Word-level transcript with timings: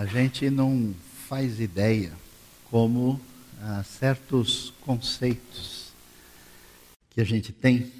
a 0.00 0.06
gente 0.06 0.48
não 0.48 0.94
faz 1.28 1.60
ideia 1.60 2.10
como 2.70 3.20
ah, 3.60 3.82
certos 3.82 4.72
conceitos 4.80 5.92
que 7.10 7.20
a 7.20 7.24
gente 7.24 7.52
tem, 7.52 7.92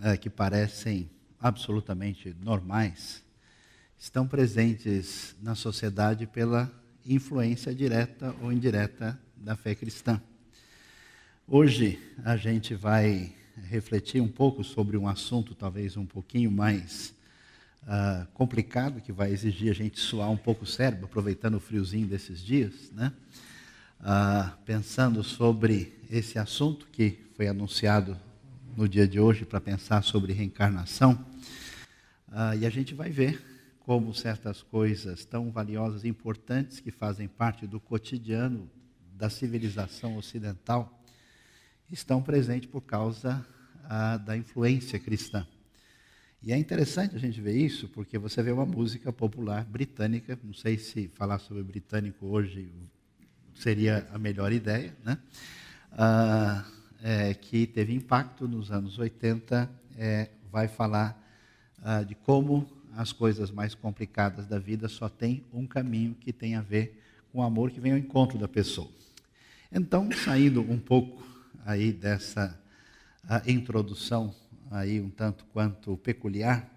ah, 0.00 0.16
que 0.16 0.30
parecem 0.30 1.10
absolutamente 1.40 2.36
normais, 2.40 3.20
estão 3.98 4.28
presentes 4.28 5.34
na 5.42 5.56
sociedade 5.56 6.24
pela 6.24 6.70
influência 7.04 7.74
direta 7.74 8.32
ou 8.40 8.52
indireta 8.52 9.18
da 9.36 9.56
fé 9.56 9.74
cristã. 9.74 10.22
Hoje 11.48 11.98
a 12.24 12.36
gente 12.36 12.76
vai 12.76 13.34
refletir 13.68 14.22
um 14.22 14.28
pouco 14.28 14.62
sobre 14.62 14.96
um 14.96 15.08
assunto 15.08 15.56
talvez 15.56 15.96
um 15.96 16.06
pouquinho 16.06 16.48
mais 16.48 17.12
uh, 17.84 18.26
complicado, 18.34 19.00
que 19.00 19.12
vai 19.12 19.30
exigir 19.30 19.70
a 19.70 19.74
gente 19.74 19.98
suar 19.98 20.30
um 20.30 20.36
pouco 20.36 20.64
o 20.64 20.66
cérebro, 20.66 21.06
aproveitando 21.06 21.54
o 21.54 21.60
friozinho 21.60 22.06
desses 22.06 22.40
dias, 22.40 22.90
né? 22.92 23.12
Uh, 24.00 24.56
pensando 24.64 25.22
sobre 25.22 25.98
esse 26.08 26.38
assunto 26.38 26.86
que 26.90 27.18
foi 27.36 27.48
anunciado 27.48 28.18
no 28.76 28.88
dia 28.88 29.06
de 29.06 29.20
hoje 29.20 29.44
para 29.44 29.60
pensar 29.60 30.02
sobre 30.02 30.32
reencarnação. 30.32 31.26
Uh, 32.28 32.56
e 32.58 32.66
a 32.66 32.70
gente 32.70 32.94
vai 32.94 33.10
ver 33.10 33.44
como 33.80 34.14
certas 34.14 34.62
coisas 34.62 35.24
tão 35.24 35.50
valiosas 35.50 36.04
e 36.04 36.08
importantes 36.08 36.80
que 36.80 36.90
fazem 36.90 37.28
parte 37.28 37.66
do 37.66 37.78
cotidiano 37.78 38.70
da 39.12 39.28
civilização 39.28 40.16
ocidental 40.16 41.02
estão 41.90 42.22
presentes 42.22 42.70
por 42.70 42.82
causa 42.82 43.44
da 44.24 44.36
influência 44.36 45.00
cristã. 45.00 45.44
E 46.42 46.54
é 46.54 46.56
interessante 46.56 47.14
a 47.14 47.18
gente 47.18 47.38
ver 47.38 47.54
isso, 47.54 47.86
porque 47.88 48.16
você 48.16 48.42
vê 48.42 48.50
uma 48.50 48.64
música 48.64 49.12
popular 49.12 49.62
britânica, 49.62 50.38
não 50.42 50.54
sei 50.54 50.78
se 50.78 51.06
falar 51.08 51.38
sobre 51.38 51.62
britânico 51.62 52.26
hoje 52.26 52.72
seria 53.54 54.08
a 54.10 54.18
melhor 54.18 54.50
ideia, 54.50 54.96
né? 55.04 55.18
Ah, 55.92 56.64
é, 57.02 57.34
que 57.34 57.66
teve 57.66 57.94
impacto 57.94 58.48
nos 58.48 58.70
anos 58.70 58.98
80, 58.98 59.70
é, 59.98 60.30
vai 60.50 60.66
falar 60.66 61.22
ah, 61.82 62.02
de 62.02 62.14
como 62.14 62.66
as 62.96 63.12
coisas 63.12 63.50
mais 63.50 63.74
complicadas 63.74 64.46
da 64.46 64.58
vida 64.58 64.88
só 64.88 65.10
tem 65.10 65.44
um 65.52 65.66
caminho 65.66 66.14
que 66.14 66.32
tem 66.32 66.54
a 66.54 66.62
ver 66.62 67.02
com 67.30 67.40
o 67.40 67.42
amor 67.42 67.70
que 67.70 67.80
vem 67.80 67.92
ao 67.92 67.98
encontro 67.98 68.38
da 68.38 68.48
pessoa. 68.48 68.90
Então, 69.70 70.10
saindo 70.10 70.62
um 70.62 70.78
pouco 70.78 71.22
aí 71.66 71.92
dessa 71.92 72.58
introdução 73.46 74.34
aí 74.70 75.00
um 75.00 75.10
tanto 75.10 75.44
quanto 75.46 75.96
peculiar, 75.96 76.70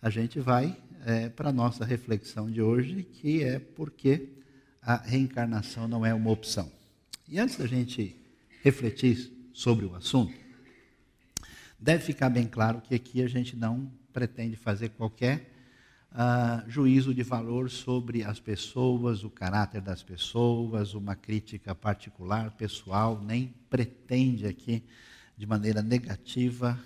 a 0.00 0.08
gente 0.08 0.38
vai 0.38 0.76
é, 1.04 1.28
para 1.28 1.48
a 1.48 1.52
nossa 1.52 1.84
reflexão 1.84 2.50
de 2.50 2.62
hoje, 2.62 3.02
que 3.02 3.42
é 3.42 3.58
porque 3.58 4.28
a 4.80 4.96
reencarnação 4.96 5.88
não 5.88 6.06
é 6.06 6.14
uma 6.14 6.30
opção. 6.30 6.70
E 7.28 7.38
antes 7.38 7.56
da 7.56 7.66
gente 7.66 8.16
refletir 8.62 9.32
sobre 9.52 9.84
o 9.84 9.94
assunto, 9.94 10.34
deve 11.78 12.04
ficar 12.04 12.30
bem 12.30 12.46
claro 12.46 12.80
que 12.80 12.94
aqui 12.94 13.22
a 13.22 13.28
gente 13.28 13.56
não 13.56 13.90
pretende 14.12 14.56
fazer 14.56 14.90
qualquer 14.90 15.50
uh, 16.12 16.70
juízo 16.70 17.12
de 17.12 17.22
valor 17.22 17.68
sobre 17.70 18.22
as 18.22 18.38
pessoas, 18.38 19.24
o 19.24 19.30
caráter 19.30 19.80
das 19.80 20.02
pessoas, 20.02 20.94
uma 20.94 21.16
crítica 21.16 21.74
particular, 21.74 22.52
pessoal, 22.52 23.20
nem 23.20 23.54
pretende 23.68 24.46
aqui 24.46 24.84
de 25.36 25.46
maneira 25.46 25.82
negativa 25.82 26.78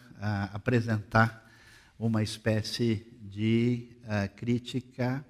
apresentar 0.52 1.48
uma 1.98 2.22
espécie 2.22 3.06
de 3.22 3.88
uh, 4.04 4.34
crítica 4.36 5.24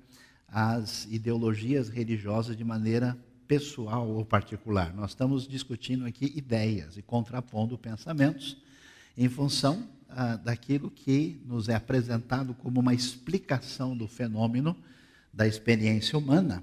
às 0.46 1.06
ideologias 1.06 1.88
religiosas 1.88 2.56
de 2.56 2.64
maneira 2.64 3.16
pessoal 3.46 4.08
ou 4.08 4.24
particular. 4.24 4.94
Nós 4.94 5.10
estamos 5.10 5.48
discutindo 5.48 6.04
aqui 6.04 6.32
ideias 6.36 6.96
e 6.96 7.02
contrapondo 7.02 7.78
pensamentos 7.78 8.56
em 9.16 9.28
função 9.28 9.88
uh, 10.10 10.38
daquilo 10.44 10.90
que 10.90 11.40
nos 11.46 11.68
é 11.68 11.74
apresentado 11.74 12.54
como 12.54 12.80
uma 12.80 12.94
explicação 12.94 13.96
do 13.96 14.06
fenômeno 14.06 14.76
da 15.32 15.46
experiência 15.46 16.18
humana 16.18 16.62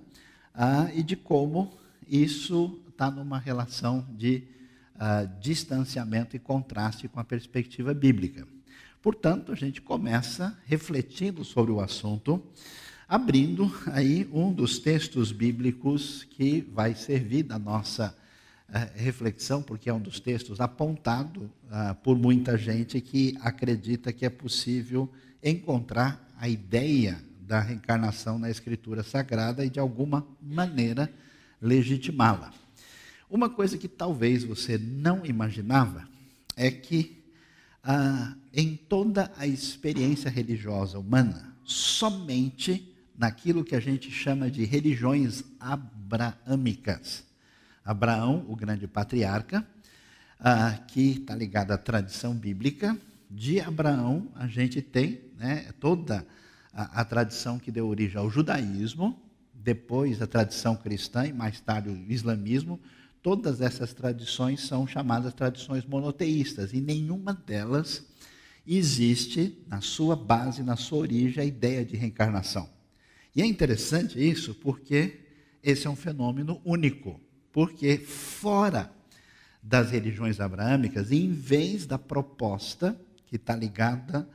uh, 0.53 0.89
e 0.93 1.01
de 1.01 1.15
como 1.15 1.77
isso 2.07 2.79
está 2.87 3.09
numa 3.09 3.39
relação 3.39 4.05
de 4.15 4.43
uh, 4.95 5.39
distanciamento 5.39 6.35
e 6.35 6.39
contraste 6.39 7.07
com 7.07 7.19
a 7.19 7.23
perspectiva 7.23 7.93
bíblica. 7.93 8.47
Portanto, 9.01 9.51
a 9.51 9.55
gente 9.55 9.81
começa 9.81 10.57
refletindo 10.65 11.43
sobre 11.43 11.71
o 11.71 11.79
assunto, 11.79 12.41
abrindo 13.07 13.71
aí 13.87 14.27
um 14.33 14.51
dos 14.51 14.79
textos 14.79 15.31
bíblicos 15.31 16.23
que 16.23 16.61
vai 16.73 16.95
servir 16.95 17.43
da 17.43 17.59
nossa 17.59 18.15
uh, 18.69 18.73
reflexão, 18.95 19.61
porque 19.61 19.89
é 19.89 19.93
um 19.93 20.01
dos 20.01 20.19
textos 20.19 20.59
apontado 20.59 21.51
uh, 21.65 21.93
por 22.03 22.17
muita 22.17 22.57
gente 22.57 22.99
que 22.99 23.37
acredita 23.41 24.11
que 24.11 24.25
é 24.25 24.29
possível 24.29 25.11
encontrar 25.43 26.27
a 26.39 26.49
ideia 26.49 27.23
da 27.39 27.59
reencarnação 27.59 28.39
na 28.39 28.49
Escritura 28.49 29.03
Sagrada 29.03 29.63
e, 29.63 29.69
de 29.69 29.79
alguma 29.79 30.25
maneira, 30.41 31.11
legitimá-la. 31.61 32.64
Uma 33.35 33.49
coisa 33.49 33.77
que 33.77 33.89
talvez 33.89 34.45
você 34.45 34.77
não 34.77 35.25
imaginava 35.25 36.07
é 36.55 36.71
que 36.71 37.21
ah, 37.83 38.33
em 38.53 38.77
toda 38.77 39.29
a 39.35 39.45
experiência 39.45 40.31
religiosa 40.31 40.97
humana, 40.97 41.53
somente 41.65 42.95
naquilo 43.17 43.65
que 43.65 43.75
a 43.75 43.79
gente 43.81 44.09
chama 44.09 44.49
de 44.49 44.63
religiões 44.63 45.43
abraâmicas. 45.59 47.25
Abraão, 47.83 48.45
o 48.47 48.55
grande 48.55 48.87
patriarca, 48.87 49.67
ah, 50.39 50.71
que 50.87 51.17
está 51.19 51.35
ligado 51.35 51.71
à 51.71 51.77
tradição 51.77 52.33
bíblica, 52.33 52.97
de 53.29 53.59
Abraão 53.59 54.29
a 54.33 54.47
gente 54.47 54.81
tem 54.81 55.19
né, 55.37 55.73
toda 55.81 56.25
a, 56.71 57.01
a 57.01 57.03
tradição 57.03 57.59
que 57.59 57.69
deu 57.69 57.85
origem 57.85 58.17
ao 58.17 58.29
judaísmo, 58.29 59.21
depois 59.53 60.21
a 60.21 60.25
tradição 60.25 60.73
cristã 60.73 61.27
e 61.27 61.33
mais 61.33 61.59
tarde 61.59 61.89
o 61.89 62.09
islamismo, 62.09 62.79
todas 63.25 63.59
essas 63.59 63.91
tradições 63.91 64.67
são 64.67 64.85
chamadas 64.85 65.33
tradições 65.33 65.83
monoteístas 65.83 66.73
e 66.73 66.79
nenhuma 66.79 67.33
delas 67.33 68.05
existe 68.67 69.57
na 69.67 69.81
sua 69.81 70.15
base, 70.15 70.61
na 70.61 70.75
sua 70.75 70.99
origem, 70.99 71.41
a 71.41 71.45
ideia 71.45 71.83
de 71.83 71.97
reencarnação. 71.97 72.69
E 73.35 73.41
é 73.41 73.45
interessante 73.47 74.23
isso 74.23 74.53
porque 74.53 75.21
esse 75.63 75.87
é 75.87 75.89
um 75.89 75.95
fenômeno 75.95 76.61
único, 76.63 77.19
porque 77.51 77.97
fora 77.97 78.93
das 79.59 79.89
religiões 79.89 80.39
abraâmicas, 80.39 81.11
em 81.11 81.33
vez 81.33 81.87
da 81.87 81.97
proposta 81.97 82.95
que 83.25 83.37
está 83.37 83.55
ligada 83.55 84.29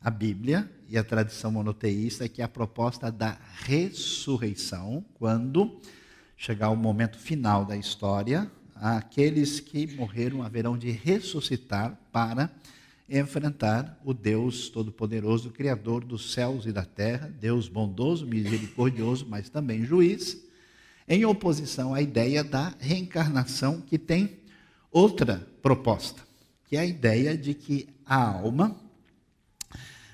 à 0.00 0.10
Bíblia 0.10 0.68
e 0.88 0.98
à 0.98 1.04
tradição 1.04 1.52
monoteísta, 1.52 2.28
que 2.28 2.42
é 2.42 2.44
a 2.44 2.48
proposta 2.48 3.08
da 3.08 3.38
ressurreição, 3.66 5.04
quando 5.14 5.80
chegar 6.42 6.70
o 6.70 6.76
momento 6.76 7.16
final 7.20 7.64
da 7.64 7.76
história, 7.76 8.50
aqueles 8.74 9.60
que 9.60 9.86
morreram 9.94 10.42
haverão 10.42 10.76
de 10.76 10.90
ressuscitar 10.90 11.96
para 12.10 12.50
enfrentar 13.08 13.96
o 14.04 14.12
Deus 14.12 14.68
Todo-Poderoso, 14.68 15.50
Criador 15.50 16.02
dos 16.02 16.32
céus 16.32 16.66
e 16.66 16.72
da 16.72 16.84
terra, 16.84 17.32
Deus 17.40 17.68
bondoso, 17.68 18.26
misericordioso, 18.26 19.24
mas 19.28 19.48
também 19.48 19.84
juiz, 19.84 20.44
em 21.06 21.24
oposição 21.24 21.94
à 21.94 22.02
ideia 22.02 22.42
da 22.42 22.74
reencarnação, 22.80 23.80
que 23.80 23.96
tem 23.96 24.40
outra 24.90 25.46
proposta, 25.62 26.22
que 26.66 26.76
é 26.76 26.80
a 26.80 26.84
ideia 26.84 27.36
de 27.38 27.54
que 27.54 27.88
a 28.04 28.20
alma 28.20 28.76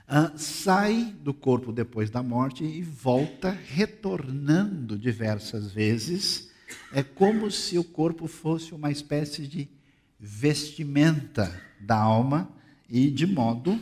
ah, 0.09 0.33
sai 0.37 1.15
do 1.23 1.35
corpo 1.35 1.71
depois 1.71 2.09
da 2.09 2.23
morte 2.23 2.65
e 2.65 2.83
volta 2.83 3.51
retornando 3.51 4.99
diversas 4.99 5.71
vezes. 5.71 6.51
É 6.93 7.03
como 7.03 7.51
se 7.51 7.77
o 7.77 7.85
corpo 7.85 8.27
fosse 8.27 8.75
uma 8.75 8.91
espécie 8.91 9.47
de 9.47 9.69
vestimenta 10.19 11.55
da 11.79 11.97
alma 11.97 12.51
e 12.89 13.11
de 13.11 13.27
modo, 13.27 13.79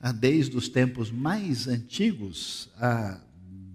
ah, 0.00 0.10
desde 0.10 0.56
os 0.56 0.68
tempos 0.68 1.12
mais 1.12 1.68
antigos, 1.68 2.68
ah, 2.76 3.20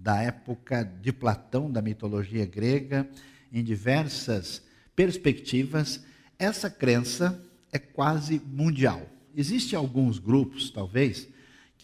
da 0.02 0.20
época 0.20 0.84
de 0.84 1.10
Platão, 1.10 1.72
da 1.72 1.80
mitologia 1.80 2.44
grega, 2.44 3.08
em 3.50 3.64
diversas 3.64 4.62
perspectivas, 4.94 6.04
essa 6.38 6.68
crença 6.68 7.42
é 7.72 7.78
quase 7.78 8.42
mundial. 8.46 9.08
Existem 9.34 9.78
alguns 9.78 10.18
grupos, 10.18 10.70
talvez, 10.70 11.26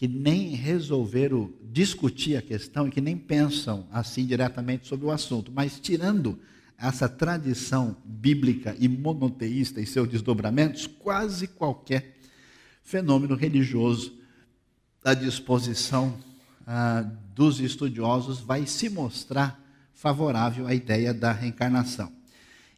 que 0.01 0.07
nem 0.07 0.55
resolveram 0.55 1.53
discutir 1.61 2.35
a 2.35 2.41
questão 2.41 2.87
e 2.87 2.89
que 2.89 2.99
nem 2.99 3.15
pensam 3.15 3.85
assim 3.91 4.25
diretamente 4.25 4.87
sobre 4.87 5.05
o 5.05 5.11
assunto, 5.11 5.51
mas 5.53 5.79
tirando 5.79 6.39
essa 6.75 7.07
tradição 7.07 7.95
bíblica 8.03 8.75
e 8.79 8.87
monoteísta 8.87 9.79
e 9.79 9.85
seus 9.85 10.09
desdobramentos, 10.09 10.87
quase 10.87 11.45
qualquer 11.45 12.17
fenômeno 12.81 13.35
religioso 13.35 14.17
à 15.05 15.13
disposição 15.13 16.17
ah, 16.65 17.05
dos 17.35 17.59
estudiosos 17.59 18.39
vai 18.39 18.65
se 18.65 18.89
mostrar 18.89 19.63
favorável 19.93 20.65
à 20.65 20.73
ideia 20.73 21.13
da 21.13 21.31
reencarnação. 21.31 22.11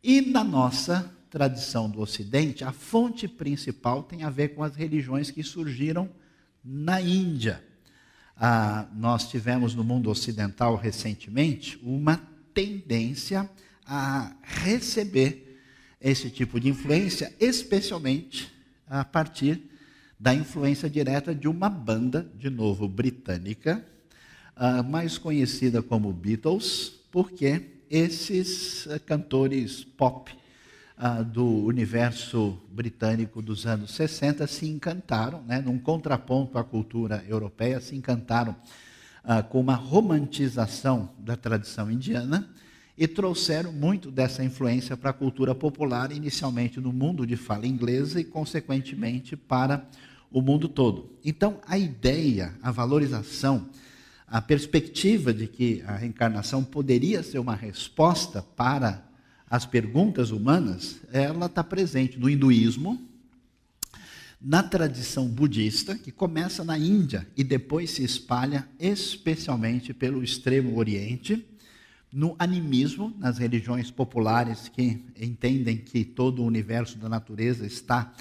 E 0.03 0.19
na 0.19 0.43
nossa 0.43 1.09
tradição 1.29 1.89
do 1.89 2.01
Ocidente, 2.01 2.65
a 2.65 2.73
fonte 2.73 3.29
principal 3.29 4.03
tem 4.03 4.23
a 4.23 4.29
ver 4.29 4.49
com 4.49 4.61
as 4.61 4.75
religiões 4.75 5.31
que 5.31 5.41
surgiram 5.41 6.09
na 6.63 7.01
Índia. 7.01 7.63
Ah, 8.36 8.88
nós 8.95 9.30
tivemos 9.30 9.75
no 9.75 9.83
mundo 9.83 10.10
ocidental 10.10 10.75
recentemente 10.75 11.80
uma 11.83 12.18
tendência 12.54 13.50
a 13.86 14.36
receber 14.42 15.62
esse 16.00 16.30
tipo 16.30 16.60
de 16.60 16.69
influência, 16.69 17.33
especialmente 17.39 18.51
a 18.88 19.04
partir 19.04 19.62
da 20.19 20.33
influência 20.33 20.89
direta 20.89 21.33
de 21.33 21.48
uma 21.48 21.69
banda, 21.69 22.30
de 22.38 22.50
novo 22.50 22.88
britânica, 22.88 23.83
uh, 24.56 24.83
mais 24.83 25.18
conhecida 25.18 25.81
como 25.81 26.13
Beatles, 26.13 26.94
porque 27.12 27.62
esses 27.89 28.86
uh, 28.86 29.00
cantores 29.06 29.83
pop 29.83 30.31
uh, 30.98 31.24
do 31.24 31.45
universo 31.45 32.57
britânico 32.72 33.42
dos 33.42 33.66
anos 33.66 33.92
60 33.92 34.45
se 34.48 34.68
encantaram, 34.68 35.42
né, 35.44 35.62
num 35.62 35.80
contraponto 35.80 36.57
à 36.57 36.63
cultura 36.63 37.24
europeia, 37.28 37.80
se 37.80 37.95
encantaram 37.95 38.56
com 39.50 39.62
uma 39.62 39.75
romantização 39.75 41.10
da 41.18 41.38
tradição 41.38 41.90
indiana 41.90 42.50
e 42.98 43.07
trouxeram 43.07 43.72
muito 43.72 44.12
dessa 44.12 44.44
influência 44.44 44.95
para 44.95 45.10
a 45.10 45.13
cultura 45.13 45.56
popular, 45.56 46.12
inicialmente 46.12 46.80
no 46.80 46.94
mundo 46.94 47.25
de 47.25 47.36
fala 47.36 47.66
inglesa 47.66 48.19
e, 48.19 48.24
consequentemente, 48.24 49.36
para 49.36 49.88
o 50.31 50.42
mundo 50.42 50.68
todo. 50.68 51.12
Então, 51.24 51.60
a 51.68 51.78
ideia, 51.78 52.54
a 52.62 52.72
valorização, 52.72 53.69
a 54.28 54.42
perspectiva 54.42 55.34
de 55.34 55.48
que 55.48 55.84
a 55.88 55.95
reencarnação 55.95 56.63
poderia 56.63 57.24
ser 57.24 57.40
uma 57.40 57.56
resposta 57.56 58.42
para 58.42 59.04
as 59.53 59.67
perguntas 59.67 60.31
humanas, 60.31 61.00
ela 61.11 61.45
está 61.45 61.63
presente 61.63 62.17
no 62.17 62.27
hinduísmo, 62.27 63.00
na 64.41 64.63
tradição 64.63 65.27
budista, 65.27 65.95
que 65.95 66.11
começa 66.11 66.63
na 66.63 66.75
Índia 66.75 67.27
e 67.38 67.44
depois 67.44 67.91
se 67.91 68.03
espalha 68.03 68.67
especialmente 68.79 69.94
pelo 69.94 70.23
extremo 70.23 70.75
oriente 70.75 71.45
no 72.11 72.35
animismo, 72.39 73.13
nas 73.19 73.38
religiões 73.38 73.91
populares 73.91 74.69
que 74.69 75.05
entendem 75.15 75.77
que 75.77 76.03
todo 76.03 76.41
o 76.41 76.47
universo 76.47 76.97
da 76.97 77.07
natureza 77.07 77.63
está 77.63 78.11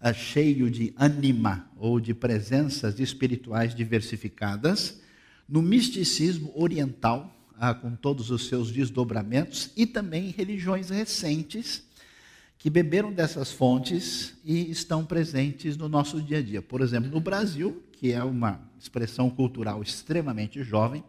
uh, 0.00 0.14
cheio 0.14 0.70
de 0.70 0.94
anima 0.96 1.70
ou 1.76 2.00
de 2.00 2.14
presenças 2.14 2.98
espirituais 2.98 3.74
diversificadas, 3.74 5.02
no 5.46 5.60
misticismo 5.60 6.50
oriental, 6.54 7.37
uh, 7.58 7.74
com 7.80 7.94
todos 7.94 8.30
os 8.30 8.46
seus 8.46 8.70
desdobramentos, 8.70 9.70
e 9.76 9.86
também 9.86 10.30
religiões 10.30 10.90
recentes 10.90 11.82
que 12.58 12.68
beberam 12.68 13.12
dessas 13.12 13.52
fontes 13.52 14.34
e 14.44 14.70
estão 14.70 15.04
presentes 15.04 15.76
no 15.76 15.88
nosso 15.88 16.20
dia 16.20 16.38
a 16.38 16.42
dia. 16.42 16.60
Por 16.60 16.80
exemplo, 16.80 17.08
no 17.08 17.20
Brasil, 17.20 17.82
que 17.92 18.12
é 18.12 18.22
uma 18.22 18.60
expressão 18.80 19.30
cultural 19.30 19.80
extremamente 19.80 20.62
jovem, 20.64 21.04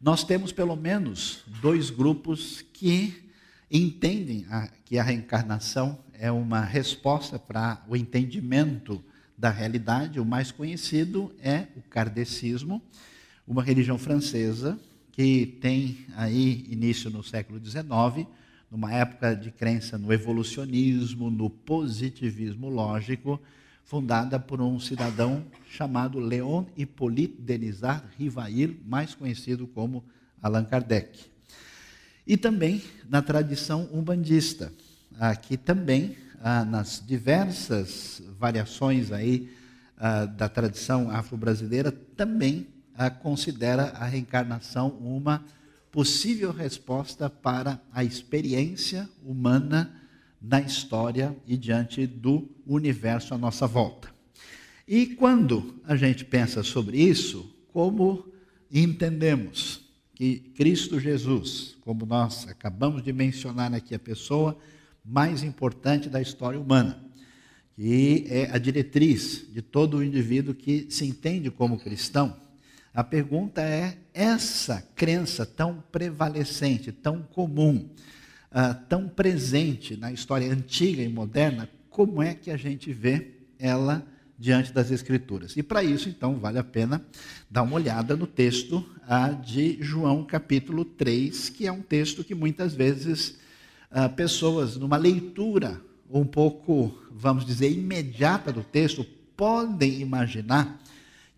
nós 0.00 0.24
temos 0.24 0.50
pelo 0.50 0.76
menos 0.76 1.44
dois 1.60 1.90
grupos 1.90 2.64
que 2.72 3.30
entendem 3.70 4.46
a, 4.48 4.68
que 4.84 4.98
a 4.98 5.02
reencarnação 5.02 5.98
é 6.14 6.32
uma 6.32 6.60
resposta 6.60 7.38
para 7.38 7.84
o 7.86 7.94
entendimento 7.94 9.02
da 9.36 9.50
realidade. 9.50 10.18
O 10.18 10.24
mais 10.24 10.50
conhecido 10.50 11.34
é 11.42 11.66
o 11.76 11.82
kardecismo, 11.82 12.80
uma 13.46 13.62
religião 13.62 13.98
francesa 13.98 14.78
que 15.18 15.58
tem 15.60 16.06
aí 16.16 16.64
início 16.70 17.10
no 17.10 17.24
século 17.24 17.58
XIX, 17.58 18.24
numa 18.70 18.92
época 18.92 19.34
de 19.34 19.50
crença 19.50 19.98
no 19.98 20.12
evolucionismo, 20.12 21.28
no 21.28 21.50
positivismo 21.50 22.68
lógico, 22.68 23.40
fundada 23.82 24.38
por 24.38 24.60
um 24.60 24.78
cidadão 24.78 25.44
chamado 25.68 26.20
Leon 26.20 26.66
Hippolyte 26.76 27.34
Denisard 27.36 28.04
Rivail, 28.16 28.76
mais 28.86 29.12
conhecido 29.12 29.66
como 29.66 30.04
Allan 30.40 30.64
Kardec. 30.64 31.18
E 32.24 32.36
também 32.36 32.80
na 33.10 33.20
tradição 33.20 33.88
umbandista, 33.92 34.72
que 35.42 35.56
também 35.56 36.16
ah, 36.40 36.64
nas 36.64 37.02
diversas 37.04 38.22
variações 38.38 39.10
aí 39.10 39.50
ah, 39.96 40.26
da 40.26 40.48
tradição 40.48 41.10
afro-brasileira 41.10 41.90
também 41.90 42.68
considera 43.22 43.90
a 43.90 44.06
reencarnação 44.06 44.88
uma 45.00 45.44
possível 45.92 46.52
resposta 46.52 47.30
para 47.30 47.80
a 47.92 48.02
experiência 48.02 49.08
humana 49.24 49.94
na 50.40 50.60
história 50.60 51.36
e 51.46 51.56
diante 51.56 52.06
do 52.06 52.48
universo 52.66 53.34
à 53.34 53.38
nossa 53.38 53.66
volta. 53.66 54.08
E 54.86 55.06
quando 55.06 55.80
a 55.84 55.96
gente 55.96 56.24
pensa 56.24 56.62
sobre 56.62 56.98
isso, 56.98 57.54
como 57.72 58.26
entendemos 58.70 59.80
que 60.14 60.38
Cristo 60.56 60.98
Jesus, 60.98 61.76
como 61.82 62.04
nós 62.04 62.48
acabamos 62.48 63.02
de 63.02 63.12
mencionar 63.12 63.72
aqui, 63.72 63.94
a 63.94 63.98
pessoa 63.98 64.58
mais 65.04 65.42
importante 65.42 66.08
da 66.08 66.20
história 66.20 66.58
humana, 66.58 67.04
que 67.76 68.24
é 68.28 68.50
a 68.50 68.58
diretriz 68.58 69.46
de 69.52 69.62
todo 69.62 69.98
o 69.98 70.04
indivíduo 70.04 70.54
que 70.54 70.86
se 70.90 71.06
entende 71.06 71.50
como 71.50 71.78
cristão, 71.78 72.36
a 72.94 73.04
pergunta 73.04 73.60
é: 73.60 73.98
essa 74.12 74.82
crença 74.94 75.44
tão 75.46 75.82
prevalecente, 75.92 76.90
tão 76.90 77.22
comum, 77.22 77.88
uh, 78.50 78.74
tão 78.88 79.08
presente 79.08 79.96
na 79.96 80.12
história 80.12 80.50
antiga 80.50 81.02
e 81.02 81.08
moderna, 81.08 81.68
como 81.88 82.22
é 82.22 82.34
que 82.34 82.50
a 82.50 82.56
gente 82.56 82.92
vê 82.92 83.32
ela 83.58 84.06
diante 84.38 84.72
das 84.72 84.90
Escrituras? 84.90 85.56
E 85.56 85.62
para 85.62 85.82
isso, 85.82 86.08
então, 86.08 86.38
vale 86.38 86.58
a 86.58 86.64
pena 86.64 87.04
dar 87.50 87.62
uma 87.62 87.74
olhada 87.74 88.16
no 88.16 88.26
texto 88.26 88.78
uh, 88.78 89.42
de 89.42 89.78
João, 89.80 90.24
capítulo 90.24 90.84
3, 90.84 91.48
que 91.50 91.66
é 91.66 91.72
um 91.72 91.82
texto 91.82 92.24
que 92.24 92.34
muitas 92.34 92.74
vezes 92.74 93.38
uh, 93.90 94.08
pessoas, 94.14 94.76
numa 94.76 94.96
leitura 94.96 95.80
um 96.10 96.24
pouco, 96.24 96.98
vamos 97.10 97.44
dizer, 97.44 97.70
imediata 97.70 98.52
do 98.52 98.62
texto, 98.62 99.04
podem 99.36 100.00
imaginar 100.00 100.80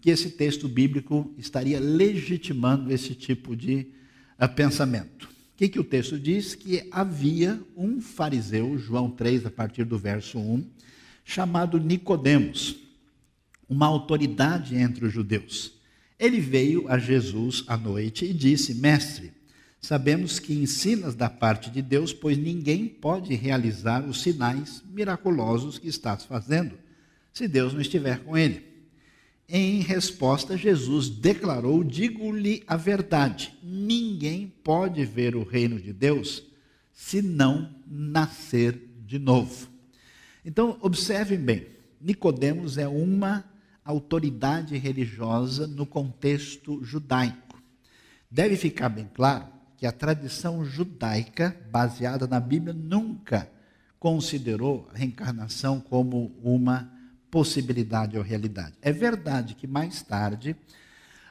que 0.01 0.11
esse 0.11 0.31
texto 0.31 0.69
bíblico 0.69 1.33
estaria 1.37 1.79
legitimando 1.79 2.93
esse 2.93 3.15
tipo 3.15 3.55
de 3.55 3.87
uh, 4.41 4.49
pensamento 4.49 5.31
que, 5.61 5.69
que 5.69 5.79
o 5.79 5.85
texto 5.85 6.19
diz? 6.19 6.55
Que 6.55 6.89
havia 6.91 7.63
um 7.77 8.01
fariseu, 8.01 8.79
João 8.79 9.11
3, 9.11 9.45
a 9.45 9.51
partir 9.51 9.85
do 9.85 9.99
verso 9.99 10.39
1, 10.39 10.65
chamado 11.23 11.79
Nicodemos, 11.79 12.77
uma 13.69 13.85
autoridade 13.85 14.75
entre 14.75 15.05
os 15.05 15.13
judeus. 15.13 15.75
Ele 16.19 16.41
veio 16.41 16.89
a 16.89 16.97
Jesus 16.97 17.63
à 17.67 17.77
noite 17.77 18.25
e 18.25 18.33
disse: 18.33 18.75
Mestre, 18.75 19.33
sabemos 19.83 20.39
que 20.39 20.55
ensinas 20.55 21.15
da 21.15 21.29
parte 21.29 21.69
de 21.69 21.83
Deus, 21.83 22.11
pois 22.11 22.39
ninguém 22.39 22.89
pode 22.89 23.35
realizar 23.35 24.03
os 24.09 24.23
sinais 24.23 24.83
miraculosos 24.91 25.79
que 25.79 25.89
estás 25.89 26.25
fazendo, 26.25 26.79
se 27.35 27.47
Deus 27.47 27.75
não 27.75 27.83
estiver 27.83 28.21
com 28.21 28.35
ele. 28.35 28.70
Em 29.53 29.81
resposta, 29.81 30.57
Jesus 30.57 31.09
declarou: 31.09 31.83
Digo-lhe 31.83 32.63
a 32.69 32.77
verdade, 32.77 33.53
ninguém 33.61 34.47
pode 34.63 35.05
ver 35.05 35.35
o 35.35 35.43
reino 35.43 35.81
de 35.81 35.93
Deus 35.93 36.45
se 36.93 37.21
não 37.21 37.75
nascer 37.85 38.81
de 39.05 39.19
novo. 39.19 39.69
Então, 40.45 40.79
observem 40.81 41.37
bem: 41.37 41.67
Nicodemos 42.01 42.79
é 42.79 42.87
uma 42.87 43.45
autoridade 43.85 44.77
religiosa 44.77 45.67
no 45.67 45.85
contexto 45.85 46.85
judaico. 46.85 47.61
Deve 48.31 48.55
ficar 48.57 48.89
bem 48.89 49.11
claro 49.13 49.49
que 49.77 49.85
a 49.85 49.91
tradição 49.91 50.65
judaica, 50.65 51.57
baseada 51.73 52.29
na 52.29 52.39
Bíblia, 52.39 52.73
nunca 52.73 53.51
considerou 53.99 54.89
a 54.95 54.99
reencarnação 54.99 55.81
como 55.81 56.39
uma 56.41 57.00
possibilidade 57.31 58.17
ou 58.17 58.23
realidade. 58.23 58.75
É 58.83 58.93
verdade 58.93 59.55
que 59.55 59.67
mais 59.67 60.03
tarde, 60.03 60.57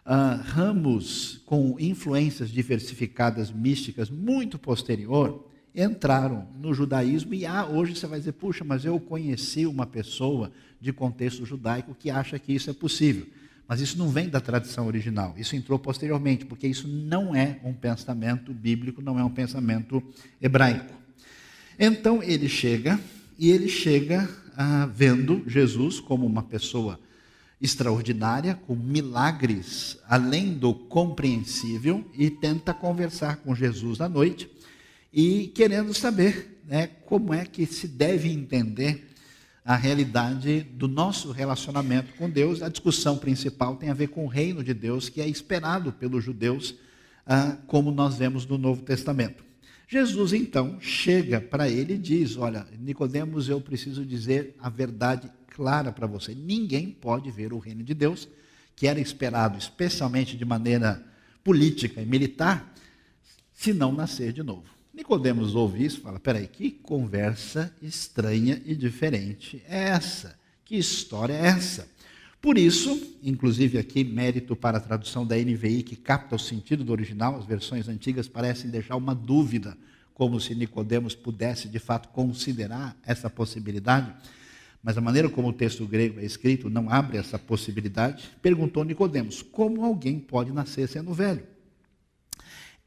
uh, 0.05 0.41
ramos 0.43 1.41
com 1.45 1.75
influências 1.79 2.49
diversificadas 2.49 3.51
místicas 3.51 4.09
muito 4.09 4.57
posterior 4.57 5.45
entraram 5.75 6.47
no 6.59 6.73
judaísmo 6.73 7.33
e 7.33 7.45
ah, 7.45 7.65
hoje 7.65 7.95
você 7.95 8.07
vai 8.07 8.19
dizer, 8.19 8.33
puxa, 8.33 8.63
mas 8.63 8.85
eu 8.85 8.99
conheci 8.99 9.65
uma 9.65 9.85
pessoa 9.85 10.51
de 10.81 10.91
contexto 10.91 11.45
judaico 11.45 11.95
que 11.97 12.09
acha 12.09 12.39
que 12.39 12.53
isso 12.53 12.69
é 12.69 12.73
possível. 12.73 13.27
Mas 13.67 13.81
isso 13.81 13.99
não 13.99 14.09
vem 14.09 14.27
da 14.27 14.41
tradição 14.41 14.87
original, 14.87 15.35
isso 15.37 15.55
entrou 15.55 15.77
posteriormente, 15.77 16.43
porque 16.43 16.67
isso 16.67 16.87
não 16.87 17.35
é 17.35 17.59
um 17.63 17.73
pensamento 17.73 18.51
bíblico, 18.51 18.99
não 18.99 19.19
é 19.19 19.23
um 19.23 19.29
pensamento 19.29 20.01
hebraico. 20.41 20.95
Então 21.77 22.23
ele 22.23 22.49
chega, 22.49 22.99
e 23.39 23.49
ele 23.51 23.69
chega 23.69 24.29
ah, 24.57 24.85
vendo 24.93 25.43
Jesus 25.47 26.01
como 26.01 26.25
uma 26.25 26.43
pessoa 26.43 26.99
extraordinária, 27.61 28.53
com 28.53 28.75
milagres 28.75 29.97
além 30.07 30.53
do 30.53 30.73
compreensível, 30.73 32.05
e 32.13 32.29
tenta 32.29 32.73
conversar 32.73 33.37
com 33.37 33.55
Jesus 33.55 34.01
à 34.01 34.09
noite 34.09 34.49
e 35.13 35.47
querendo 35.55 35.93
saber 35.93 36.61
né, 36.67 36.87
como 37.05 37.33
é 37.33 37.45
que 37.45 37.65
se 37.65 37.87
deve 37.87 38.29
entender 38.29 39.07
a 39.63 39.75
realidade 39.75 40.61
do 40.61 40.87
nosso 40.87 41.31
relacionamento 41.31 42.13
com 42.15 42.29
Deus. 42.29 42.61
A 42.61 42.67
discussão 42.67 43.17
principal 43.17 43.77
tem 43.77 43.89
a 43.89 43.93
ver 43.93 44.09
com 44.09 44.25
o 44.25 44.29
reino 44.29 44.61
de 44.63 44.73
Deus, 44.73 45.07
que 45.07 45.21
é 45.21 45.27
esperado 45.27 45.93
pelos 45.93 46.23
judeus, 46.23 46.75
ah, 47.25 47.57
como 47.67 47.89
nós 47.89 48.17
vemos 48.17 48.45
no 48.45 48.57
Novo 48.57 48.81
Testamento. 48.81 49.48
Jesus 49.91 50.33
então 50.33 50.79
chega 50.79 51.41
para 51.41 51.67
ele 51.67 51.95
e 51.95 51.97
diz: 51.97 52.37
Olha, 52.37 52.67
Nicodemos, 52.79 53.49
eu 53.49 53.59
preciso 53.59 54.05
dizer 54.05 54.55
a 54.59 54.69
verdade 54.69 55.27
clara 55.47 55.91
para 55.91 56.05
você. 56.05 56.35
Ninguém 56.35 56.91
pode 56.91 57.31
ver 57.31 57.51
o 57.51 57.57
reino 57.57 57.83
de 57.83 57.95
Deus, 57.95 58.29
que 58.75 58.87
era 58.87 58.99
esperado 58.99 59.57
especialmente 59.57 60.37
de 60.37 60.45
maneira 60.45 61.03
política 61.43 61.99
e 61.99 62.05
militar, 62.05 62.71
se 63.51 63.73
não 63.73 63.91
nascer 63.91 64.31
de 64.31 64.43
novo. 64.43 64.65
Nicodemos 64.93 65.55
ouve 65.55 65.83
isso 65.83 66.01
fala: 66.01 66.19
peraí, 66.19 66.47
que 66.47 66.69
conversa 66.69 67.73
estranha 67.81 68.61
e 68.63 68.75
diferente 68.75 69.63
é 69.67 69.85
essa? 69.85 70.37
Que 70.63 70.77
história 70.77 71.33
é 71.33 71.47
essa? 71.47 71.89
Por 72.41 72.57
isso, 72.57 73.17
inclusive 73.21 73.77
aqui, 73.77 74.03
mérito 74.03 74.55
para 74.55 74.77
a 74.77 74.81
tradução 74.81 75.25
da 75.25 75.35
NVI, 75.35 75.83
que 75.83 75.95
capta 75.95 76.35
o 76.35 76.39
sentido 76.39 76.85
do 76.85 76.91
original, 76.91 77.37
as 77.37 77.45
versões 77.45 77.89
antigas 77.89 78.29
parecem 78.29 78.69
deixar 78.69 78.95
uma 78.95 79.13
dúvida, 79.13 79.77
como 80.13 80.39
se 80.39 80.55
Nicodemos 80.55 81.15
pudesse 81.15 81.67
de 81.67 81.79
fato 81.79 82.09
considerar 82.09 82.95
essa 83.05 83.29
possibilidade. 83.29 84.13
Mas 84.81 84.97
a 84.97 85.01
maneira 85.01 85.29
como 85.29 85.49
o 85.49 85.53
texto 85.53 85.85
grego 85.85 86.21
é 86.21 86.25
escrito 86.25 86.69
não 86.69 86.89
abre 86.89 87.17
essa 87.17 87.37
possibilidade. 87.37 88.29
Perguntou 88.41 88.85
Nicodemos: 88.85 89.41
como 89.41 89.83
alguém 89.83 90.17
pode 90.17 90.51
nascer 90.53 90.87
sendo 90.87 91.13
velho? 91.13 91.43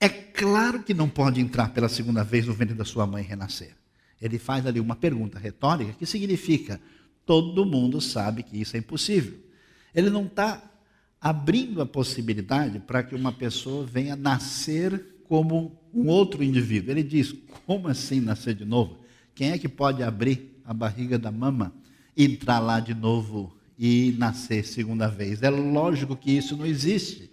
É 0.01 0.09
claro 0.09 0.83
que 0.83 0.95
não 0.95 1.09
pode 1.09 1.41
entrar 1.41 1.73
pela 1.75 1.89
segunda 1.89 2.25
vez 2.25 2.47
no 2.47 2.55
ventre 2.55 2.75
da 2.75 2.85
sua 2.85 3.07
mãe 3.07 3.23
renascer. 3.23 3.77
Ele 4.21 4.39
faz 4.39 4.67
ali 4.67 4.81
uma 4.81 4.97
pergunta 4.97 5.39
retórica 5.39 5.93
que 5.93 6.07
significa: 6.07 6.81
todo 7.25 7.65
mundo 7.65 8.01
sabe 8.01 8.43
que 8.43 8.61
isso 8.61 8.77
é 8.77 8.79
impossível. 8.79 9.39
Ele 9.95 10.11
não 10.11 10.27
está 10.27 10.63
abrindo 11.21 11.81
a 11.81 11.87
possibilidade 11.87 12.81
para 12.81 13.03
que 13.03 13.15
uma 13.15 13.33
pessoa 13.33 13.87
venha 13.87 14.17
nascer 14.17 15.23
como 15.25 15.81
um 15.95 16.09
outro 16.09 16.43
indivíduo. 16.43 16.91
Ele 16.91 17.03
diz: 17.03 17.35
como 17.67 17.89
assim 17.89 18.21
nascer 18.21 18.55
de 18.55 18.65
novo? 18.65 18.99
Quem 19.35 19.51
é 19.51 19.59
que 19.59 19.69
pode 19.69 20.03
abrir 20.03 20.61
a 20.65 20.75
barriga 20.75 21.19
da 21.19 21.31
mama, 21.31 21.73
entrar 22.17 22.59
lá 22.59 22.81
de 22.81 22.95
novo 22.95 23.55
e 23.79 24.15
nascer 24.19 24.65
segunda 24.65 25.09
vez? 25.09 25.43
É 25.43 25.51
lógico 25.51 26.17
que 26.17 26.31
isso 26.33 26.57
não 26.57 26.67
existe 26.67 27.33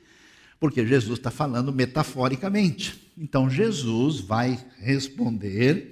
porque 0.60 0.86
Jesus 0.86 1.18
está 1.18 1.32
falando 1.32 1.72
metaforicamente. 1.72 3.00
Então 3.18 3.50
Jesus 3.50 4.20
vai 4.20 4.60
responder 4.78 5.90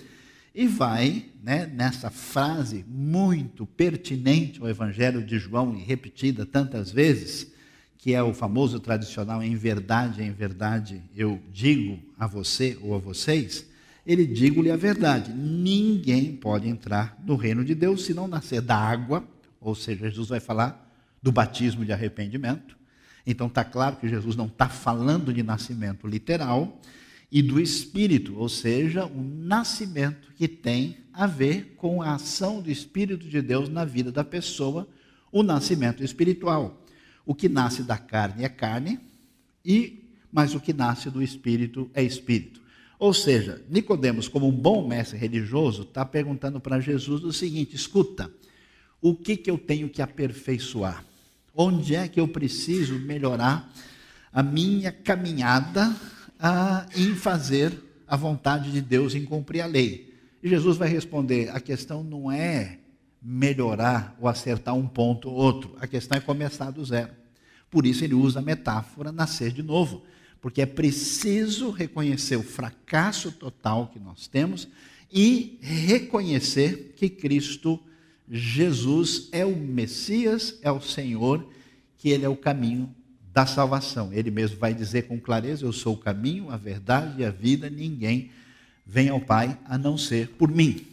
e 0.57 0.65
vai, 0.65 1.23
né, 1.43 1.67
nessa 1.67 2.09
frase 2.09 2.83
muito 2.87 3.63
pertinente 3.63 4.59
ao 4.59 4.67
Evangelho 4.67 5.23
de 5.23 5.37
João 5.37 5.77
e 5.77 5.83
repetida 5.83 6.47
tantas 6.47 6.91
vezes, 6.91 7.53
que 7.95 8.15
é 8.15 8.23
o 8.23 8.33
famoso 8.33 8.79
tradicional 8.79 9.43
em 9.43 9.55
verdade, 9.55 10.23
em 10.23 10.31
verdade 10.31 11.03
eu 11.15 11.39
digo 11.53 11.99
a 12.17 12.25
você 12.25 12.75
ou 12.81 12.95
a 12.95 12.97
vocês, 12.97 13.67
ele 14.03 14.25
digo-lhe 14.25 14.71
a 14.71 14.75
verdade: 14.75 15.31
ninguém 15.31 16.35
pode 16.35 16.67
entrar 16.67 17.15
no 17.23 17.35
reino 17.35 17.63
de 17.63 17.75
Deus 17.75 18.03
se 18.03 18.15
não 18.15 18.27
nascer 18.27 18.59
da 18.59 18.77
água, 18.77 19.23
ou 19.61 19.75
seja, 19.75 20.09
Jesus 20.09 20.29
vai 20.29 20.39
falar 20.39 20.91
do 21.21 21.31
batismo 21.31 21.85
de 21.85 21.93
arrependimento, 21.93 22.75
então 23.27 23.45
está 23.45 23.63
claro 23.63 23.97
que 23.97 24.09
Jesus 24.09 24.35
não 24.35 24.47
está 24.47 24.67
falando 24.67 25.31
de 25.31 25.43
nascimento 25.43 26.07
literal 26.07 26.81
e 27.31 27.41
do 27.41 27.60
espírito, 27.60 28.38
ou 28.38 28.48
seja, 28.48 29.05
um 29.05 29.24
nascimento 29.24 30.34
que 30.34 30.48
tem 30.48 30.98
a 31.12 31.27
ver 31.27 31.75
com 31.75 32.01
a 32.01 32.13
ação 32.13 32.62
do 32.62 32.72
Espírito 32.72 33.27
de 33.27 33.41
Deus 33.41 33.67
na 33.67 33.84
vida 33.84 34.12
da 34.12 34.24
pessoa, 34.24 34.88
o 35.31 35.43
nascimento 35.43 36.03
espiritual. 36.03 36.86
O 37.25 37.36
que 37.36 37.50
nasce 37.50 37.84
da 37.84 37.98
carne 37.98 38.46
é 38.46 38.50
carne, 38.50 39.00
e 39.65 40.03
mas 40.31 40.53
o 40.53 40.60
que 40.60 40.72
nasce 40.74 41.10
do 41.10 41.22
espírito 41.22 41.89
é 41.93 42.03
espírito. 42.03 42.62
Ou 43.00 43.13
seja, 43.13 43.63
Nicodemos, 43.69 44.27
como 44.27 44.48
um 44.48 44.51
bom 44.51 44.88
mestre 44.88 45.17
religioso, 45.17 45.84
está 45.84 46.05
perguntando 46.05 46.60
para 46.60 46.79
Jesus 46.79 47.24
o 47.24 47.34
seguinte: 47.34 47.75
escuta, 47.75 48.31
o 49.01 49.15
que, 49.15 49.36
que 49.36 49.50
eu 49.50 49.57
tenho 49.57 49.89
que 49.89 50.01
aperfeiçoar? 50.01 51.03
Onde 51.55 51.96
é 51.96 52.07
que 52.07 52.19
eu 52.19 52.27
preciso 52.27 53.00
melhorar 53.00 53.72
a 54.31 54.43
minha 54.43 54.91
caminhada 54.91 55.96
a, 56.39 56.86
em 56.96 57.15
fazer 57.15 57.74
a 58.08 58.15
vontade 58.15 58.72
de 58.72 58.82
Deus, 58.82 59.15
em 59.15 59.25
cumprir 59.25 59.62
a 59.62 59.65
lei? 59.65 60.13
E 60.41 60.50
Jesus 60.50 60.77
vai 60.77 60.89
responder: 60.89 61.50
a 61.50 61.60
questão 61.60 62.03
não 62.03 62.32
é 62.32 62.79
melhorar 63.22 64.15
ou 64.20 64.27
acertar 64.27 64.75
um 64.75 64.88
ponto 64.88 65.29
ou 65.29 65.36
outro, 65.36 65.75
a 65.79 65.88
questão 65.88 66.17
é 66.17 66.22
começar 66.22 66.72
do 66.72 66.84
zero. 66.86 67.12
Por 67.70 67.86
isso 67.86 68.03
ele 68.03 68.13
usa 68.13 68.39
a 68.39 68.41
metáfora 68.41 69.12
nascer 69.12 69.51
de 69.51 69.62
novo, 69.62 70.03
porque 70.39 70.62
é 70.62 70.65
preciso 70.65 71.70
reconhecer 71.70 72.38
o 72.38 72.44
fracasso 72.44 73.32
total 73.32 73.88
que 73.88 74.00
nós 74.00 74.27
temos 74.27 74.67
e 75.12 75.58
reconhecer 75.62 76.94
que 76.96 77.10
Cristo 77.10 77.79
Jesus 78.29 79.29
é 79.32 79.46
o 79.46 79.56
Messias, 79.56 80.60
é 80.62 80.72
o 80.72 80.82
Senhor, 80.82 81.48
que 81.98 82.10
ele 82.10 82.25
é 82.25 82.29
o 82.29 82.36
caminho 82.36 82.94
da 83.38 83.46
salvação. 83.46 84.12
Ele 84.12 84.32
mesmo 84.32 84.58
vai 84.58 84.74
dizer 84.74 85.03
com 85.03 85.20
clareza: 85.20 85.63
Eu 85.63 85.72
sou 85.72 85.94
o 85.94 85.98
caminho, 85.98 86.50
a 86.50 86.58
verdade 86.58 87.22
e 87.22 87.24
a 87.24 87.29
vida, 87.29 87.70
ninguém 87.70 88.32
vem 88.84 89.10
ao 89.10 89.22
Pai 89.22 89.60
a 89.65 89.77
não 89.77 89.96
ser 89.96 90.29
por 90.29 90.50
mim. 90.50 90.84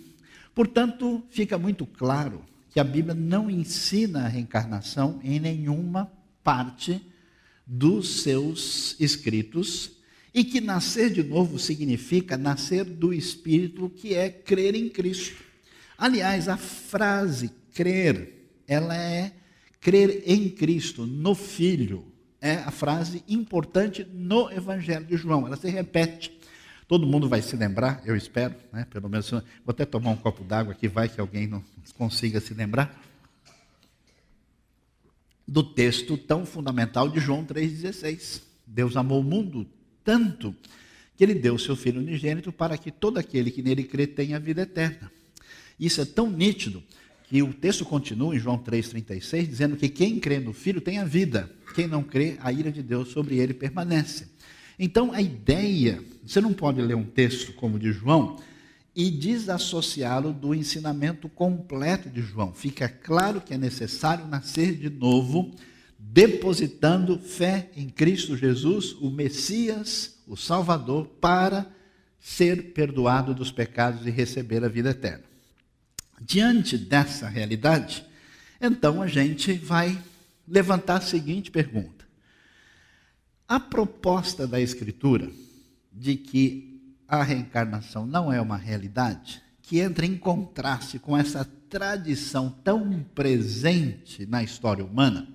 Portanto, 0.55 1.25
fica 1.31 1.57
muito 1.57 1.87
claro 1.87 2.45
que 2.71 2.79
a 2.79 2.85
Bíblia 2.85 3.15
não 3.15 3.51
ensina 3.51 4.27
a 4.27 4.29
reencarnação 4.29 5.19
em 5.25 5.41
nenhuma 5.41 6.13
parte 6.43 7.01
dos 7.67 8.21
seus 8.21 8.95
escritos 9.01 9.93
e 10.35 10.45
que 10.45 10.61
nascer 10.61 11.15
de 11.15 11.23
novo 11.23 11.59
significa 11.59 12.37
nascer 12.37 12.85
do 12.85 13.15
Espírito, 13.15 13.89
que 13.89 14.13
é 14.13 14.29
crer 14.29 14.75
em 14.75 14.91
Cristo. 14.91 15.43
Aliás, 15.97 16.47
a 16.47 16.59
frase 16.59 17.51
crer, 17.73 18.51
ela 18.69 18.95
é 18.95 19.33
crer 19.81 20.25
em 20.27 20.51
Cristo, 20.51 21.07
no 21.07 21.35
Filho. 21.35 22.13
É 22.45 22.57
a 22.57 22.71
frase 22.71 23.25
importante 23.27 24.07
no 24.13 24.53
Evangelho 24.53 25.07
de 25.07 25.17
João. 25.17 25.47
Ela 25.47 25.57
se 25.57 25.67
repete. 25.71 26.31
Todo 26.87 27.07
mundo 27.07 27.27
vai 27.27 27.41
se 27.41 27.57
lembrar, 27.57 28.03
eu 28.05 28.15
espero, 28.15 28.55
né? 28.71 28.87
pelo 28.91 29.09
menos. 29.09 29.31
Vou 29.31 29.43
até 29.69 29.87
tomar 29.87 30.11
um 30.11 30.17
copo 30.17 30.45
d'água 30.45 30.75
aqui, 30.75 30.87
vai 30.87 31.09
que 31.09 31.19
alguém 31.19 31.47
não 31.47 31.65
consiga 31.97 32.43
se 32.43 32.53
lembrar. 32.53 33.03
Do 35.49 35.63
texto 35.63 36.19
tão 36.19 36.45
fundamental 36.45 37.09
de 37.09 37.19
João 37.19 37.47
3,16. 37.47 38.43
Deus 38.67 38.95
amou 38.95 39.21
o 39.21 39.25
mundo 39.25 39.67
tanto 40.05 40.55
que 41.17 41.25
ele 41.25 41.35
deu 41.35 41.55
o 41.55 41.59
seu 41.59 41.75
Filho 41.75 42.03
unigênito 42.03 42.53
para 42.53 42.77
que 42.77 42.91
todo 42.91 43.17
aquele 43.17 43.51
que 43.51 43.63
nele 43.63 43.85
crê 43.85 44.07
tenha 44.07 44.39
vida 44.39 44.61
eterna. 44.61 45.11
Isso 45.81 45.99
é 46.03 46.05
tão 46.05 46.29
nítido 46.31 46.83
que 47.29 47.43
o 47.43 47.53
texto 47.53 47.85
continua 47.85 48.35
em 48.35 48.39
João 48.39 48.59
3,36, 48.59 49.47
dizendo 49.47 49.77
que 49.77 49.89
quem 49.89 50.21
crê 50.21 50.39
no 50.39 50.53
Filho 50.53 50.81
tem 50.81 50.99
a 50.99 51.05
vida, 51.05 51.51
quem 51.75 51.87
não 51.87 52.03
crê, 52.03 52.37
a 52.41 52.53
ira 52.53 52.71
de 52.71 52.83
Deus 52.83 53.09
sobre 53.09 53.39
ele 53.39 53.55
permanece. 53.55 54.29
Então, 54.79 55.13
a 55.13 55.23
ideia, 55.23 56.03
você 56.25 56.41
não 56.41 56.53
pode 56.53 56.81
ler 56.83 56.95
um 56.95 57.05
texto 57.05 57.53
como 57.55 57.77
o 57.77 57.79
de 57.79 57.93
João 57.93 58.37
e 58.95 59.11
desassociá-lo 59.11 60.33
do 60.33 60.55
ensinamento 60.55 61.29
completo 61.29 62.09
de 62.09 62.23
João. 62.23 62.53
Fica 62.53 62.89
claro 62.89 63.41
que 63.41 63.55
é 63.55 63.59
necessário 63.59 64.27
nascer 64.27 64.77
de 64.77 64.91
novo, 64.91 65.53
depositando 65.99 67.19
fé 67.19 67.71
em 67.77 67.89
Cristo 67.89 68.37
Jesus, 68.37 68.93
o 69.01 69.11
Messias, 69.11 70.19
o 70.27 70.37
Salvador, 70.37 71.07
para 71.21 71.67
ser 72.21 72.73
perdoado 72.73 73.35
dos 73.35 73.51
pecados 73.51 74.07
e 74.07 74.11
receber 74.11 74.65
a 74.65 74.69
vida 74.69 74.91
eterna. 74.91 75.34
Diante 76.21 76.79
dessa 76.79 77.29
realidade, 77.29 78.05
então 78.61 79.03
a 79.03 79.07
gente 79.07 79.53
vai 79.55 80.01
levantar 80.47 80.97
a 80.97 81.01
seguinte 81.01 81.51
pergunta: 81.51 82.05
a 83.49 83.59
proposta 83.59 84.47
da 84.47 84.61
Escritura 84.61 85.31
de 85.93 86.17
que 86.17 86.81
a 87.07 87.23
reencarnação 87.23 88.07
não 88.07 88.33
é 88.33 88.41
uma 88.41 88.57
realidade, 88.57 89.43
que 89.63 89.79
entra 89.79 90.05
em 90.05 90.17
contraste 90.17 90.99
com 90.99 91.17
essa 91.17 91.45
tradição 91.69 92.51
tão 92.63 93.05
presente 93.15 94.27
na 94.27 94.43
história 94.43 94.85
humana, 94.85 95.29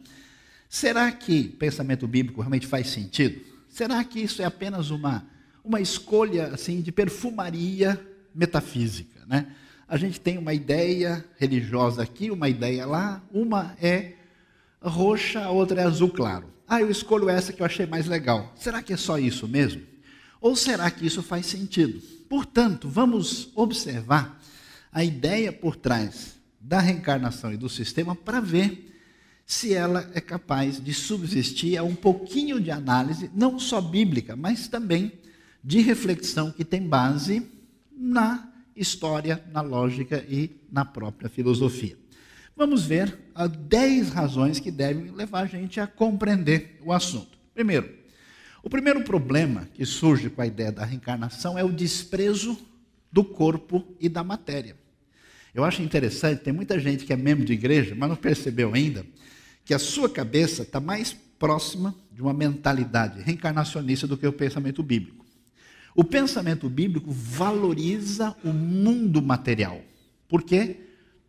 será 0.67 1.12
que 1.12 1.43
pensamento 1.43 2.07
bíblico 2.07 2.41
realmente 2.41 2.67
faz 2.67 2.89
sentido? 2.89 3.41
Será 3.67 4.03
que 4.03 4.19
isso 4.19 4.41
é 4.41 4.45
apenas 4.45 4.89
uma, 4.89 5.25
uma 5.63 5.79
escolha 5.79 6.48
assim 6.48 6.81
de 6.81 6.91
perfumaria 6.91 8.00
metafísica, 8.33 9.25
né? 9.27 9.48
A 9.89 9.98
gente 9.98 10.22
tem 10.22 10.38
uma 10.38 10.53
ideia 10.53 11.25
religiosa 11.38 12.03
aqui, 12.03 12.29
uma 12.29 12.48
ideia 12.48 12.86
lá, 12.86 13.24
uma 13.34 13.75
é 13.81 14.13
roxa, 14.79 15.43
a 15.43 15.50
outra 15.50 15.81
é 15.81 15.84
azul 15.84 16.10
claro. 16.10 16.48
Ah, 16.67 16.79
eu 16.79 16.91
escolho 16.91 17.27
essa 17.27 17.51
que 17.51 17.62
eu 17.62 17.65
achei 17.65 17.88
mais 17.88 18.05
legal. 18.05 18.53
Será 18.55 18.84
que 18.84 18.93
é 18.93 18.98
só 18.98 19.17
isso 19.17 19.48
mesmo? 19.48 19.81
Ou 20.39 20.55
será 20.55 20.91
que 20.91 21.08
isso 21.08 21.24
faz 21.24 21.48
sentido? 21.48 22.00
Portanto, 22.29 22.88
vamos 22.88 23.50
observar 23.55 24.39
a 24.91 25.03
ideia 25.03 25.51
por 25.51 25.75
trás 25.75 26.36
da 26.62 26.79
reencarnação 26.79 27.51
e 27.51 27.58
do 27.58 27.67
sistema 27.67 28.15
para 28.15 28.39
ver 28.39 28.86
se 29.43 29.74
ela 29.74 30.08
é 30.13 30.22
capaz 30.22 30.79
de 30.79 30.93
subsistir 30.93 31.75
a 31.75 31.84
um 31.84 31.96
pouquinho 31.96 32.62
de 32.62 32.69
análise, 32.69 33.31
não 33.34 33.58
só 33.58 33.81
bíblica, 33.81 34.36
mas 34.36 34.67
também 34.67 35.12
de 35.63 35.81
reflexão 35.81 36.51
que 36.51 36.63
tem 36.63 36.88
base 36.88 37.48
na 37.91 38.49
história, 38.79 39.43
na 39.51 39.62
lógica 39.62 40.25
e 40.27 40.62
na 40.71 40.86
própria 40.86 41.29
filosofia. 41.29 41.98
Vamos 42.55 42.86
ver 42.86 43.17
as 43.36 43.50
10 43.50 44.09
razões 44.09 44.59
que 44.59 44.71
devem 44.71 45.12
levar 45.12 45.41
a 45.41 45.45
gente 45.45 45.79
a 45.79 45.88
compreender 45.88 46.79
o 46.83 46.91
assunto. 46.91 47.38
Primeiro, 47.53 47.89
o 48.63 48.69
primeiro 48.69 49.01
problema 49.03 49.67
que 49.74 49.86
surge 49.86 50.29
com 50.29 50.41
a 50.41 50.48
ideia 50.48 50.71
da 50.71 50.83
reencarnação 50.83 51.57
é 51.57 51.63
o 51.63 51.71
desprezo 51.71 52.57
do 53.12 53.24
corpo 53.24 53.86
e 54.00 54.09
da 54.09 54.24
matéria. 54.24 54.75
Eu 55.53 55.63
acho 55.63 55.81
interessante, 55.81 56.43
tem 56.43 56.53
muita 56.53 56.79
gente 56.79 57.05
que 57.05 57.13
é 57.13 57.17
membro 57.17 57.45
de 57.45 57.53
igreja, 57.53 57.95
mas 57.98 58.09
não 58.09 58.15
percebeu 58.15 58.74
ainda, 58.74 59.05
que 59.65 59.74
a 59.74 59.79
sua 59.79 60.09
cabeça 60.09 60.63
está 60.63 60.79
mais 60.79 61.13
próxima 61.38 61.95
de 62.12 62.21
uma 62.21 62.33
mentalidade 62.33 63.21
reencarnacionista 63.21 64.05
do 64.05 64.17
que 64.17 64.27
o 64.27 64.33
pensamento 64.33 64.83
bíblico. 64.83 65.25
O 65.96 66.03
pensamento 66.03 66.69
bíblico 66.69 67.12
valoriza 67.12 68.36
o 68.43 68.50
mundo 68.50 69.22
material, 69.22 69.81
porque 70.27 70.77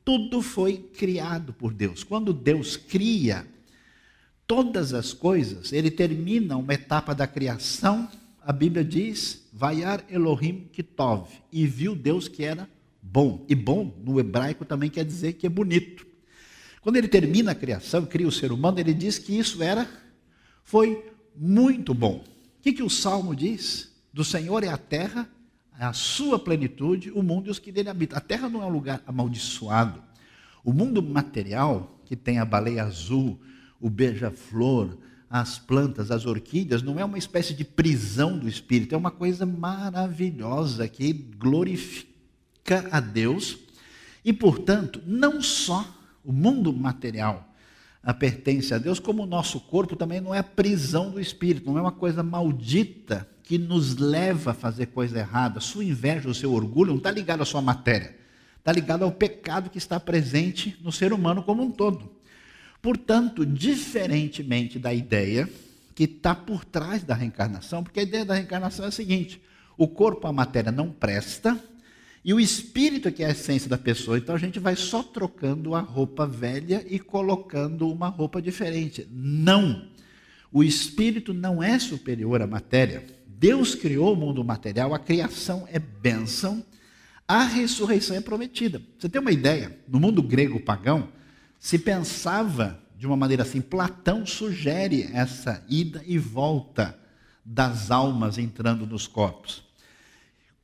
tudo 0.04 0.42
foi 0.42 0.78
criado 0.78 1.52
por 1.52 1.72
Deus. 1.72 2.02
Quando 2.04 2.32
Deus 2.32 2.76
cria 2.76 3.46
todas 4.46 4.92
as 4.92 5.12
coisas, 5.12 5.72
ele 5.72 5.90
termina 5.90 6.56
uma 6.56 6.74
etapa 6.74 7.14
da 7.14 7.26
criação, 7.26 8.08
a 8.42 8.52
Bíblia 8.52 8.84
diz, 8.84 9.48
Vaiar 9.52 10.04
Elohim 10.10 10.68
Kitov, 10.72 11.28
e 11.52 11.66
viu 11.66 11.94
Deus 11.94 12.26
que 12.26 12.44
era 12.44 12.68
bom. 13.02 13.44
E 13.48 13.54
bom, 13.54 13.94
no 14.04 14.18
hebraico, 14.18 14.64
também 14.64 14.90
quer 14.90 15.04
dizer 15.04 15.34
que 15.34 15.46
é 15.46 15.50
bonito. 15.50 16.06
Quando 16.80 16.96
ele 16.96 17.08
termina 17.08 17.52
a 17.52 17.54
criação, 17.54 18.06
cria 18.06 18.26
o 18.26 18.32
ser 18.32 18.52
humano, 18.52 18.80
ele 18.80 18.94
diz 18.94 19.18
que 19.18 19.38
isso 19.38 19.62
era, 19.62 19.88
foi 20.64 21.04
muito 21.36 21.92
bom. 21.92 22.24
O 22.58 22.62
que, 22.62 22.72
que 22.72 22.82
o 22.82 22.90
Salmo 22.90 23.36
diz? 23.36 23.89
Do 24.12 24.24
Senhor 24.24 24.64
é 24.64 24.68
a 24.68 24.76
terra, 24.76 25.28
é 25.78 25.84
a 25.84 25.92
sua 25.92 26.38
plenitude, 26.38 27.10
o 27.10 27.22
mundo 27.22 27.48
e 27.48 27.50
os 27.50 27.58
que 27.58 27.70
dele 27.70 27.88
habitam. 27.88 28.18
A 28.18 28.20
terra 28.20 28.48
não 28.48 28.62
é 28.62 28.66
um 28.66 28.70
lugar 28.70 29.02
amaldiçoado. 29.06 30.02
O 30.64 30.72
mundo 30.72 31.02
material, 31.02 32.00
que 32.04 32.16
tem 32.16 32.38
a 32.38 32.44
baleia 32.44 32.84
azul, 32.84 33.40
o 33.80 33.88
beija-flor, 33.88 34.98
as 35.30 35.58
plantas, 35.58 36.10
as 36.10 36.26
orquídeas, 36.26 36.82
não 36.82 36.98
é 36.98 37.04
uma 37.04 37.16
espécie 37.16 37.54
de 37.54 37.64
prisão 37.64 38.36
do 38.36 38.48
espírito, 38.48 38.94
é 38.94 38.98
uma 38.98 39.12
coisa 39.12 39.46
maravilhosa 39.46 40.88
que 40.88 41.12
glorifica 41.12 42.88
a 42.90 42.98
Deus. 42.98 43.58
E, 44.24 44.32
portanto, 44.32 45.00
não 45.06 45.40
só 45.40 45.86
o 46.24 46.32
mundo 46.32 46.72
material 46.72 47.46
pertence 48.18 48.74
a 48.74 48.78
Deus, 48.78 48.98
como 48.98 49.22
o 49.22 49.26
nosso 49.26 49.60
corpo 49.60 49.94
também 49.94 50.20
não 50.20 50.34
é 50.34 50.42
prisão 50.42 51.10
do 51.10 51.20
espírito, 51.20 51.66
não 51.66 51.78
é 51.78 51.82
uma 51.82 51.92
coisa 51.92 52.22
maldita 52.22 53.28
que 53.50 53.58
nos 53.58 53.96
leva 53.96 54.52
a 54.52 54.54
fazer 54.54 54.86
coisa 54.86 55.18
errada. 55.18 55.58
Sua 55.58 55.84
inveja, 55.84 56.28
o 56.28 56.34
seu 56.34 56.52
orgulho 56.52 56.90
não 56.90 56.98
está 56.98 57.10
ligado 57.10 57.42
à 57.42 57.44
sua 57.44 57.60
matéria, 57.60 58.14
está 58.56 58.70
ligado 58.70 59.02
ao 59.02 59.10
pecado 59.10 59.68
que 59.68 59.76
está 59.76 59.98
presente 59.98 60.76
no 60.80 60.92
ser 60.92 61.12
humano 61.12 61.42
como 61.42 61.60
um 61.60 61.72
todo. 61.72 62.08
Portanto, 62.80 63.44
diferentemente 63.44 64.78
da 64.78 64.94
ideia 64.94 65.50
que 65.96 66.04
está 66.04 66.32
por 66.32 66.64
trás 66.64 67.02
da 67.02 67.12
reencarnação, 67.12 67.82
porque 67.82 67.98
a 67.98 68.04
ideia 68.04 68.24
da 68.24 68.34
reencarnação 68.34 68.84
é 68.84 68.88
a 68.88 68.92
seguinte: 68.92 69.42
o 69.76 69.88
corpo, 69.88 70.28
a 70.28 70.32
matéria 70.32 70.70
não 70.70 70.88
presta, 70.88 71.60
e 72.24 72.32
o 72.32 72.38
espírito 72.38 73.10
que 73.10 73.24
é 73.24 73.26
a 73.26 73.30
essência 73.30 73.68
da 73.68 73.76
pessoa. 73.76 74.16
Então 74.16 74.36
a 74.36 74.38
gente 74.38 74.60
vai 74.60 74.76
só 74.76 75.02
trocando 75.02 75.74
a 75.74 75.80
roupa 75.80 76.24
velha 76.24 76.86
e 76.88 77.00
colocando 77.00 77.90
uma 77.90 78.06
roupa 78.06 78.40
diferente. 78.40 79.08
Não! 79.10 79.88
O 80.52 80.62
espírito 80.62 81.34
não 81.34 81.60
é 81.60 81.80
superior 81.80 82.40
à 82.40 82.46
matéria. 82.46 83.18
Deus 83.40 83.74
criou 83.74 84.12
o 84.12 84.16
mundo 84.16 84.44
material, 84.44 84.92
a 84.92 84.98
criação 84.98 85.66
é 85.72 85.78
bênção, 85.78 86.62
a 87.26 87.42
ressurreição 87.42 88.14
é 88.14 88.20
prometida. 88.20 88.82
Você 88.98 89.08
tem 89.08 89.18
uma 89.18 89.32
ideia? 89.32 89.78
No 89.88 89.98
mundo 89.98 90.22
grego 90.22 90.60
pagão, 90.60 91.08
se 91.58 91.78
pensava 91.78 92.78
de 92.98 93.06
uma 93.06 93.16
maneira 93.16 93.42
assim, 93.42 93.62
Platão 93.62 94.26
sugere 94.26 95.08
essa 95.14 95.64
ida 95.70 96.02
e 96.06 96.18
volta 96.18 96.98
das 97.42 97.90
almas 97.90 98.36
entrando 98.36 98.86
nos 98.86 99.06
corpos. 99.06 99.64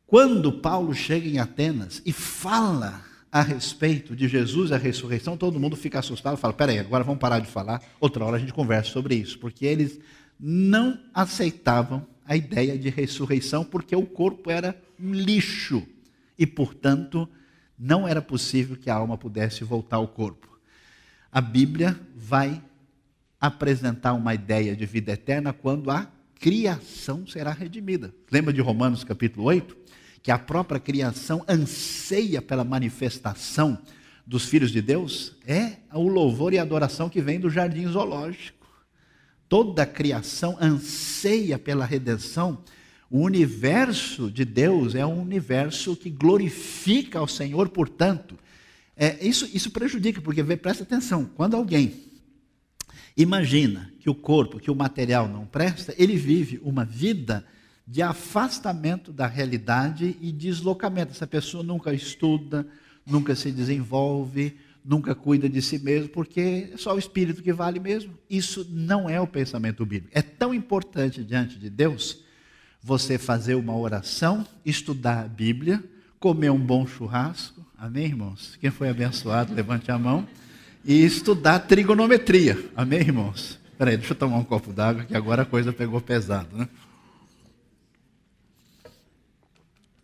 Quando 0.06 0.52
Paulo 0.52 0.92
chega 0.92 1.26
em 1.26 1.38
Atenas 1.38 2.02
e 2.04 2.12
fala 2.12 3.02
a 3.32 3.40
respeito 3.40 4.14
de 4.14 4.28
Jesus 4.28 4.68
e 4.68 4.74
a 4.74 4.76
ressurreição, 4.76 5.34
todo 5.34 5.58
mundo 5.58 5.76
fica 5.76 6.00
assustado 6.00 6.36
e 6.36 6.40
fala: 6.40 6.52
peraí, 6.52 6.78
agora 6.78 7.02
vamos 7.02 7.20
parar 7.20 7.38
de 7.38 7.46
falar, 7.46 7.80
outra 7.98 8.22
hora 8.22 8.36
a 8.36 8.38
gente 8.38 8.52
conversa 8.52 8.90
sobre 8.90 9.14
isso, 9.14 9.38
porque 9.38 9.64
eles 9.64 9.98
não 10.38 11.00
aceitavam 11.14 12.06
a 12.26 12.36
ideia 12.36 12.78
de 12.78 12.88
ressurreição, 12.88 13.64
porque 13.64 13.94
o 13.94 14.06
corpo 14.06 14.50
era 14.50 14.80
um 15.00 15.12
lixo 15.12 15.86
e, 16.38 16.46
portanto, 16.46 17.28
não 17.78 18.06
era 18.06 18.20
possível 18.20 18.76
que 18.76 18.90
a 18.90 18.94
alma 18.94 19.16
pudesse 19.16 19.64
voltar 19.64 19.96
ao 19.96 20.08
corpo. 20.08 20.58
A 21.30 21.40
Bíblia 21.40 21.98
vai 22.14 22.62
apresentar 23.40 24.14
uma 24.14 24.34
ideia 24.34 24.74
de 24.74 24.86
vida 24.86 25.12
eterna 25.12 25.52
quando 25.52 25.90
a 25.90 26.10
criação 26.38 27.26
será 27.26 27.52
redimida. 27.52 28.14
Lembra 28.30 28.52
de 28.52 28.60
Romanos 28.60 29.04
capítulo 29.04 29.46
8? 29.46 29.86
que 30.26 30.32
a 30.32 30.38
própria 30.40 30.80
criação 30.80 31.44
anseia 31.48 32.42
pela 32.42 32.64
manifestação 32.64 33.78
dos 34.26 34.44
filhos 34.44 34.72
de 34.72 34.82
Deus, 34.82 35.36
é 35.46 35.74
o 35.92 36.08
louvor 36.08 36.52
e 36.52 36.58
adoração 36.58 37.08
que 37.08 37.22
vem 37.22 37.38
do 37.38 37.48
jardim 37.48 37.86
zoológico. 37.86 38.55
Toda 39.48 39.82
a 39.82 39.86
criação 39.86 40.56
anseia 40.60 41.58
pela 41.58 41.84
redenção. 41.84 42.62
O 43.10 43.20
universo 43.20 44.30
de 44.30 44.44
Deus 44.44 44.94
é 44.94 45.06
um 45.06 45.20
universo 45.20 45.94
que 45.94 46.10
glorifica 46.10 47.20
ao 47.20 47.28
Senhor, 47.28 47.68
portanto, 47.68 48.36
é, 48.96 49.24
isso, 49.24 49.48
isso 49.52 49.70
prejudica, 49.70 50.20
porque 50.20 50.42
presta 50.42 50.82
atenção, 50.82 51.24
quando 51.36 51.54
alguém 51.54 52.06
imagina 53.16 53.92
que 54.00 54.10
o 54.10 54.14
corpo, 54.14 54.58
que 54.58 54.70
o 54.70 54.74
material 54.74 55.28
não 55.28 55.46
presta, 55.46 55.94
ele 55.96 56.16
vive 56.16 56.60
uma 56.62 56.84
vida 56.84 57.44
de 57.86 58.02
afastamento 58.02 59.12
da 59.12 59.26
realidade 59.26 60.16
e 60.20 60.32
deslocamento. 60.32 61.12
Essa 61.12 61.26
pessoa 61.26 61.62
nunca 61.62 61.92
estuda, 61.92 62.66
nunca 63.06 63.36
se 63.36 63.52
desenvolve, 63.52 64.56
nunca 64.86 65.14
cuida 65.14 65.48
de 65.48 65.60
si 65.60 65.78
mesmo, 65.78 66.08
porque 66.08 66.70
é 66.72 66.76
só 66.76 66.94
o 66.94 66.98
espírito 66.98 67.42
que 67.42 67.52
vale 67.52 67.80
mesmo. 67.80 68.14
Isso 68.30 68.66
não 68.70 69.10
é 69.10 69.20
o 69.20 69.26
pensamento 69.26 69.84
bíblico. 69.84 70.16
É 70.16 70.22
tão 70.22 70.54
importante 70.54 71.24
diante 71.24 71.58
de 71.58 71.68
Deus 71.68 72.24
você 72.80 73.18
fazer 73.18 73.56
uma 73.56 73.76
oração, 73.76 74.46
estudar 74.64 75.24
a 75.24 75.28
Bíblia, 75.28 75.82
comer 76.20 76.50
um 76.50 76.58
bom 76.58 76.86
churrasco. 76.86 77.66
Amém, 77.76 78.04
irmãos? 78.04 78.56
Quem 78.60 78.70
foi 78.70 78.88
abençoado, 78.88 79.52
levante 79.52 79.90
a 79.90 79.98
mão. 79.98 80.26
E 80.84 81.04
estudar 81.04 81.58
trigonometria. 81.60 82.70
Amém, 82.76 83.00
irmãos? 83.00 83.58
Peraí, 83.76 83.96
deixa 83.96 84.12
eu 84.12 84.16
tomar 84.16 84.36
um 84.36 84.44
copo 84.44 84.72
d'água, 84.72 85.04
que 85.04 85.16
agora 85.16 85.42
a 85.42 85.46
coisa 85.46 85.72
pegou 85.72 86.00
pesado, 86.00 86.56
né? 86.56 86.68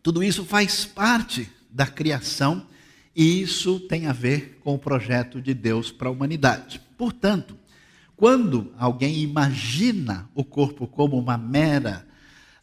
Tudo 0.02 0.24
isso 0.24 0.44
faz 0.44 0.84
parte 0.84 1.48
da 1.70 1.86
criação 1.86 2.66
e 3.14 3.42
isso 3.42 3.78
tem 3.80 4.06
a 4.06 4.12
ver 4.12 4.58
com 4.62 4.74
o 4.74 4.78
projeto 4.78 5.40
de 5.40 5.52
Deus 5.52 5.92
para 5.92 6.08
a 6.08 6.12
humanidade. 6.12 6.80
Portanto, 6.96 7.56
quando 8.16 8.72
alguém 8.78 9.18
imagina 9.18 10.28
o 10.34 10.44
corpo 10.44 10.86
como 10.86 11.18
uma 11.18 11.36
mera 11.36 12.06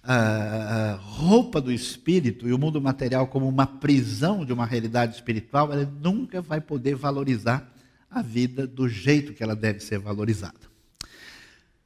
uh, 0.04 0.98
roupa 1.02 1.62
do 1.62 1.72
espírito 1.72 2.48
e 2.48 2.54
o 2.54 2.58
mundo 2.58 2.82
material 2.82 3.28
como 3.28 3.48
uma 3.48 3.68
prisão 3.68 4.46
de 4.46 4.54
uma 4.54 4.66
realidade 4.66 5.16
espiritual, 5.16 5.72
ela 5.72 5.86
nunca 6.02 6.42
vai 6.42 6.62
poder 6.62 6.96
valorizar 6.96 7.72
a 8.10 8.22
vida 8.22 8.66
do 8.66 8.88
jeito 8.90 9.34
que 9.34 9.44
ela 9.44 9.56
deve 9.56 9.82
ser 9.82 10.00
valorizada. 10.00 10.70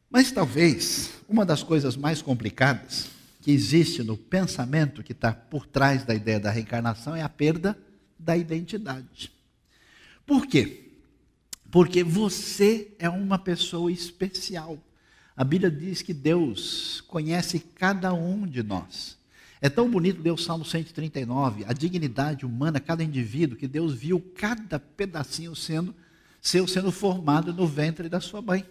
Mas 0.10 0.32
talvez 0.32 1.12
uma 1.28 1.46
das 1.46 1.64
coisas 1.64 1.98
mais 1.98 2.22
complicadas 2.22 3.10
que 3.42 3.52
existe 3.52 4.04
no 4.04 4.16
pensamento 4.16 5.04
que 5.04 5.12
está 5.12 5.34
por 5.34 5.66
trás 5.66 6.06
da 6.06 6.16
ideia 6.16 6.40
da 6.40 6.52
reencarnação 6.52 7.16
é 7.16 7.22
a 7.22 7.28
perda 7.28 7.78
da 8.24 8.38
identidade. 8.38 9.32
Por 10.26 10.48
quê? 10.48 10.92
Porque 11.70 12.04
você 12.04 12.92
é 13.00 13.10
uma 13.10 13.38
pessoa 13.38 13.92
especial. 13.92 14.78
A 15.36 15.44
Bíblia 15.44 15.72
diz 15.72 16.02
que 16.02 16.14
Deus 16.14 17.02
conhece 17.02 17.60
cada 17.60 18.14
um 18.14 18.48
de 18.48 18.62
nós. 18.62 19.18
É 19.60 19.70
tão 19.70 19.90
bonito 19.90 20.22
ler 20.22 20.32
o 20.32 20.38
Salmo 20.38 20.66
139, 20.66 21.66
a 21.66 21.74
dignidade 21.74 22.46
humana, 22.46 22.80
cada 22.80 23.04
indivíduo, 23.04 23.58
que 23.58 23.68
Deus 23.68 23.94
viu 23.94 24.20
cada 24.36 24.80
pedacinho 24.80 25.56
sendo 25.56 25.96
seu 26.42 26.68
sendo 26.68 26.92
formado 26.92 27.54
no 27.54 27.66
ventre 27.66 28.10
da 28.10 28.20
sua 28.20 28.42
mãe. 28.42 28.66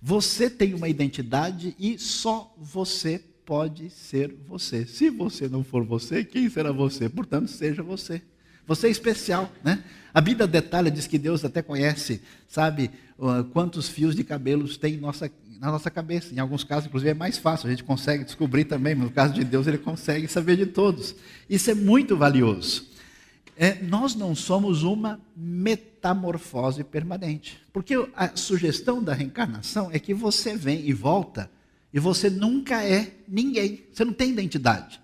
Você 0.00 0.50
tem 0.50 0.74
uma 0.74 0.88
identidade 0.88 1.76
e 1.78 1.96
só 1.96 2.52
você 2.58 3.24
pode 3.46 3.88
ser 3.90 4.34
você. 4.48 4.84
Se 4.84 5.08
você 5.08 5.48
não 5.48 5.62
for 5.62 5.84
você, 5.84 6.24
quem 6.24 6.50
será 6.50 6.72
você? 6.72 7.08
Portanto, 7.08 7.48
seja 7.48 7.84
você. 7.84 8.20
Você 8.66 8.86
é 8.86 8.90
especial, 8.90 9.50
né? 9.62 9.82
A 10.14 10.20
Bíblia 10.20 10.46
detalha, 10.46 10.90
diz 10.90 11.06
que 11.06 11.18
Deus 11.18 11.44
até 11.44 11.62
conhece, 11.62 12.20
sabe, 12.46 12.90
quantos 13.52 13.88
fios 13.88 14.14
de 14.14 14.22
cabelos 14.22 14.76
tem 14.76 14.98
nossa, 14.98 15.30
na 15.58 15.70
nossa 15.70 15.90
cabeça. 15.90 16.34
Em 16.34 16.38
alguns 16.38 16.64
casos, 16.64 16.86
inclusive, 16.86 17.10
é 17.10 17.14
mais 17.14 17.38
fácil, 17.38 17.66
a 17.66 17.70
gente 17.70 17.84
consegue 17.84 18.24
descobrir 18.24 18.64
também, 18.64 18.94
mas 18.94 19.04
no 19.04 19.10
caso 19.10 19.32
de 19.32 19.42
Deus, 19.42 19.66
ele 19.66 19.78
consegue 19.78 20.28
saber 20.28 20.56
de 20.56 20.66
todos. 20.66 21.14
Isso 21.48 21.70
é 21.70 21.74
muito 21.74 22.16
valioso. 22.16 22.90
É, 23.56 23.82
nós 23.82 24.14
não 24.14 24.34
somos 24.34 24.82
uma 24.82 25.20
metamorfose 25.36 26.84
permanente. 26.84 27.60
Porque 27.72 27.94
a 28.16 28.36
sugestão 28.36 29.02
da 29.02 29.14
reencarnação 29.14 29.90
é 29.92 29.98
que 29.98 30.14
você 30.14 30.56
vem 30.56 30.86
e 30.86 30.92
volta 30.92 31.50
e 31.92 32.00
você 32.00 32.30
nunca 32.30 32.82
é 32.82 33.14
ninguém. 33.28 33.84
Você 33.92 34.04
não 34.04 34.12
tem 34.12 34.30
identidade. 34.30 35.01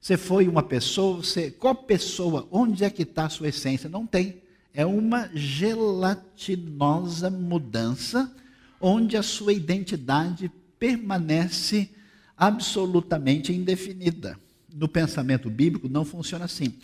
Você 0.00 0.16
foi 0.16 0.48
uma 0.48 0.62
pessoa, 0.62 1.16
você, 1.16 1.50
qual 1.50 1.74
pessoa, 1.74 2.46
onde 2.50 2.84
é 2.84 2.90
que 2.90 3.02
está 3.02 3.26
a 3.26 3.30
sua 3.30 3.48
essência? 3.48 3.88
Não 3.88 4.06
tem. 4.06 4.42
É 4.72 4.86
uma 4.86 5.28
gelatinosa 5.34 7.28
mudança 7.30 8.32
onde 8.80 9.16
a 9.16 9.22
sua 9.22 9.52
identidade 9.52 10.50
permanece 10.78 11.90
absolutamente 12.36 13.52
indefinida. 13.52 14.38
No 14.72 14.86
pensamento 14.88 15.50
bíblico 15.50 15.88
não 15.88 16.04
funciona 16.04 16.44
assim. 16.44 16.74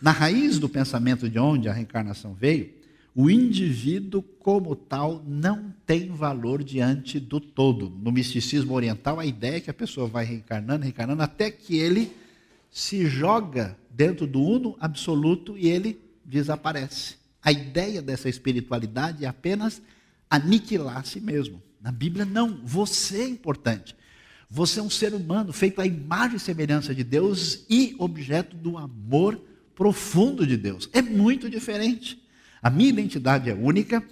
Na 0.00 0.10
raiz 0.10 0.58
do 0.58 0.68
pensamento 0.68 1.28
de 1.28 1.38
onde 1.38 1.68
a 1.68 1.72
reencarnação 1.72 2.32
veio, 2.32 2.70
o 3.14 3.28
indivíduo 3.28 4.22
como 4.22 4.74
tal 4.74 5.22
não 5.26 5.72
tem 5.84 6.08
valor 6.08 6.64
diante 6.64 7.20
do 7.20 7.38
todo. 7.38 7.90
No 7.90 8.10
misticismo 8.10 8.72
oriental, 8.72 9.20
a 9.20 9.26
ideia 9.26 9.56
é 9.56 9.60
que 9.60 9.70
a 9.70 9.74
pessoa 9.74 10.06
vai 10.06 10.24
reencarnando, 10.24 10.84
reencarnando, 10.84 11.22
até 11.22 11.50
que 11.50 11.76
ele 11.76 12.10
se 12.72 13.06
joga 13.06 13.78
dentro 13.90 14.26
do 14.26 14.42
uno 14.42 14.74
absoluto 14.80 15.56
e 15.58 15.68
ele 15.68 16.00
desaparece. 16.24 17.16
A 17.44 17.52
ideia 17.52 18.00
dessa 18.00 18.30
espiritualidade 18.30 19.26
é 19.26 19.28
apenas 19.28 19.82
aniquilar 20.30 20.96
a 20.96 21.02
si 21.04 21.20
mesmo. 21.20 21.62
Na 21.78 21.92
Bíblia, 21.92 22.24
não. 22.24 22.60
Você 22.64 23.20
é 23.20 23.28
importante. 23.28 23.94
Você 24.48 24.80
é 24.80 24.82
um 24.82 24.88
ser 24.88 25.12
humano 25.12 25.52
feito 25.52 25.80
à 25.80 25.86
imagem 25.86 26.36
e 26.36 26.40
semelhança 26.40 26.94
de 26.94 27.04
Deus 27.04 27.66
e 27.68 27.94
objeto 27.98 28.56
do 28.56 28.78
amor 28.78 29.38
profundo 29.74 30.46
de 30.46 30.56
Deus. 30.56 30.88
É 30.92 31.02
muito 31.02 31.50
diferente. 31.50 32.22
A 32.62 32.70
minha 32.70 32.88
identidade 32.88 33.50
é 33.50 33.54
única, 33.54 34.02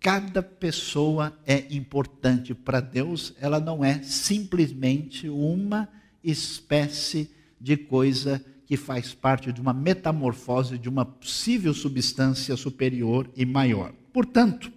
cada 0.00 0.42
pessoa 0.42 1.36
é 1.44 1.66
importante 1.74 2.54
para 2.54 2.80
Deus, 2.80 3.34
ela 3.40 3.58
não 3.58 3.84
é 3.84 4.02
simplesmente 4.02 5.28
uma 5.28 5.88
espécie 6.22 7.24
de 7.24 7.36
coisa 7.76 8.44
que 8.66 8.76
faz 8.76 9.14
parte 9.14 9.52
de 9.52 9.60
uma 9.60 9.72
metamorfose 9.72 10.76
de 10.76 10.88
uma 10.88 11.04
possível 11.04 11.72
substância 11.72 12.56
superior 12.56 13.30
e 13.36 13.46
maior. 13.46 13.92
Portanto, 14.12 14.72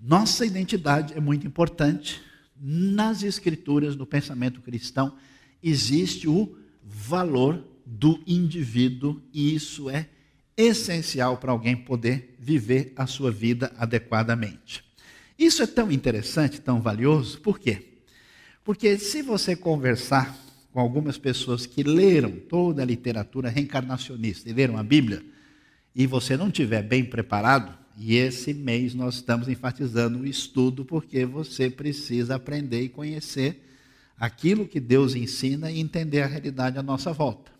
nossa 0.00 0.46
identidade 0.46 1.12
é 1.14 1.20
muito 1.20 1.46
importante. 1.46 2.22
Nas 2.58 3.22
escrituras, 3.22 3.94
no 3.94 4.06
pensamento 4.06 4.60
cristão, 4.62 5.14
existe 5.62 6.26
o 6.26 6.56
valor 6.82 7.62
do 7.84 8.22
indivíduo 8.26 9.20
e 9.32 9.54
isso 9.54 9.90
é 9.90 10.08
essencial 10.56 11.36
para 11.36 11.52
alguém 11.52 11.76
poder 11.76 12.36
viver 12.38 12.92
a 12.96 13.06
sua 13.06 13.30
vida 13.30 13.72
adequadamente. 13.76 14.84
Isso 15.38 15.62
é 15.62 15.66
tão 15.66 15.90
interessante, 15.90 16.60
tão 16.60 16.80
valioso, 16.80 17.40
por 17.40 17.58
quê? 17.58 18.00
Porque 18.62 18.98
se 18.98 19.22
você 19.22 19.56
conversar 19.56 20.36
com 20.72 20.80
algumas 20.80 21.18
pessoas 21.18 21.66
que 21.66 21.82
leram 21.82 22.32
toda 22.32 22.82
a 22.82 22.84
literatura 22.86 23.48
reencarnacionista 23.48 24.48
e 24.48 24.52
leram 24.52 24.76
a 24.76 24.82
Bíblia, 24.82 25.22
e 25.94 26.06
você 26.06 26.36
não 26.36 26.48
estiver 26.48 26.82
bem 26.82 27.04
preparado, 27.04 27.76
e 27.96 28.16
esse 28.16 28.54
mês 28.54 28.94
nós 28.94 29.16
estamos 29.16 29.48
enfatizando 29.48 30.20
o 30.20 30.26
estudo, 30.26 30.84
porque 30.84 31.26
você 31.26 31.68
precisa 31.68 32.36
aprender 32.36 32.82
e 32.82 32.88
conhecer 32.88 33.66
aquilo 34.16 34.66
que 34.66 34.78
Deus 34.78 35.14
ensina 35.14 35.70
e 35.70 35.80
entender 35.80 36.22
a 36.22 36.26
realidade 36.26 36.78
à 36.78 36.82
nossa 36.82 37.12
volta. 37.12 37.50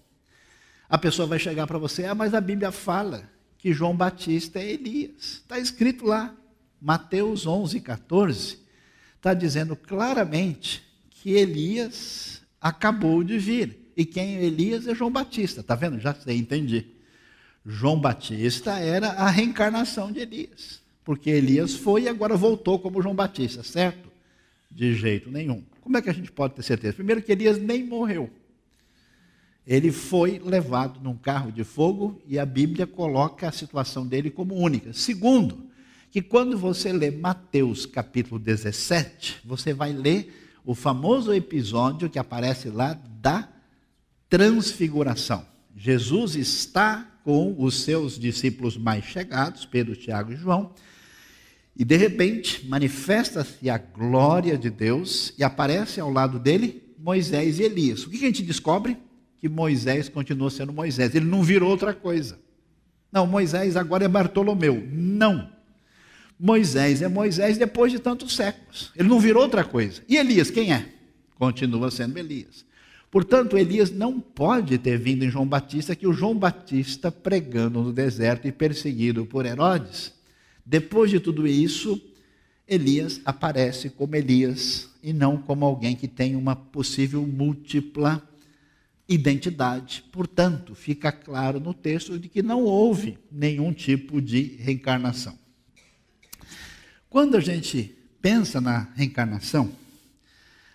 A 0.89 0.99
pessoa 0.99 1.27
vai 1.27 1.39
chegar 1.39 1.67
para 1.67 1.79
você, 1.79 2.05
ah, 2.05 2.15
mas 2.15 2.35
a 2.35 2.41
Bíblia 2.41 2.73
fala 2.73 3.29
que 3.59 3.73
João 3.73 3.95
Batista 3.95 4.59
é 4.59 4.73
Elias. 4.73 5.43
Está 5.43 5.59
escrito 5.59 6.05
lá, 6.05 6.35
Mateus 6.81 7.47
11, 7.47 7.81
14, 7.81 8.59
está 9.17 9.35
dizendo 9.35 9.77
claramente 9.77 10.83
que 11.11 11.33
Elias 11.33 12.40
acabou 12.61 13.23
de 13.25 13.39
vir. 13.39 13.93
E 13.97 14.05
quem 14.05 14.37
é 14.37 14.45
Elias 14.45 14.87
é 14.87 14.95
João 14.95 15.11
Batista. 15.11 15.61
Está 15.61 15.75
vendo? 15.75 15.99
Já 15.99 16.15
sei, 16.15 16.37
entendi. 16.37 16.87
João 17.65 18.01
Batista 18.01 18.79
era 18.79 19.09
a 19.09 19.31
reencarnação 19.31 20.11
de 20.13 20.21
Elias. 20.21 20.81
Porque 21.05 21.31
Elias 21.31 21.75
foi 21.75 22.03
e 22.03 22.09
agora 22.09 22.37
voltou 22.37 22.79
como 22.79 23.03
João 23.03 23.15
Batista, 23.15 23.63
certo? 23.63 24.11
De 24.71 24.95
jeito 24.95 25.31
nenhum. 25.31 25.63
Como 25.81 25.97
é 25.97 26.03
que 26.03 26.11
a 26.11 26.15
gente 26.15 26.31
pode 26.31 26.55
ter 26.55 26.63
certeza? 26.63 26.95
Primeiro, 26.95 27.23
que 27.23 27.33
Elias 27.33 27.59
nem 27.59 27.85
morreu 27.85 28.31
ele 29.71 29.93
foi 29.93 30.41
levado 30.45 31.01
num 31.01 31.17
carro 31.17 31.53
de 31.53 31.63
fogo 31.63 32.21
e 32.27 32.41
a 32.41 32.45
Bíblia 32.45 32.89
coloca 32.89 33.49
a 33.49 33.53
situação 33.53 34.05
dele 34.05 34.29
como 34.29 34.55
única. 34.55 34.93
Segundo, 34.93 35.67
que 36.11 36.21
quando 36.21 36.59
você 36.59 36.93
lê 36.93 37.11
Mateus 37.11 37.87
capítulo 37.87 38.41
17, 38.41 39.43
você 39.45 39.73
vai 39.73 39.93
ler 39.93 40.50
o 40.65 40.75
famoso 40.75 41.33
episódio 41.33 42.11
que 42.11 42.19
aparece 42.19 42.69
lá 42.69 42.99
da 43.21 43.49
transfiguração. 44.29 45.45
Jesus 45.77 46.37
está 46.37 47.07
com 47.25 47.55
os 47.59 47.83
seus 47.83 48.19
discípulos 48.19 48.77
mais 48.77 49.05
chegados, 49.05 49.65
Pedro, 49.65 49.97
Tiago 49.97 50.33
e 50.33 50.37
João, 50.37 50.73
e 51.77 51.85
de 51.85 51.97
repente 51.97 52.67
manifesta-se 52.67 53.71
a 53.71 53.79
glória 53.79 54.59
de 54.59 54.71
Deus 54.71 55.33
e 55.39 55.45
aparece 55.45 56.01
ao 56.01 56.11
lado 56.11 56.39
dele 56.39 56.95
Moisés 56.99 57.59
e 57.59 57.63
Elias. 57.63 58.05
O 58.05 58.11
que 58.11 58.17
a 58.17 58.21
gente 58.21 58.43
descobre? 58.43 58.97
que 59.41 59.49
Moisés 59.49 60.09
continua 60.09 60.51
sendo 60.51 60.73
Moisés. 60.73 61.15
Ele 61.15 61.25
não 61.25 61.43
virou 61.43 61.71
outra 61.71 61.95
coisa. 61.95 62.39
Não, 63.11 63.27
Moisés 63.27 63.75
agora 63.75 64.05
é 64.05 64.09
Bartolomeu. 64.09 64.87
Não. 64.93 65.51
Moisés 66.43 67.03
é 67.03 67.09
Moisés 67.09 67.59
depois 67.59 67.93
de 67.93 67.99
tantos 67.99 68.35
séculos. 68.35 68.91
Ele 68.97 69.11
não 69.11 69.21
virou 69.21 69.43
outra 69.43 69.63
coisa. 69.63 70.03
E 70.09 70.17
Elias, 70.17 70.51
quem 70.51 70.73
é? 70.73 70.89
Continua 71.39 71.91
sendo 71.91 72.19
Elias. 72.19 72.65
Portanto, 73.11 73.59
Elias 73.59 73.91
não 73.91 74.19
pode 74.19 74.79
ter 74.79 74.99
vindo 74.99 75.23
em 75.23 75.31
João 75.31 75.47
Batista, 75.47 75.95
que 75.95 76.07
o 76.07 76.15
João 76.15 76.35
Batista 76.35 77.13
pregando 77.13 77.83
no 77.83 77.93
deserto 77.93 78.49
e 78.49 78.53
perseguido 78.53 79.27
por 79.27 79.45
Herodes. 79.45 80.15
Depois 80.65 81.11
de 81.11 81.21
tudo 81.21 81.47
isso, 81.47 82.01
Elias 82.67 83.21
aparece 83.25 83.91
como 83.91 84.17
Elias 84.17 84.89
e 85.03 85.13
não 85.13 85.37
como 85.37 85.67
alguém 85.67 85.95
que 85.95 86.09
tem 86.09 86.37
uma 86.37 86.57
possível 86.57 87.27
múltipla 87.27 88.27
identidade. 89.07 90.05
Portanto, 90.11 90.75
fica 90.75 91.13
claro 91.13 91.61
no 91.61 91.75
texto 91.75 92.19
de 92.19 92.31
que 92.31 92.43
não 92.43 92.63
houve 92.63 93.19
nenhum 93.31 93.75
tipo 93.75 94.23
de 94.23 94.57
reencarnação. 94.59 95.40
Quando 97.11 97.37
a 97.37 97.41
gente 97.41 97.93
pensa 98.23 98.61
na 98.61 98.87
reencarnação, 98.95 99.73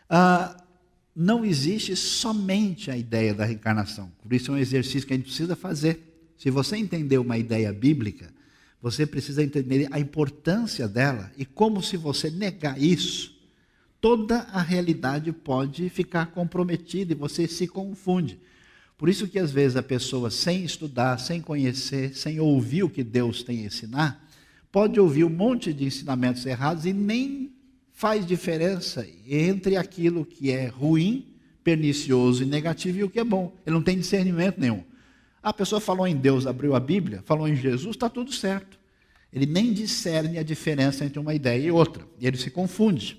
ah, 0.09 0.61
não 1.15 1.45
existe 1.45 1.95
somente 1.95 2.91
a 2.91 2.97
ideia 2.97 3.33
da 3.33 3.45
reencarnação. 3.45 4.11
Por 4.21 4.33
isso 4.33 4.51
é 4.51 4.55
um 4.55 4.57
exercício 4.57 5.07
que 5.07 5.13
a 5.13 5.15
gente 5.15 5.27
precisa 5.27 5.55
fazer. 5.55 6.33
Se 6.37 6.49
você 6.49 6.75
entender 6.75 7.17
uma 7.17 7.37
ideia 7.37 7.71
bíblica, 7.71 8.33
você 8.81 9.05
precisa 9.05 9.41
entender 9.41 9.87
a 9.89 9.97
importância 9.97 10.89
dela 10.89 11.31
e 11.37 11.45
como 11.45 11.81
se 11.81 11.95
você 11.95 12.29
negar 12.29 12.79
isso, 12.81 13.33
toda 14.01 14.39
a 14.51 14.61
realidade 14.61 15.31
pode 15.31 15.89
ficar 15.89 16.27
comprometida 16.27 17.13
e 17.13 17.15
você 17.15 17.47
se 17.47 17.65
confunde. 17.65 18.37
Por 18.97 19.07
isso 19.07 19.25
que 19.25 19.39
às 19.39 19.51
vezes 19.51 19.77
a 19.77 19.83
pessoa, 19.83 20.29
sem 20.29 20.65
estudar, 20.65 21.17
sem 21.17 21.39
conhecer, 21.39 22.13
sem 22.13 22.41
ouvir 22.41 22.83
o 22.83 22.89
que 22.89 23.05
Deus 23.05 23.41
tem 23.41 23.61
a 23.61 23.67
ensinar, 23.67 24.24
pode 24.75 24.99
ouvir 24.99 25.23
um 25.23 25.29
monte 25.29 25.71
de 25.71 25.85
ensinamentos 25.85 26.45
errados 26.45 26.85
e 26.85 26.91
nem 26.91 27.49
faz 27.93 28.25
diferença 28.25 29.07
entre 29.25 29.77
aquilo 29.77 30.25
que 30.25 30.51
é 30.51 30.67
ruim, 30.67 31.33
pernicioso 31.63 32.43
e 32.43 32.45
negativo 32.45 32.97
e 32.97 33.03
o 33.05 33.09
que 33.09 33.21
é 33.21 33.23
bom. 33.23 33.55
Ele 33.65 33.73
não 33.73 33.81
tem 33.81 33.97
discernimento 33.97 34.59
nenhum. 34.59 34.83
A 35.41 35.53
pessoa 35.53 35.79
falou 35.79 36.05
em 36.05 36.17
Deus, 36.17 36.45
abriu 36.45 36.75
a 36.75 36.79
Bíblia, 36.81 37.23
falou 37.25 37.47
em 37.47 37.55
Jesus, 37.55 37.95
está 37.95 38.09
tudo 38.09 38.33
certo. 38.33 38.77
Ele 39.31 39.45
nem 39.45 39.71
discerne 39.71 40.37
a 40.37 40.43
diferença 40.43 41.05
entre 41.05 41.19
uma 41.19 41.33
ideia 41.33 41.67
e 41.67 41.71
outra. 41.71 42.05
E 42.19 42.27
ele 42.27 42.35
se 42.35 42.51
confunde. 42.51 43.17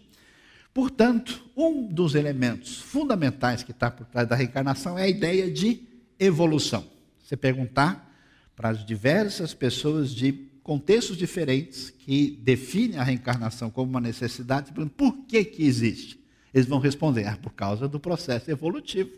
Portanto, 0.75 1.42
um 1.57 1.87
dos 1.87 2.14
elementos 2.14 2.83
fundamentais 2.83 3.62
que 3.62 3.71
está 3.71 3.90
por 3.90 4.05
trás 4.05 4.29
da 4.29 4.37
reencarnação 4.37 4.99
é 4.99 5.05
a 5.05 5.09
ideia 5.09 5.51
de 5.51 5.81
evolução. 6.21 6.87
Você 7.25 7.35
perguntar 7.35 8.14
para 8.55 8.69
as 8.69 8.85
diversas 8.85 9.55
pessoas 9.55 10.14
de 10.14 10.55
contextos 10.66 11.16
diferentes 11.16 11.90
que 11.90 12.40
definem 12.42 12.98
a 12.98 13.05
reencarnação 13.05 13.70
como 13.70 13.88
uma 13.88 14.00
necessidade, 14.00 14.72
por 14.96 15.16
que 15.18 15.44
que 15.44 15.62
existe? 15.62 16.18
Eles 16.52 16.66
vão 16.66 16.81
responder, 16.81 17.24
ah, 17.29 17.38
por 17.40 17.52
causa 17.52 17.87
do 17.87 18.00
processo 18.00 18.50
evolutivo. 18.50 19.12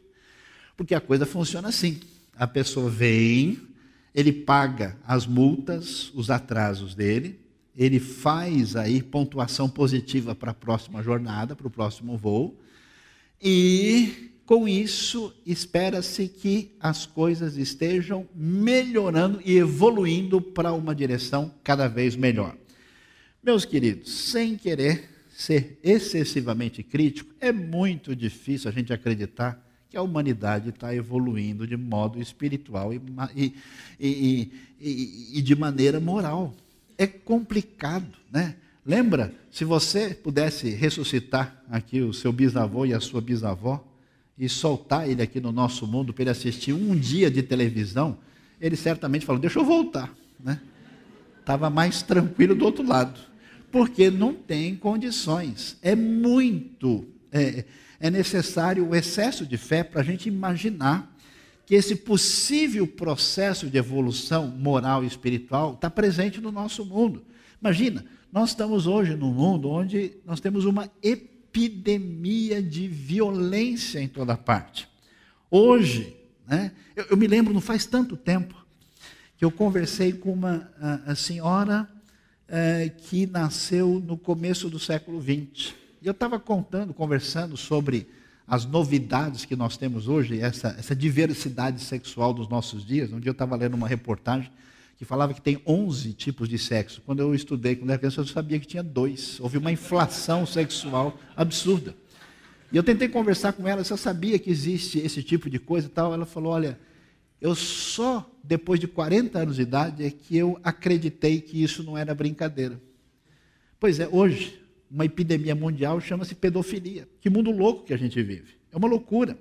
Porque 0.77 0.95
a 0.95 1.01
coisa 1.01 1.25
funciona 1.25 1.69
assim. 1.69 2.01
A 2.37 2.47
pessoa 2.47 2.91
vem, 2.91 3.59
ele 4.15 4.31
paga 4.31 4.99
as 5.07 5.27
multas, 5.27 6.13
os 6.15 6.29
atrasos 6.29 6.95
dele, 6.95 7.41
ele 7.75 7.99
faz 7.99 8.77
aí 8.77 9.03
pontuação 9.03 9.71
positiva 9.71 10.35
para 10.35 10.51
a 10.51 10.55
próxima 10.55 11.03
jornada, 11.03 11.57
para 11.57 11.67
o 11.67 11.71
próximo 11.71 12.19
voo, 12.19 12.61
e 13.41 14.28
com 14.49 14.67
isso 14.67 15.31
espera-se 15.45 16.27
que 16.27 16.75
as 16.81 17.05
coisas 17.05 17.59
estejam 17.59 18.27
melhorando 18.35 19.43
e 19.45 19.59
evoluindo 19.59 20.41
para 20.41 20.73
uma 20.73 20.95
direção 20.95 21.53
cada 21.63 21.87
vez 21.87 22.17
melhor. 22.17 22.57
Meus 23.43 23.67
queridos, 23.67 24.11
sem 24.11 24.57
querer 24.57 25.11
ser 25.29 25.79
excessivamente 25.85 26.83
crítico, 26.83 27.31
é 27.39 27.53
muito 27.53 28.17
difícil 28.17 28.71
a 28.71 28.73
gente 28.73 28.91
acreditar 28.91 29.63
que 29.91 29.99
a 29.99 30.03
humanidade 30.03 30.71
está 30.71 30.95
evoluindo 30.95 31.67
de 31.67 31.77
modo 31.77 32.19
espiritual 32.19 32.91
e, 32.95 33.03
e, 33.37 34.51
e, 34.81 35.31
e, 35.35 35.43
de 35.43 35.55
maneira 35.55 36.01
moral. 36.01 36.55
É 36.97 37.07
complicado, 37.07 38.17
né? 38.33 38.57
Lembra, 38.83 39.35
se 39.51 39.67
você 39.67 40.15
pudesse 40.15 40.71
ressuscitar 40.71 41.63
aqui 41.69 42.01
o 42.01 42.15
seu 42.15 42.33
bisavô 42.33 42.87
e 42.87 42.95
a 42.95 43.01
sua 43.01 43.21
bisavó 43.21 43.87
e 44.39 44.49
soltar 44.49 45.09
ele 45.09 45.21
aqui 45.21 45.41
no 45.41 45.51
nosso 45.51 45.87
mundo 45.87 46.15
para 46.15 46.23
ele 46.23 46.31
assistir 46.31 46.73
um 46.73 46.95
dia 46.95 47.31
de 47.31 47.43
televisão, 47.43 48.19
ele 48.61 48.77
certamente 48.77 49.27
falou: 49.27 49.41
Deixa 49.41 49.59
eu 49.59 49.65
voltar, 49.65 50.15
né? 50.39 50.61
Estava 51.41 51.69
mais 51.69 52.03
tranquilo 52.03 52.55
do 52.55 52.65
outro 52.65 52.87
lado, 52.87 53.19
porque 53.73 54.11
não 54.11 54.35
tem 54.35 54.77
condições. 54.77 55.77
É 55.83 55.97
muito. 55.97 57.07
É, 57.33 57.65
é 58.01 58.11
necessário 58.11 58.87
o 58.87 58.95
excesso 58.95 59.45
de 59.45 59.57
fé 59.57 59.83
para 59.83 60.03
a 60.03 60.05
gente 60.05 60.29
imaginar 60.29 61.15
que 61.67 61.75
esse 61.75 61.97
possível 61.97 62.87
processo 62.87 63.69
de 63.69 63.77
evolução 63.77 64.47
moral 64.47 65.05
e 65.05 65.07
espiritual 65.07 65.75
está 65.75 65.91
presente 65.91 66.41
no 66.41 66.53
nosso 66.53 66.85
mundo. 66.85 67.25
Imagina, 67.61 68.05
nós 68.33 68.51
estamos 68.51 68.87
hoje 68.87 69.17
num 69.17 69.33
mundo 69.33 69.69
onde 69.69 70.13
nós 70.25 70.41
temos 70.41 70.65
uma 70.65 70.91
epidemia 71.03 71.38
de 71.53 72.89
violência 72.89 74.01
em 74.01 74.09
toda 74.09 74.37
parte. 74.37 74.89
Hoje, 75.51 76.17
né, 76.47 76.73
eu, 76.95 77.07
eu 77.11 77.17
me 77.17 77.27
lembro, 77.27 77.53
não 77.53 77.61
faz 77.61 77.87
tanto 77.87 78.17
tempo, 78.17 78.55
que 79.37 79.45
eu 79.45 79.51
conversei 79.51 80.13
com 80.13 80.33
uma 80.33 80.71
a, 80.81 81.13
a 81.13 81.15
senhora 81.15 81.89
é, 82.49 82.89
que 82.89 83.27
nasceu 83.27 84.03
no 84.05 84.17
começo 84.17 84.69
do 84.69 84.79
século 84.79 85.21
XX. 85.21 85.75
E 86.01 86.07
eu 86.07 86.13
estava 86.13 86.39
contando, 86.39 86.95
conversando 86.95 87.57
sobre 87.57 88.09
as 88.47 88.65
novidades 88.65 89.45
que 89.45 89.55
nós 89.55 89.77
temos 89.77 90.09
hoje, 90.09 90.41
essa, 90.41 90.75
essa 90.79 90.97
diversidade 90.97 91.83
sexual 91.83 92.33
dos 92.33 92.49
nossos 92.49 92.85
dias. 92.85 93.13
Um 93.13 93.21
dia 93.21 93.29
eu 93.29 93.33
estava 93.33 93.55
lendo 93.57 93.75
uma 93.75 93.87
reportagem 93.87 94.51
que 94.99 95.05
falava 95.05 95.33
que 95.33 95.41
tem 95.41 95.63
11 95.65 96.13
tipos 96.13 96.49
de 96.49 96.59
sexo. 96.59 97.01
Quando 97.07 97.21
eu 97.21 97.33
estudei, 97.33 97.77
quando 97.77 97.91
era 97.91 97.99
criança, 97.99 98.21
eu 98.21 98.27
sabia 98.27 98.59
que 98.59 98.67
tinha 98.67 98.83
dois. 98.83 99.39
Houve 99.39 99.57
uma 99.57 99.71
inflação 99.71 100.45
sexual 100.45 101.17
absurda. 101.37 101.95
E 102.73 102.77
eu 102.77 102.83
tentei 102.83 103.09
conversar 103.09 103.53
com 103.53 103.67
ela 103.67 103.85
se 103.85 103.93
eu 103.93 103.97
sabia 103.97 104.41
que 104.41 104.51
existe 104.51 104.99
esse 104.99 105.23
tipo 105.23 105.49
de 105.49 105.61
coisa 105.61 105.87
e 105.87 105.91
tal. 105.91 106.13
Ela 106.13 106.27
falou: 106.27 106.53
Olha, 106.53 106.79
eu 107.41 107.55
só 107.55 108.29
depois 108.43 108.81
de 108.81 108.89
40 108.89 109.39
anos 109.39 109.57
de 109.57 109.63
idade 109.63 110.05
é 110.05 110.11
que 110.11 110.37
eu 110.37 110.59
acreditei 110.65 111.41
que 111.41 111.63
isso 111.63 111.85
não 111.85 111.97
era 111.97 112.13
brincadeira. 112.13 112.81
Pois 113.79 114.01
é, 114.01 114.09
hoje, 114.11 114.61
uma 114.91 115.05
epidemia 115.05 115.55
mundial 115.55 116.01
chama-se 116.01 116.35
pedofilia. 116.35 117.09
Que 117.21 117.31
mundo 117.31 117.53
louco 117.53 117.85
que 117.85 117.95
a 117.95 117.97
gente 117.97 118.21
vive. 118.21 118.57
É 118.73 118.77
uma 118.77 118.89
loucura. 118.89 119.39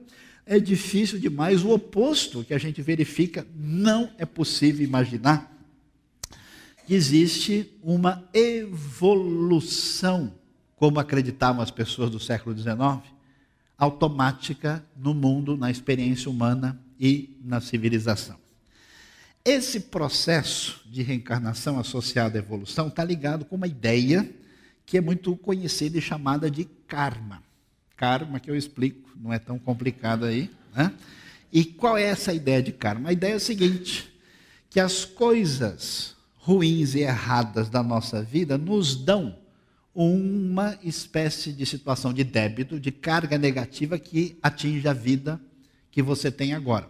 É 0.50 0.62
difícil 0.62 1.20
demais. 1.20 1.64
O 1.64 1.72
oposto 1.72 2.42
que 2.42 2.54
a 2.54 2.58
gente 2.58 2.82
verifica, 2.82 3.46
não 3.54 4.10
é 4.18 4.26
possível 4.26 4.86
imaginar 4.86 5.54
que 6.86 6.94
existe 6.94 7.70
uma 7.84 8.24
evolução, 8.34 10.34
como 10.78 11.02
acreditavam 11.02 11.62
as 11.62 11.70
pessoas 11.70 12.10
do 12.10 12.18
século 12.18 12.58
XIX, 12.58 13.04
automática 13.78 14.82
no 14.96 15.14
mundo, 15.14 15.58
na 15.58 15.70
experiência 15.70 16.32
humana 16.32 16.80
e 16.98 17.38
na 17.44 17.60
civilização. 17.60 18.38
Esse 19.44 19.82
processo 19.82 20.82
de 20.86 21.04
reencarnação 21.04 21.78
associado 21.78 22.38
à 22.38 22.40
evolução 22.40 22.88
está 22.88 23.04
ligado 23.04 23.44
com 23.44 23.58
uma 23.58 23.68
ideia 23.68 24.30
que 24.86 24.98
é 24.98 25.02
muito 25.02 25.36
conhecida 25.36 25.98
e 25.98 26.02
chamada 26.02 26.50
de 26.50 26.64
karma. 26.88 27.44
Karma, 27.98 28.40
que 28.40 28.50
eu 28.50 28.56
explico, 28.56 29.10
não 29.20 29.34
é 29.34 29.40
tão 29.40 29.58
complicado 29.58 30.24
aí. 30.24 30.50
Né? 30.74 30.94
E 31.52 31.66
qual 31.66 31.98
é 31.98 32.04
essa 32.04 32.32
ideia 32.32 32.62
de 32.62 32.72
karma? 32.72 33.10
A 33.10 33.14
ideia 33.14 33.34
é 33.34 33.36
a 33.36 33.40
seguinte: 33.40 34.14
que 34.70 34.80
as 34.80 35.04
coisas 35.04 36.16
ruins 36.36 36.96
e 36.96 37.00
erradas 37.00 37.70
da 37.70 37.84
nossa 37.84 38.22
vida 38.22 38.58
nos 38.58 38.96
dão 38.96 39.36
uma 39.94 40.78
espécie 40.84 41.52
de 41.52 41.66
situação 41.66 42.14
de 42.14 42.24
débito, 42.24 42.80
de 42.80 42.92
carga 42.92 43.38
negativa 43.38 43.98
que 43.98 44.38
atinge 44.44 44.88
a 44.88 44.94
vida 44.94 45.42
que 45.90 46.04
você 46.04 46.32
tem 46.32 46.54
agora. 46.54 46.88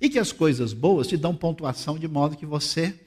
E 0.00 0.08
que 0.08 0.18
as 0.18 0.32
coisas 0.32 0.72
boas 0.72 1.06
te 1.06 1.16
dão 1.16 1.34
pontuação 1.34 1.96
de 1.96 2.08
modo 2.08 2.36
que 2.36 2.44
você 2.44 2.98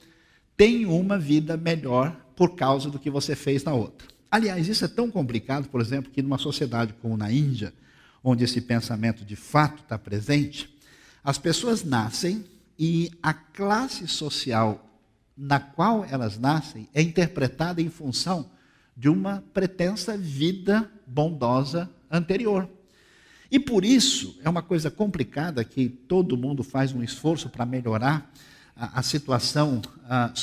tem 0.56 0.86
uma 0.86 1.20
vida 1.20 1.58
melhor 1.58 2.16
por 2.36 2.56
causa 2.56 2.90
do 2.90 2.98
que 2.98 3.10
você 3.10 3.36
fez 3.36 3.64
na 3.64 3.74
outra. 3.74 4.08
Aliás, 4.32 4.70
isso 4.70 4.86
é 4.86 4.88
tão 4.88 5.12
complicado, 5.12 5.67
por 5.67 5.82
exemplo, 5.82 6.10
que 6.10 6.22
numa 6.22 6.38
sociedade 6.38 6.94
como 7.02 7.17
na 7.17 7.30
Índia, 7.30 7.74
onde 8.24 8.46
esse 8.46 8.62
pensamento 8.62 9.26
de 9.26 9.36
fato 9.36 9.84
está 9.84 10.00
presente, 10.00 10.74
as 11.22 11.38
pessoas 11.38 11.84
nascem 11.84 12.46
e 12.80 13.12
a 13.22 13.34
classe 13.34 14.08
social 14.08 14.88
na 15.36 15.60
qual 15.60 16.06
elas 16.06 16.38
nascem 16.38 16.88
é 16.94 17.02
interpretada 17.02 17.82
em 17.82 17.89
função 17.89 18.50
de 18.96 19.10
uma 19.10 19.44
pretensa 19.54 20.17
vida 20.17 20.89
bondosa 21.06 21.89
anterior. 22.10 22.70
E 23.52 23.60
por 23.60 23.84
isso 23.84 24.39
é 24.44 24.50
uma 24.50 24.62
coisa 24.62 24.89
complicada 24.89 25.63
que 25.65 25.89
todo 25.89 26.38
mundo 26.38 26.63
faz 26.63 26.94
um 26.94 27.04
esforço 27.04 27.50
para 27.50 27.65
melhorar 27.65 28.32
a, 28.76 29.00
a 29.00 29.04
situação 29.04 29.82
a, 30.08 30.34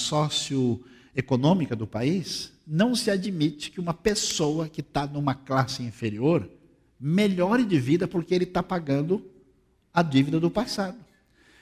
socioeconômica 1.19 1.75
do 1.75 1.87
país, 1.87 2.53
não 2.67 2.95
se 2.95 3.11
admite 3.11 3.71
que 3.71 3.81
uma 3.81 3.95
pessoa 3.95 4.69
que 4.69 4.81
está 4.81 5.07
numa 5.07 5.35
classe 5.35 5.83
inferior 5.83 6.49
melhore 7.01 7.65
de 7.65 7.79
vida 7.79 8.07
porque 8.07 8.35
ele 8.35 8.45
está 8.45 8.63
pagando 8.63 9.25
a 9.93 10.03
dívida 10.03 10.39
do 10.39 10.51
passado. 10.51 10.99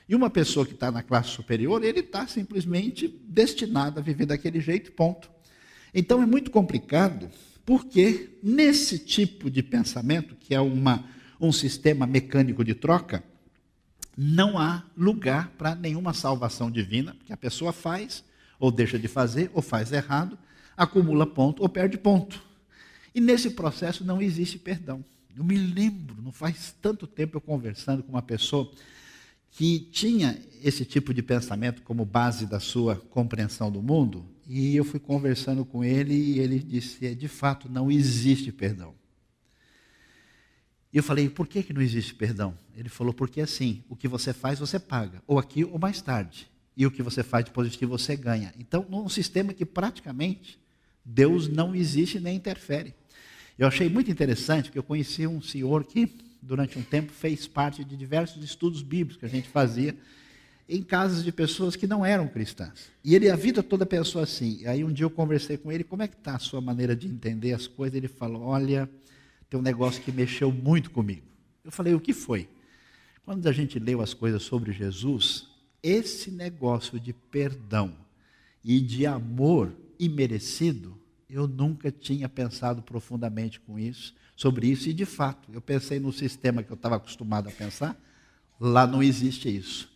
E 0.08 0.14
uma 0.14 0.30
pessoa 0.30 0.64
que 0.64 0.72
está 0.72 0.90
na 0.90 1.02
classe 1.02 1.30
superior, 1.30 1.82
ele 1.82 2.00
está 2.00 2.26
simplesmente 2.26 3.08
destinado 3.08 3.98
a 3.98 4.02
viver 4.02 4.26
daquele 4.26 4.60
jeito, 4.60 4.92
ponto. 4.92 5.30
Então 5.92 6.22
é 6.22 6.26
muito 6.26 6.50
complicado, 6.50 7.28
porque 7.64 8.38
nesse 8.42 8.98
tipo 8.98 9.50
de 9.50 9.62
pensamento, 9.62 10.36
que 10.36 10.54
é 10.54 10.60
uma, 10.60 11.04
um 11.40 11.50
sistema 11.50 12.06
mecânico 12.06 12.62
de 12.64 12.74
troca, 12.74 13.24
não 14.16 14.58
há 14.58 14.84
lugar 14.96 15.50
para 15.58 15.74
nenhuma 15.74 16.14
salvação 16.14 16.70
divina, 16.70 17.14
porque 17.14 17.32
a 17.32 17.36
pessoa 17.36 17.72
faz, 17.72 18.24
ou 18.58 18.70
deixa 18.70 18.98
de 18.98 19.08
fazer, 19.08 19.50
ou 19.54 19.62
faz 19.62 19.92
errado, 19.92 20.38
acumula 20.76 21.26
ponto 21.26 21.62
ou 21.62 21.68
perde 21.68 21.96
ponto. 21.96 22.42
E 23.14 23.20
nesse 23.20 23.50
processo 23.50 24.04
não 24.04 24.20
existe 24.20 24.58
perdão. 24.58 25.04
Eu 25.36 25.44
me 25.44 25.56
lembro, 25.56 26.20
não 26.22 26.32
faz 26.32 26.74
tanto 26.80 27.06
tempo 27.06 27.36
eu 27.36 27.40
conversando 27.40 28.02
com 28.02 28.10
uma 28.10 28.22
pessoa 28.22 28.70
que 29.50 29.80
tinha 29.90 30.38
esse 30.62 30.84
tipo 30.84 31.14
de 31.14 31.22
pensamento 31.22 31.82
como 31.82 32.04
base 32.04 32.46
da 32.46 32.60
sua 32.60 32.96
compreensão 32.96 33.72
do 33.72 33.82
mundo, 33.82 34.24
e 34.46 34.76
eu 34.76 34.84
fui 34.84 35.00
conversando 35.00 35.64
com 35.64 35.82
ele 35.82 36.14
e 36.14 36.38
ele 36.38 36.58
disse: 36.58 37.06
é, 37.06 37.14
de 37.14 37.26
fato, 37.26 37.68
não 37.68 37.90
existe 37.90 38.52
perdão. 38.52 38.94
E 40.92 40.96
eu 40.96 41.02
falei: 41.02 41.28
por 41.28 41.46
que, 41.46 41.62
que 41.62 41.72
não 41.72 41.82
existe 41.82 42.14
perdão? 42.14 42.56
Ele 42.76 42.88
falou: 42.88 43.12
porque 43.12 43.40
assim, 43.40 43.82
o 43.88 43.96
que 43.96 44.06
você 44.06 44.32
faz, 44.32 44.58
você 44.58 44.78
paga, 44.78 45.22
ou 45.26 45.38
aqui 45.38 45.64
ou 45.64 45.78
mais 45.78 46.00
tarde. 46.00 46.48
E 46.76 46.84
o 46.86 46.90
que 46.90 47.02
você 47.02 47.22
faz 47.22 47.44
de 47.44 47.50
positivo, 47.50 47.96
você 47.96 48.14
ganha. 48.14 48.52
Então, 48.58 48.84
num 48.88 49.08
sistema 49.08 49.54
que 49.54 49.64
praticamente 49.64 50.58
Deus 51.04 51.48
não 51.48 51.74
existe 51.74 52.20
nem 52.20 52.36
interfere. 52.36 52.92
Eu 53.58 53.66
achei 53.66 53.88
muito 53.88 54.10
interessante, 54.10 54.64
porque 54.64 54.78
eu 54.78 54.82
conheci 54.82 55.26
um 55.26 55.40
senhor 55.40 55.84
que, 55.84 56.08
durante 56.42 56.78
um 56.78 56.82
tempo, 56.82 57.12
fez 57.12 57.46
parte 57.46 57.84
de 57.84 57.96
diversos 57.96 58.44
estudos 58.44 58.82
bíblicos 58.82 59.16
que 59.16 59.24
a 59.24 59.28
gente 59.28 59.48
fazia 59.48 59.96
em 60.68 60.82
casas 60.82 61.22
de 61.22 61.30
pessoas 61.30 61.76
que 61.76 61.86
não 61.86 62.04
eram 62.04 62.26
cristãs. 62.26 62.90
E 63.04 63.14
ele 63.14 63.30
a 63.30 63.36
vida 63.36 63.62
toda 63.62 63.86
pensou 63.86 64.20
assim. 64.20 64.58
E 64.60 64.66
aí 64.66 64.82
um 64.82 64.92
dia 64.92 65.04
eu 65.04 65.10
conversei 65.10 65.56
com 65.56 65.70
ele, 65.70 65.84
como 65.84 66.02
é 66.02 66.08
que 66.08 66.16
está 66.16 66.34
a 66.34 66.38
sua 66.40 66.60
maneira 66.60 66.94
de 66.96 67.06
entender 67.06 67.52
as 67.52 67.66
coisas? 67.66 67.96
Ele 67.96 68.08
falou, 68.08 68.42
olha, 68.42 68.90
tem 69.48 69.58
um 69.58 69.62
negócio 69.62 70.02
que 70.02 70.10
mexeu 70.10 70.50
muito 70.50 70.90
comigo. 70.90 71.22
Eu 71.64 71.70
falei, 71.70 71.94
o 71.94 72.00
que 72.00 72.12
foi? 72.12 72.48
Quando 73.24 73.46
a 73.46 73.52
gente 73.52 73.78
leu 73.78 74.00
as 74.00 74.12
coisas 74.12 74.42
sobre 74.42 74.72
Jesus, 74.72 75.48
esse 75.86 76.32
negócio 76.32 76.98
de 76.98 77.12
perdão 77.12 77.92
e 78.64 78.80
de 78.80 79.06
amor 79.06 79.72
imerecido, 80.00 80.98
eu 81.30 81.46
nunca 81.46 81.92
tinha 81.92 82.28
pensado 82.28 82.82
profundamente 82.82 83.60
com 83.60 83.78
isso, 83.78 84.12
sobre 84.34 84.66
isso, 84.66 84.88
e 84.88 84.92
de 84.92 85.04
fato, 85.04 85.48
eu 85.52 85.60
pensei 85.60 86.00
no 86.00 86.12
sistema 86.12 86.62
que 86.62 86.72
eu 86.72 86.74
estava 86.74 86.96
acostumado 86.96 87.48
a 87.48 87.52
pensar, 87.52 87.96
lá 88.60 88.84
não 88.84 89.00
existe 89.00 89.54
isso. 89.54 89.88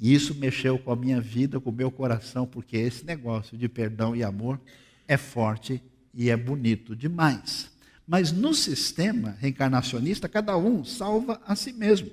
E 0.00 0.12
isso 0.12 0.34
mexeu 0.34 0.76
com 0.76 0.90
a 0.90 0.96
minha 0.96 1.20
vida, 1.20 1.60
com 1.60 1.70
o 1.70 1.72
meu 1.72 1.90
coração, 1.90 2.44
porque 2.44 2.76
esse 2.76 3.04
negócio 3.04 3.56
de 3.56 3.68
perdão 3.68 4.16
e 4.16 4.24
amor 4.24 4.60
é 5.06 5.16
forte 5.16 5.80
e 6.12 6.30
é 6.30 6.36
bonito 6.36 6.96
demais. 6.96 7.70
Mas 8.06 8.32
no 8.32 8.54
sistema 8.54 9.36
reencarnacionista, 9.38 10.28
cada 10.28 10.56
um 10.56 10.84
salva 10.84 11.40
a 11.46 11.54
si 11.54 11.72
mesmo. 11.72 12.10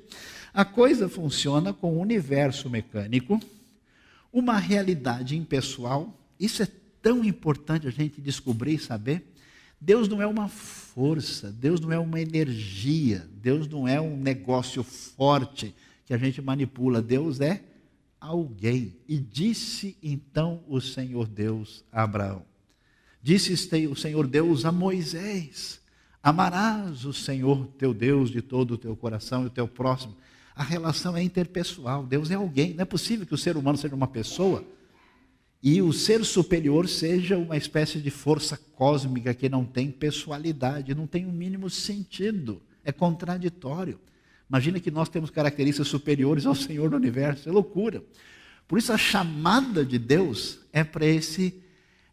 A 0.56 0.64
coisa 0.64 1.10
funciona 1.10 1.74
com 1.74 1.92
o 1.92 1.98
um 1.98 2.00
universo 2.00 2.70
mecânico, 2.70 3.42
uma 4.32 4.58
realidade 4.58 5.36
impessoal. 5.36 6.18
Isso 6.40 6.64
é 6.64 6.68
tão 7.02 7.26
importante 7.26 7.86
a 7.88 7.92
gente 7.92 8.22
descobrir 8.22 8.76
e 8.76 8.80
saber. 8.80 9.34
Deus 9.82 10.08
não 10.08 10.22
é 10.22 10.26
uma 10.26 10.48
força, 10.48 11.52
Deus 11.52 11.82
não 11.82 11.92
é 11.92 12.00
uma 12.00 12.22
energia, 12.22 13.28
Deus 13.34 13.68
não 13.68 13.86
é 13.86 14.00
um 14.00 14.16
negócio 14.16 14.82
forte 14.82 15.76
que 16.06 16.14
a 16.14 16.18
gente 16.18 16.42
manipula. 16.42 17.02
Deus 17.02 17.42
é 17.42 17.62
alguém. 18.18 18.96
E 19.10 19.20
disse 19.20 19.98
então 20.02 20.64
o 20.70 20.80
Senhor 20.80 21.28
Deus 21.28 21.84
a 21.92 22.04
Abraão: 22.04 22.46
Disse 23.22 23.52
o 23.88 23.96
Senhor 23.98 24.26
Deus 24.26 24.64
a 24.64 24.72
Moisés: 24.72 25.82
Amarás 26.24 27.04
o 27.04 27.12
Senhor 27.12 27.68
teu 27.78 27.94
Deus 27.94 28.32
de 28.32 28.42
todo 28.42 28.76
o 28.76 28.78
teu 28.78 28.96
coração 28.96 29.44
e 29.44 29.48
o 29.48 29.50
teu 29.50 29.68
próximo. 29.68 30.16
A 30.56 30.64
relação 30.64 31.18
é 31.18 31.22
interpessoal. 31.22 32.06
Deus 32.06 32.32
é 32.32 32.36
alguém. 32.36 32.74
Não 32.74 32.84
é 32.84 32.86
possível 32.86 33.26
que 33.26 33.34
o 33.34 33.38
ser 33.38 33.58
humano 33.58 33.78
seja 33.78 33.96
uma 33.96 34.08
pessoa 34.08 34.66
e 35.62 35.82
o 35.82 35.92
ser 35.92 36.24
superior 36.24 36.88
seja 36.88 37.38
uma 37.38 37.58
espécie 37.58 38.00
de 38.00 38.12
força 38.12 38.56
cósmica 38.76 39.34
que 39.34 39.50
não 39.50 39.66
tem 39.66 39.90
pessoalidade, 39.90 40.94
não 40.94 41.08
tem 41.08 41.26
o 41.26 41.30
um 41.30 41.32
mínimo 41.32 41.72
sentido. 41.72 42.62
É 42.84 42.92
contraditório. 42.92 44.00
Imagina 44.48 44.80
que 44.80 44.92
nós 44.92 45.10
temos 45.10 45.32
características 45.32 45.88
superiores 45.88 46.46
ao 46.46 46.54
Senhor 46.54 46.92
do 46.92 46.96
universo. 46.96 47.50
É 47.50 47.52
loucura. 47.52 48.04
Por 48.68 48.78
isso 48.78 48.94
a 48.94 48.98
chamada 48.98 49.84
de 49.84 49.98
Deus 49.98 50.60
é 50.72 50.84
para 50.84 51.06
esse 51.06 51.60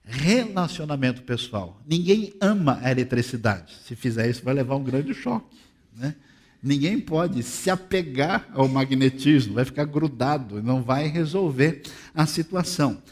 relacionamento 0.02 1.22
pessoal. 1.22 1.80
Ninguém 1.86 2.32
ama 2.40 2.80
a 2.82 2.90
eletricidade. 2.90 3.74
Se 3.86 3.94
fizer 3.94 4.30
isso, 4.30 4.42
vai 4.42 4.54
levar 4.54 4.76
um 4.76 4.82
grande 4.82 5.12
choque. 5.12 5.58
Né? 5.94 6.14
Ninguém 6.62 7.00
pode 7.00 7.42
se 7.42 7.70
apegar 7.70 8.48
ao 8.54 8.68
magnetismo, 8.68 9.54
vai 9.54 9.64
ficar 9.64 9.84
grudado, 9.84 10.62
não 10.62 10.80
vai 10.80 11.08
resolver 11.08 11.82
a 12.14 12.24
situação. 12.24 13.02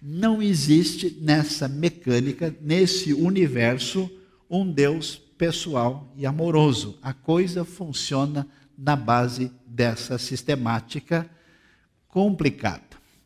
Não 0.00 0.42
existe 0.42 1.16
nessa 1.20 1.66
mecânica, 1.66 2.54
nesse 2.60 3.14
universo, 3.14 4.10
um 4.48 4.70
Deus 4.70 5.16
pessoal 5.38 6.12
e 6.16 6.26
amoroso. 6.26 6.98
A 7.00 7.14
coisa 7.14 7.64
funciona 7.64 8.46
na 8.76 8.94
base 8.94 9.50
dessa 9.66 10.18
sistemática 10.18 11.28
complicada. 12.08 12.82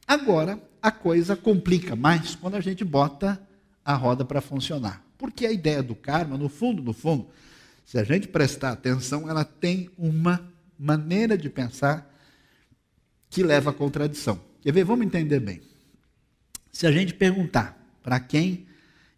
Agora, 0.07 0.63
a 0.81 0.91
coisa 0.91 1.35
complica 1.35 1.97
mais 1.97 2.35
quando 2.35 2.55
a 2.55 2.61
gente 2.61 2.85
bota 2.85 3.41
a 3.85 3.95
roda 3.95 4.25
para 4.25 4.41
funcionar. 4.41 5.05
Porque 5.19 5.45
a 5.45 5.53
ideia 5.53 5.83
do 5.83 5.95
karma, 5.95 6.37
no 6.37 6.49
fundo, 6.49 6.83
no 6.83 6.93
fundo, 6.93 7.27
se 7.85 7.99
a 7.99 8.05
gente 8.05 8.29
prestar 8.29 8.73
atenção, 8.73 9.29
ela 9.29 9.45
tem 9.45 9.91
uma 9.99 10.51
maneira 10.79 11.37
de 11.37 11.49
pensar 11.49 12.11
que 13.29 13.43
leva 13.43 13.71
à 13.71 13.73
contradição. 13.73 14.41
Quer 14.61 14.73
ver? 14.73 14.85
Vamos 14.85 15.07
entender 15.07 15.41
bem. 15.41 15.61
Se 16.71 16.87
a 16.87 16.93
gente 16.93 17.15
perguntar 17.15 17.79
para 18.03 18.19
quem 18.19 18.67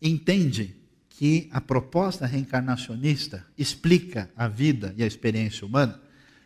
entende 0.01 0.77
que 1.09 1.49
a 1.53 1.61
proposta 1.61 2.27
reencarnacionista 2.27 3.47
explica 3.57 4.31
a 4.37 4.49
vida 4.49 4.95
e 4.97 5.03
a 5.03 5.07
experiência 5.07 5.67
humana, 5.67 6.01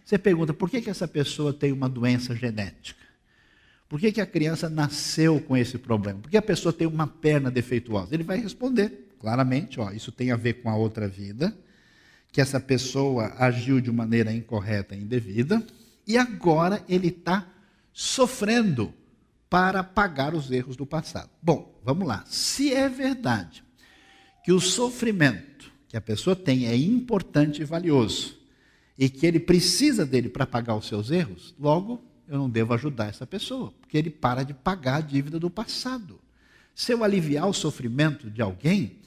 você 0.05 0.19
pergunta 0.19 0.55
por 0.55 0.71
que, 0.71 0.81
que 0.81 0.91
essa 0.91 1.09
pessoa 1.09 1.53
tem 1.53 1.73
uma 1.73 1.89
doença 1.89 2.35
genética? 2.35 3.09
Por 3.89 3.99
que, 3.99 4.13
que 4.13 4.21
a 4.21 4.27
criança 4.27 4.69
nasceu 4.69 5.41
com 5.41 5.57
esse 5.57 5.79
problema? 5.79 6.21
Por 6.21 6.31
que 6.31 6.37
a 6.37 6.43
pessoa 6.43 6.73
tem 6.73 6.87
uma 6.87 7.07
perna 7.07 7.51
defeituosa? 7.51 8.15
Ele 8.15 8.23
vai 8.23 8.39
responder 8.39 9.09
claramente: 9.19 9.81
ó, 9.81 9.91
isso 9.91 10.13
tem 10.13 10.31
a 10.31 10.37
ver 10.37 10.55
com 10.63 10.69
a 10.69 10.77
outra 10.77 11.09
vida, 11.09 11.57
que 12.33 12.41
essa 12.41 12.61
pessoa 12.61 13.35
agiu 13.39 13.81
de 13.81 13.91
maneira 13.91 14.33
incorreta 14.33 14.95
e 14.95 15.01
indevida, 15.01 15.65
e 16.07 16.17
agora 16.17 16.85
ele 16.89 17.09
está 17.09 17.47
sofrendo 17.93 18.95
para 19.51 19.83
pagar 19.83 20.35
os 20.35 20.51
erros 20.51 20.77
do 20.77 20.87
passado. 20.87 21.31
Bom, 21.43 21.81
vamos 21.85 22.07
lá. 22.07 22.25
Se 22.27 22.73
é 22.73 22.89
verdade 22.89 23.65
que 24.45 24.53
o 24.53 24.61
sofrimento 24.61 25.73
que 25.89 25.97
a 25.97 26.01
pessoa 26.01 26.37
tem 26.37 26.67
é 26.67 26.77
importante 26.77 27.63
e 27.63 27.65
valioso, 27.65 28.37
e 28.97 29.09
que 29.09 29.27
ele 29.27 29.41
precisa 29.41 30.05
dele 30.05 30.29
para 30.29 30.47
pagar 30.47 30.75
os 30.75 30.87
seus 30.87 31.11
erros, 31.11 31.55
logo 31.59 32.03
eu 32.29 32.37
não 32.37 32.51
devo 32.51 32.75
ajudar 32.75 33.09
essa 33.09 33.27
pessoa, 33.27 33.73
porque 33.81 33.97
ele 33.97 34.11
para 34.11 34.43
de 34.43 34.53
pagar 34.53 34.97
a 34.97 35.01
dívida 35.01 35.39
do 35.39 35.49
passado. 35.49 36.21
Se 36.75 36.93
eu 36.93 37.03
aliviar 37.03 37.49
o 37.49 37.55
sofrimento 37.55 38.31
de 38.31 38.43
alguém, 38.43 38.99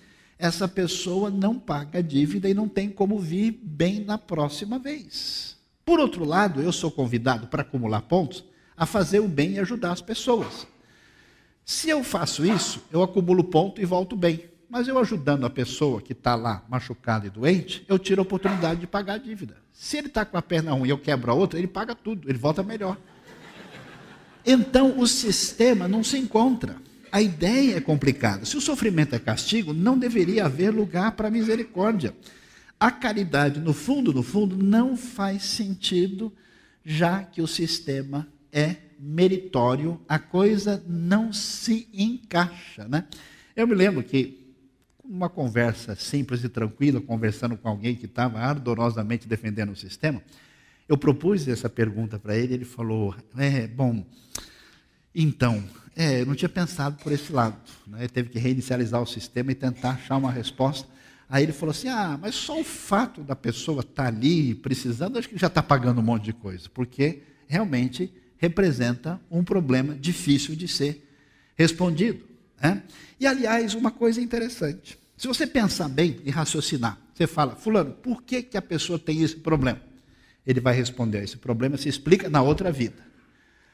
essa 0.41 0.67
pessoa 0.67 1.29
não 1.29 1.59
paga 1.59 1.99
a 1.99 2.01
dívida 2.01 2.49
e 2.49 2.53
não 2.53 2.67
tem 2.67 2.89
como 2.89 3.19
vir 3.19 3.59
bem 3.61 4.03
na 4.03 4.17
próxima 4.17 4.79
vez. 4.79 5.55
Por 5.85 5.99
outro 5.99 6.25
lado, 6.25 6.61
eu 6.61 6.71
sou 6.71 6.89
convidado 6.89 7.45
para 7.45 7.61
acumular 7.61 8.01
pontos 8.01 8.43
a 8.75 8.87
fazer 8.87 9.19
o 9.19 9.27
bem 9.27 9.53
e 9.53 9.59
ajudar 9.59 9.91
as 9.91 10.01
pessoas. 10.01 10.65
Se 11.63 11.89
eu 11.89 12.03
faço 12.03 12.43
isso, 12.43 12.81
eu 12.91 13.03
acumulo 13.03 13.43
ponto 13.43 13.79
e 13.79 13.85
volto 13.85 14.15
bem. 14.15 14.45
Mas 14.67 14.87
eu 14.87 14.97
ajudando 14.97 15.45
a 15.45 15.49
pessoa 15.49 16.01
que 16.01 16.13
está 16.13 16.33
lá 16.33 16.65
machucada 16.67 17.27
e 17.27 17.29
doente, 17.29 17.85
eu 17.87 17.99
tiro 17.99 18.21
a 18.21 18.23
oportunidade 18.23 18.79
de 18.79 18.87
pagar 18.87 19.15
a 19.15 19.17
dívida. 19.19 19.57
Se 19.71 19.97
ele 19.97 20.07
está 20.07 20.25
com 20.25 20.37
a 20.37 20.41
perna 20.41 20.71
ruim 20.71 20.87
e 20.87 20.91
eu 20.91 20.97
quebro 20.97 21.29
a 21.29 21.35
outra, 21.35 21.59
ele 21.59 21.67
paga 21.67 21.93
tudo, 21.93 22.27
ele 22.27 22.37
volta 22.37 22.63
melhor. 22.63 22.97
Então 24.43 24.97
o 24.97 25.05
sistema 25.05 25.87
não 25.87 26.03
se 26.03 26.17
encontra. 26.17 26.77
A 27.11 27.21
ideia 27.21 27.75
é 27.75 27.81
complicada. 27.81 28.45
Se 28.45 28.55
o 28.55 28.61
sofrimento 28.61 29.13
é 29.13 29.19
castigo, 29.19 29.73
não 29.73 29.99
deveria 29.99 30.45
haver 30.45 30.71
lugar 30.71 31.11
para 31.11 31.29
misericórdia. 31.29 32.15
A 32.79 32.89
caridade, 32.89 33.59
no 33.59 33.73
fundo, 33.73 34.13
no 34.13 34.23
fundo, 34.23 34.55
não 34.57 34.95
faz 34.95 35.43
sentido, 35.43 36.33
já 36.83 37.23
que 37.23 37.41
o 37.41 37.47
sistema 37.47 38.27
é 38.51 38.75
meritório, 38.97 39.99
a 40.07 40.17
coisa 40.17 40.83
não 40.87 41.33
se 41.33 41.87
encaixa. 41.93 42.87
Né? 42.87 43.05
Eu 43.55 43.67
me 43.67 43.75
lembro 43.75 44.01
que, 44.03 44.39
uma 45.03 45.29
conversa 45.29 45.95
simples 45.95 46.43
e 46.43 46.49
tranquila, 46.49 47.01
conversando 47.01 47.57
com 47.57 47.67
alguém 47.67 47.95
que 47.95 48.05
estava 48.05 48.39
ardorosamente 48.39 49.27
defendendo 49.27 49.71
o 49.71 49.75
sistema, 49.75 50.23
eu 50.87 50.97
propus 50.97 51.47
essa 51.47 51.69
pergunta 51.69 52.17
para 52.17 52.37
ele, 52.37 52.53
ele 52.53 52.65
falou: 52.65 53.15
é, 53.37 53.67
bom, 53.67 54.05
então, 55.13 55.63
é, 55.95 56.21
eu 56.21 56.25
não 56.25 56.35
tinha 56.35 56.49
pensado 56.49 56.97
por 57.03 57.11
esse 57.11 57.31
lado. 57.31 57.57
Né? 57.87 57.99
Ele 57.99 58.09
teve 58.09 58.29
que 58.29 58.39
reinicializar 58.39 59.01
o 59.01 59.05
sistema 59.05 59.51
e 59.51 59.55
tentar 59.55 59.91
achar 59.91 60.17
uma 60.17 60.31
resposta. 60.31 60.87
Aí 61.29 61.43
ele 61.43 61.51
falou 61.51 61.71
assim: 61.71 61.87
ah, 61.87 62.17
mas 62.21 62.35
só 62.35 62.59
o 62.59 62.63
fato 62.63 63.21
da 63.23 63.35
pessoa 63.35 63.81
estar 63.81 64.03
tá 64.03 64.07
ali 64.07 64.55
precisando, 64.55 65.17
acho 65.17 65.29
que 65.29 65.37
já 65.37 65.47
está 65.47 65.63
pagando 65.63 65.99
um 65.99 66.03
monte 66.03 66.25
de 66.25 66.33
coisa, 66.33 66.69
porque 66.73 67.23
realmente 67.47 68.11
representa 68.37 69.19
um 69.29 69.43
problema 69.43 69.95
difícil 69.95 70.55
de 70.55 70.67
ser 70.67 71.07
respondido. 71.55 72.25
Né? 72.61 72.83
E, 73.19 73.27
aliás, 73.27 73.75
uma 73.75 73.91
coisa 73.91 74.19
interessante: 74.21 74.97
se 75.15 75.27
você 75.27 75.45
pensar 75.45 75.87
bem 75.87 76.19
e 76.25 76.31
raciocinar, 76.31 76.97
você 77.13 77.27
fala, 77.27 77.55
Fulano, 77.55 77.91
por 77.91 78.23
que, 78.23 78.41
que 78.41 78.57
a 78.57 78.61
pessoa 78.61 78.97
tem 78.97 79.21
esse 79.21 79.35
problema? 79.35 79.81
Ele 80.45 80.59
vai 80.59 80.75
responder: 80.75 81.23
esse 81.23 81.37
problema 81.37 81.77
se 81.77 81.87
explica 81.87 82.29
na 82.29 82.41
outra 82.41 82.71
vida. 82.71 83.10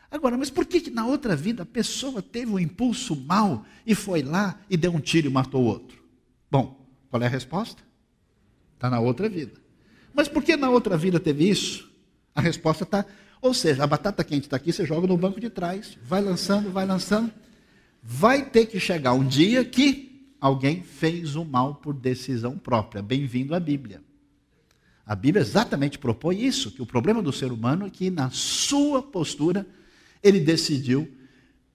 Agora, 0.10 0.38
mas 0.38 0.50
por 0.50 0.66
que, 0.66 0.80
que 0.80 0.90
na 0.90 1.06
outra 1.06 1.36
vida 1.36 1.64
a 1.64 1.66
pessoa 1.66 2.22
teve 2.22 2.52
um 2.52 2.60
impulso 2.60 3.16
mal 3.16 3.66
e 3.86 3.94
foi 3.94 4.22
lá 4.22 4.60
e 4.70 4.78
deu 4.78 4.94
um 4.94 5.00
tiro 5.00 5.28
e 5.28 5.30
matou 5.30 5.64
o 5.64 5.66
outro? 5.66 6.02
Bom, 6.50 6.88
qual 7.10 7.22
é 7.22 7.26
a 7.26 7.30
resposta? 7.30 7.84
Está 8.76 8.90
na 8.90 9.00
outra 9.00 9.28
vida. 9.28 9.54
Mas 10.14 10.28
por 10.28 10.44
que 10.44 10.56
na 10.56 10.70
outra 10.70 10.98
vida 10.98 11.20
teve 11.20 11.50
isso? 11.50 11.92
A 12.34 12.42
resposta 12.42 12.84
está. 12.84 13.06
Ou 13.42 13.54
seja, 13.54 13.84
a 13.84 13.88
batata 13.88 14.24
quente 14.24 14.46
está 14.46 14.56
aqui, 14.56 14.72
você 14.72 14.86
joga 14.86 15.08
no 15.08 15.18
banco 15.18 15.40
de 15.40 15.50
trás, 15.50 15.98
vai 16.04 16.22
lançando, 16.22 16.72
vai 16.72 16.86
lançando. 16.86 17.32
Vai 18.02 18.50
ter 18.50 18.68
que 18.68 18.80
chegar 18.80 19.14
um 19.14 19.28
dia 19.28 19.66
que 19.66 20.34
alguém 20.40 20.82
fez 20.82 21.36
o 21.36 21.44
mal 21.44 21.76
por 21.76 21.94
decisão 21.94 22.58
própria. 22.58 23.02
Bem-vindo 23.02 23.54
à 23.54 23.60
Bíblia. 23.60 24.02
A 25.06 25.16
Bíblia 25.16 25.42
exatamente 25.42 26.00
propõe 26.00 26.44
isso, 26.44 26.72
que 26.72 26.82
o 26.82 26.86
problema 26.86 27.22
do 27.22 27.32
ser 27.32 27.52
humano 27.52 27.86
é 27.86 27.90
que 27.90 28.10
na 28.10 28.30
sua 28.30 29.02
postura 29.02 29.66
ele 30.28 30.40
decidiu 30.40 31.10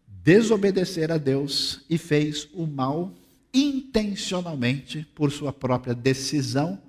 desobedecer 0.07 1.11
a 1.11 1.17
Deus 1.17 1.85
e 1.89 1.99
fez 1.99 2.49
o 2.53 2.67
mal 2.67 3.15
intencionalmente 3.53 5.07
por 5.15 5.33
sua 5.33 5.53
própria 5.53 5.95
decisão 5.95 6.81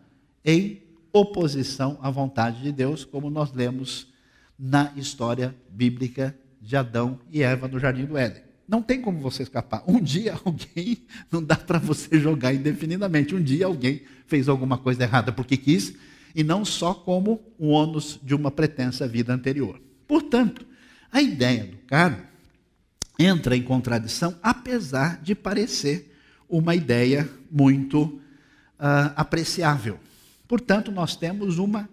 em 0.45 0.82
oposição 1.11 1.97
à 2.01 2.09
vontade 2.09 2.61
de 2.61 2.72
Deus, 2.72 3.05
como 3.05 3.30
nós 3.30 3.53
lemos 3.53 4.07
na 4.57 4.91
história 4.95 5.55
bíblica 5.70 6.38
de 6.61 6.76
Adão 6.76 7.20
e 7.32 7.41
Eva 7.41 7.68
no 7.68 7.80
jardim 7.80 8.05
do 8.05 8.18
Éden. 8.18 8.43
Não 8.68 8.82
tem 8.82 9.01
como 9.01 9.20
você 9.20 9.43
escapar. 9.43 9.84
Um 9.88 10.01
dia 10.01 10.39
alguém, 10.43 10.99
não 11.32 11.43
dá 11.43 11.55
para 11.55 11.80
você 11.80 12.20
jogar 12.20 12.53
indefinidamente. 12.53 13.36
Um 13.36 13.43
dia 13.43 13.66
alguém 13.66 14.01
fez 14.26 14.47
alguma 14.47 14.78
coisa 14.78 15.03
errada 15.03 15.32
porque 15.32 15.57
quis, 15.57 15.93
e 16.36 16.43
não 16.43 16.66
só 16.66 16.93
como 16.93 17.41
o 17.57 17.70
ônus 17.70 18.20
de 18.24 18.34
uma 18.34 18.49
pretensa 18.49 19.07
vida 19.07 19.34
anterior. 19.34 19.80
Portanto, 20.07 20.66
a 21.14 21.22
ideia 21.22 21.66
do 21.66 21.78
cargo 21.78 22.24
entra 23.20 23.55
em 23.55 23.61
contradição, 23.61 24.36
apesar 24.41 25.22
de 25.22 25.36
parecer 25.36 26.11
uma 26.49 26.76
ideia 26.76 27.30
muito 27.51 28.01
uh, 28.03 29.14
apreciável. 29.16 29.99
Portanto, 30.47 30.91
nós 30.91 31.16
temos 31.16 31.59
uma 31.59 31.88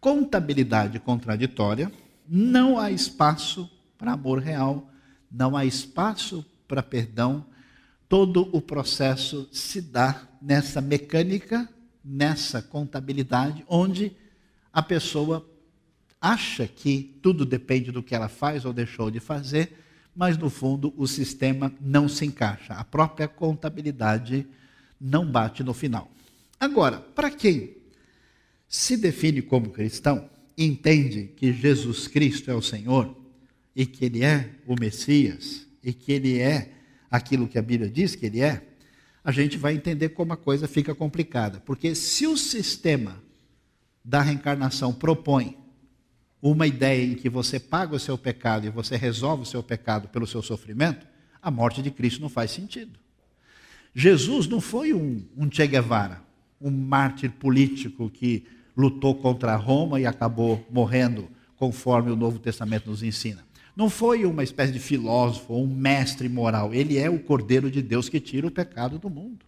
contabilidade 0.00 0.98
contraditória, 0.98 1.92
não 2.26 2.78
há 2.78 2.90
espaço 2.90 3.70
para 3.98 4.12
amor 4.12 4.40
real, 4.40 4.90
não 5.30 5.54
há 5.54 5.66
espaço 5.66 6.44
para 6.66 6.82
perdão. 6.82 7.44
Todo 8.08 8.48
o 8.52 8.60
processo 8.60 9.46
se 9.52 9.82
dá 9.82 10.22
nessa 10.40 10.80
mecânica, 10.80 11.68
nessa 12.02 12.62
contabilidade, 12.62 13.64
onde 13.68 14.16
a 14.72 14.82
pessoa 14.82 15.46
acha 16.22 16.68
que 16.68 17.18
tudo 17.20 17.44
depende 17.44 17.90
do 17.90 18.00
que 18.00 18.14
ela 18.14 18.28
faz 18.28 18.64
ou 18.64 18.72
deixou 18.72 19.10
de 19.10 19.18
fazer, 19.18 19.76
mas 20.14 20.38
no 20.38 20.48
fundo 20.48 20.94
o 20.96 21.08
sistema 21.08 21.74
não 21.80 22.08
se 22.08 22.24
encaixa. 22.24 22.74
A 22.74 22.84
própria 22.84 23.26
contabilidade 23.26 24.46
não 25.00 25.28
bate 25.28 25.64
no 25.64 25.74
final. 25.74 26.08
Agora, 26.60 27.00
para 27.00 27.28
quem 27.28 27.76
se 28.68 28.96
define 28.96 29.42
como 29.42 29.70
cristão, 29.70 30.30
entende 30.56 31.32
que 31.36 31.52
Jesus 31.52 32.06
Cristo 32.06 32.52
é 32.52 32.54
o 32.54 32.62
Senhor 32.62 33.16
e 33.74 33.84
que 33.84 34.04
ele 34.04 34.22
é 34.22 34.50
o 34.64 34.76
Messias 34.78 35.66
e 35.82 35.92
que 35.92 36.12
ele 36.12 36.38
é 36.38 36.70
aquilo 37.10 37.48
que 37.48 37.58
a 37.58 37.62
Bíblia 37.62 37.90
diz 37.90 38.14
que 38.14 38.26
ele 38.26 38.40
é, 38.40 38.62
a 39.24 39.32
gente 39.32 39.58
vai 39.58 39.74
entender 39.74 40.10
como 40.10 40.32
a 40.32 40.36
coisa 40.36 40.68
fica 40.68 40.94
complicada. 40.94 41.60
Porque 41.60 41.94
se 41.94 42.26
o 42.26 42.36
sistema 42.36 43.22
da 44.04 44.20
reencarnação 44.20 44.92
propõe 44.92 45.61
uma 46.42 46.66
ideia 46.66 47.04
em 47.04 47.14
que 47.14 47.28
você 47.28 47.60
paga 47.60 47.94
o 47.94 48.00
seu 48.00 48.18
pecado 48.18 48.66
e 48.66 48.70
você 48.70 48.96
resolve 48.96 49.44
o 49.44 49.46
seu 49.46 49.62
pecado 49.62 50.08
pelo 50.08 50.26
seu 50.26 50.42
sofrimento, 50.42 51.06
a 51.40 51.52
morte 51.52 51.80
de 51.80 51.90
Cristo 51.90 52.20
não 52.20 52.28
faz 52.28 52.50
sentido. 52.50 52.98
Jesus 53.94 54.48
não 54.48 54.60
foi 54.60 54.92
um, 54.92 55.22
um 55.36 55.48
Che 55.50 55.66
Guevara, 55.68 56.20
um 56.60 56.70
mártir 56.70 57.30
político 57.30 58.10
que 58.10 58.44
lutou 58.76 59.14
contra 59.14 59.54
Roma 59.54 60.00
e 60.00 60.06
acabou 60.06 60.66
morrendo, 60.68 61.28
conforme 61.56 62.10
o 62.10 62.16
Novo 62.16 62.40
Testamento 62.40 62.90
nos 62.90 63.04
ensina. 63.04 63.44
Não 63.76 63.88
foi 63.88 64.24
uma 64.24 64.42
espécie 64.42 64.72
de 64.72 64.80
filósofo 64.80 65.54
um 65.54 65.66
mestre 65.66 66.28
moral. 66.28 66.74
Ele 66.74 66.98
é 66.98 67.08
o 67.08 67.20
Cordeiro 67.20 67.70
de 67.70 67.80
Deus 67.80 68.08
que 68.08 68.18
tira 68.18 68.46
o 68.46 68.50
pecado 68.50 68.98
do 68.98 69.08
mundo. 69.08 69.46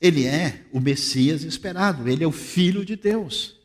Ele 0.00 0.26
é 0.26 0.62
o 0.72 0.80
Messias 0.80 1.42
esperado, 1.42 2.08
ele 2.08 2.24
é 2.24 2.26
o 2.26 2.32
Filho 2.32 2.84
de 2.84 2.96
Deus. 2.96 3.59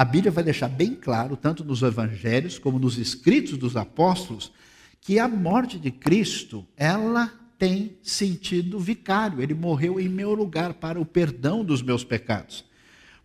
A 0.00 0.04
Bíblia 0.06 0.32
vai 0.32 0.42
deixar 0.42 0.68
bem 0.68 0.94
claro, 0.94 1.36
tanto 1.36 1.62
nos 1.62 1.82
evangelhos 1.82 2.58
como 2.58 2.78
nos 2.78 2.96
escritos 2.96 3.58
dos 3.58 3.76
apóstolos, 3.76 4.50
que 4.98 5.18
a 5.18 5.28
morte 5.28 5.78
de 5.78 5.90
Cristo, 5.90 6.66
ela 6.74 7.30
tem 7.58 7.98
sentido 8.02 8.80
vicário. 8.80 9.42
Ele 9.42 9.52
morreu 9.52 10.00
em 10.00 10.08
meu 10.08 10.32
lugar 10.32 10.72
para 10.72 10.98
o 10.98 11.04
perdão 11.04 11.62
dos 11.62 11.82
meus 11.82 12.02
pecados. 12.02 12.64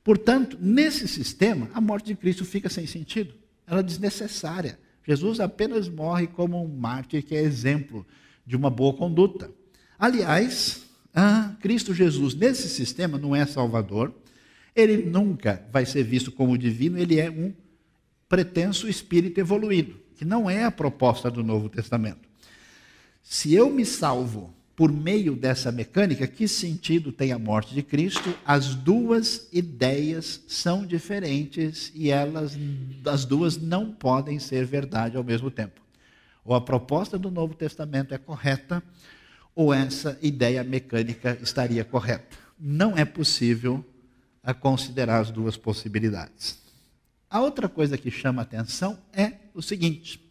Portanto, 0.03 0.57
nesse 0.59 1.07
sistema, 1.07 1.69
a 1.73 1.79
morte 1.79 2.07
de 2.07 2.15
Cristo 2.15 2.43
fica 2.43 2.67
sem 2.67 2.85
sentido. 2.85 3.33
Ela 3.65 3.79
é 3.79 3.83
desnecessária. 3.83 4.77
Jesus 5.07 5.39
apenas 5.39 5.87
morre 5.87 6.27
como 6.27 6.61
um 6.61 6.67
mártir 6.67 7.23
que 7.23 7.35
é 7.35 7.41
exemplo 7.41 8.05
de 8.45 8.57
uma 8.57 8.69
boa 8.69 8.93
conduta. 8.93 9.49
Aliás, 9.97 10.85
ah, 11.13 11.55
Cristo 11.61 11.93
Jesus, 11.93 12.35
nesse 12.35 12.67
sistema, 12.67 13.17
não 13.17 13.33
é 13.33 13.45
Salvador, 13.45 14.13
ele 14.75 14.97
nunca 14.97 15.65
vai 15.71 15.85
ser 15.85 16.03
visto 16.03 16.31
como 16.31 16.57
divino, 16.57 16.97
ele 16.97 17.19
é 17.19 17.29
um 17.29 17.53
pretenso 18.27 18.89
espírito 18.89 19.39
evoluído, 19.39 19.95
que 20.17 20.25
não 20.25 20.49
é 20.49 20.63
a 20.63 20.71
proposta 20.71 21.31
do 21.31 21.43
Novo 21.43 21.69
Testamento. 21.69 22.27
Se 23.23 23.53
eu 23.53 23.69
me 23.69 23.85
salvo 23.85 24.53
por 24.75 24.91
meio 24.91 25.35
dessa 25.35 25.71
mecânica, 25.71 26.27
que 26.27 26.47
sentido 26.47 27.11
tem 27.11 27.31
a 27.31 27.39
morte 27.39 27.73
de 27.73 27.81
Cristo? 27.81 28.35
As 28.45 28.75
duas 28.75 29.47
ideias 29.53 30.43
são 30.47 30.85
diferentes 30.85 31.91
e 31.95 32.11
elas, 32.11 32.57
as 33.05 33.23
duas 33.23 33.55
não 33.57 33.91
podem 33.91 34.37
ser 34.37 34.65
verdade 34.65 35.15
ao 35.15 35.23
mesmo 35.23 35.49
tempo. 35.49 35.81
Ou 36.43 36.53
a 36.53 36.61
proposta 36.61 37.17
do 37.17 37.31
Novo 37.31 37.55
Testamento 37.55 38.13
é 38.13 38.17
correta, 38.17 38.83
ou 39.55 39.73
essa 39.73 40.19
ideia 40.21 40.63
mecânica 40.63 41.37
estaria 41.41 41.85
correta. 41.85 42.37
Não 42.59 42.97
é 42.97 43.05
possível 43.05 43.83
a 44.45 44.53
considerar 44.53 45.19
as 45.19 45.31
duas 45.31 45.57
possibilidades. 45.57 46.59
A 47.29 47.41
outra 47.41 47.67
coisa 47.67 47.97
que 47.97 48.11
chama 48.11 48.43
atenção 48.43 48.97
é 49.11 49.33
o 49.53 49.61
seguinte: 49.61 50.21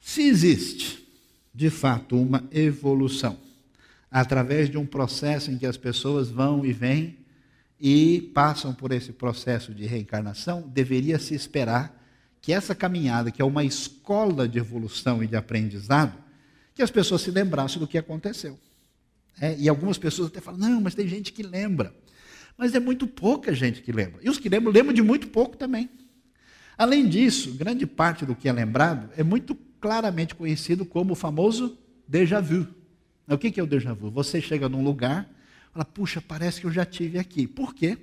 se 0.00 0.22
existe, 0.22 1.08
de 1.54 1.70
fato, 1.70 2.20
uma 2.20 2.44
evolução, 2.52 3.38
através 4.10 4.68
de 4.68 4.76
um 4.76 4.84
processo 4.84 5.50
em 5.50 5.56
que 5.56 5.66
as 5.66 5.76
pessoas 5.76 6.28
vão 6.28 6.64
e 6.64 6.72
vêm 6.72 7.18
e 7.80 8.30
passam 8.34 8.74
por 8.74 8.92
esse 8.92 9.12
processo 9.12 9.74
de 9.74 9.86
reencarnação, 9.86 10.62
deveria 10.68 11.18
se 11.18 11.34
esperar 11.34 11.98
que 12.42 12.52
essa 12.52 12.74
caminhada, 12.74 13.30
que 13.30 13.40
é 13.40 13.44
uma 13.44 13.64
escola 13.64 14.46
de 14.46 14.58
evolução 14.58 15.22
e 15.22 15.26
de 15.26 15.36
aprendizado, 15.36 16.16
que 16.74 16.82
as 16.82 16.90
pessoas 16.90 17.22
se 17.22 17.30
lembrassem 17.30 17.78
do 17.78 17.86
que 17.86 17.98
aconteceu. 17.98 18.58
É, 19.40 19.56
e 19.58 19.68
algumas 19.68 19.96
pessoas 19.96 20.28
até 20.28 20.40
falam: 20.40 20.60
não, 20.60 20.80
mas 20.80 20.94
tem 20.94 21.08
gente 21.08 21.32
que 21.32 21.42
lembra. 21.42 21.94
Mas 22.60 22.74
é 22.74 22.78
muito 22.78 23.06
pouca 23.06 23.54
gente 23.54 23.80
que 23.80 23.90
lembra. 23.90 24.20
E 24.22 24.28
os 24.28 24.36
que 24.36 24.46
lembram, 24.46 24.70
lembram 24.70 24.92
de 24.92 25.00
muito 25.00 25.28
pouco 25.28 25.56
também. 25.56 25.88
Além 26.76 27.08
disso, 27.08 27.54
grande 27.54 27.86
parte 27.86 28.26
do 28.26 28.34
que 28.34 28.50
é 28.50 28.52
lembrado 28.52 29.08
é 29.16 29.22
muito 29.22 29.54
claramente 29.80 30.34
conhecido 30.34 30.84
como 30.84 31.14
o 31.14 31.16
famoso 31.16 31.78
déjà 32.06 32.38
vu. 32.38 32.68
O 33.26 33.38
que 33.38 33.58
é 33.58 33.62
o 33.62 33.66
déjà 33.66 33.94
vu? 33.94 34.10
Você 34.10 34.42
chega 34.42 34.68
num 34.68 34.84
lugar, 34.84 35.26
fala, 35.72 35.86
puxa, 35.86 36.20
parece 36.20 36.60
que 36.60 36.66
eu 36.66 36.70
já 36.70 36.84
tive 36.84 37.18
aqui. 37.18 37.46
Por 37.46 37.74
quê? 37.74 37.96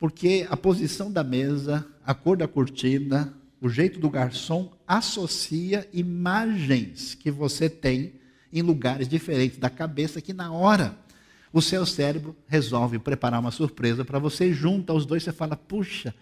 Porque 0.00 0.48
a 0.50 0.56
posição 0.56 1.08
da 1.12 1.22
mesa, 1.22 1.86
a 2.04 2.12
cor 2.12 2.36
da 2.36 2.48
cortina, 2.48 3.34
o 3.60 3.68
jeito 3.68 4.00
do 4.00 4.10
garçom 4.10 4.76
associa 4.84 5.88
imagens 5.92 7.14
que 7.14 7.30
você 7.30 7.70
tem 7.70 8.14
em 8.52 8.62
lugares 8.62 9.06
diferentes 9.06 9.58
da 9.58 9.70
cabeça 9.70 10.20
que 10.20 10.32
na 10.32 10.50
hora 10.50 11.05
o 11.52 11.62
seu 11.62 11.86
cérebro 11.86 12.36
resolve 12.46 12.98
preparar 12.98 13.40
uma 13.40 13.50
surpresa 13.50 14.04
para 14.04 14.18
você, 14.18 14.52
junta 14.52 14.92
os 14.92 15.06
dois, 15.06 15.22
você 15.22 15.32
fala, 15.32 15.56
puxa, 15.56 16.14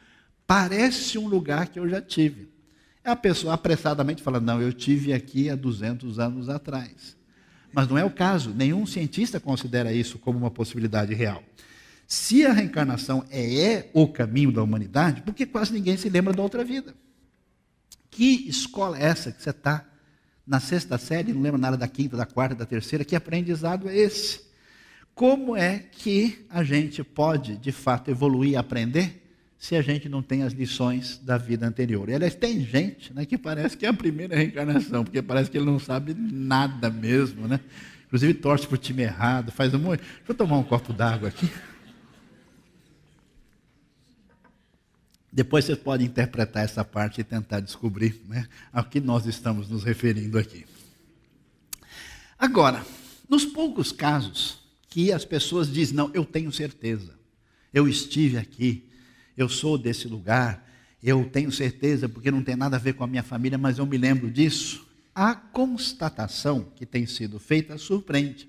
parece 0.47 1.18
um 1.18 1.27
lugar 1.27 1.68
que 1.68 1.79
eu 1.79 1.89
já 1.89 2.01
tive. 2.01 2.49
A 3.03 3.14
pessoa 3.14 3.55
apressadamente 3.55 4.22
fala, 4.22 4.41
não, 4.41 4.62
eu 4.62 4.72
tive 4.72 5.12
aqui 5.12 5.51
há 5.51 5.57
200 5.57 6.18
anos 6.18 6.49
atrás. 6.49 7.16
Mas 7.72 7.89
não 7.89 7.99
é 7.99 8.05
o 8.05 8.11
caso, 8.11 8.51
nenhum 8.51 8.87
cientista 8.87 9.41
considera 9.41 9.93
isso 9.93 10.18
como 10.18 10.39
uma 10.39 10.51
possibilidade 10.51 11.12
real. 11.12 11.43
Se 12.07 12.47
a 12.47 12.53
reencarnação 12.53 13.25
é, 13.31 13.62
é 13.62 13.91
o 13.93 14.07
caminho 14.07 14.53
da 14.53 14.62
humanidade, 14.62 15.22
por 15.22 15.35
que 15.35 15.45
quase 15.45 15.72
ninguém 15.72 15.97
se 15.97 16.09
lembra 16.09 16.33
da 16.33 16.43
outra 16.43 16.64
vida? 16.64 16.95
Que 18.11 18.49
escola 18.49 18.99
é 18.99 19.05
essa 19.05 19.33
que 19.33 19.43
você 19.43 19.51
está 19.51 19.85
na 20.47 20.61
sexta 20.61 20.99
série, 20.99 21.33
não 21.33 21.41
lembra 21.41 21.59
nada 21.59 21.77
da 21.77 21.89
quinta, 21.89 22.16
da 22.16 22.27
quarta, 22.27 22.55
da 22.55 22.64
terceira? 22.64 23.05
Que 23.05 23.16
aprendizado 23.16 23.89
é 23.89 23.97
esse? 23.97 24.43
Como 25.15 25.57
é 25.57 25.79
que 25.79 26.45
a 26.51 26.65
gente 26.65 27.05
pode, 27.05 27.57
de 27.57 27.71
fato, 27.71 28.11
evoluir 28.11 28.53
e 28.53 28.57
aprender 28.57 29.23
se 29.57 29.77
a 29.77 29.83
gente 29.83 30.09
não 30.09 30.23
tem 30.23 30.43
as 30.43 30.53
lições 30.53 31.19
da 31.19 31.39
vida 31.39 31.65
anterior? 31.67 32.09
E, 32.09 32.15
aliás, 32.15 32.35
tem 32.35 32.65
gente 32.65 33.15
né, 33.15 33.25
que 33.25 33.39
parece 33.39 33.77
que 33.77 33.87
é 33.87 33.89
a 33.89 33.93
primeira 33.93 34.35
reencarnação, 34.35 35.05
porque 35.05 35.23
parece 35.23 35.51
que 35.51 35.57
ele 35.57 35.67
não 35.67 35.79
sabe 35.79 36.15
nada 36.15 36.91
mesmo, 36.91 37.47
né? 37.47 37.61
Inclusive 38.07 38.35
torce 38.35 38.67
para 38.67 38.75
o 38.75 38.79
time 38.79 39.03
errado, 39.03 39.53
faz 39.53 39.73
um 39.73 39.79
monte. 39.79 40.01
Deixa 40.01 40.23
eu 40.29 40.35
tomar 40.35 40.59
um 40.59 40.65
copo 40.65 40.93
d'água 40.93 41.29
aqui. 41.29 41.49
Depois 45.33 45.65
você 45.65 45.75
pode 45.77 46.05
interpretar 46.05 46.65
essa 46.65 46.85
parte 46.85 47.21
e 47.21 47.25
tentar 47.25 47.61
descobrir 47.61 48.21
né, 48.29 48.47
ao 48.73 48.85
que 48.85 49.01
nós 49.01 49.27
estamos 49.27 49.69
nos 49.69 49.83
referindo 49.83 50.39
aqui. 50.39 50.65
Agora, 52.39 52.85
nos 53.29 53.45
poucos 53.45 53.91
casos 53.91 54.64
que 54.95 55.11
as 55.11 55.25
pessoas 55.25 55.73
dizem: 55.73 55.97
não, 55.97 56.09
eu 56.15 56.25
tenho 56.25 56.53
certeza, 56.53 57.19
eu 57.73 57.89
estive 57.89 58.37
aqui, 58.37 58.85
eu 59.37 59.49
sou 59.49 59.77
desse 59.77 60.07
lugar, 60.07 60.65
eu 61.03 61.29
tenho 61.29 61.51
certeza 61.51 62.09
porque 62.09 62.31
não 62.31 62.45
tem 62.45 62.55
nada 62.55 62.77
a 62.77 62.79
ver 62.79 62.95
com 62.95 63.03
a 63.03 63.09
minha 63.09 63.25
família, 63.25 63.59
mas 63.59 63.79
eu 63.79 63.87
me 63.87 63.99
lembro 63.99 64.31
disso. 64.31 64.87
A 65.13 65.35
constatação 65.35 66.69
que 66.77 66.87
tem 66.87 67.07
sido 67.07 67.41
feita 67.41 67.77
surpreende. 67.77 68.49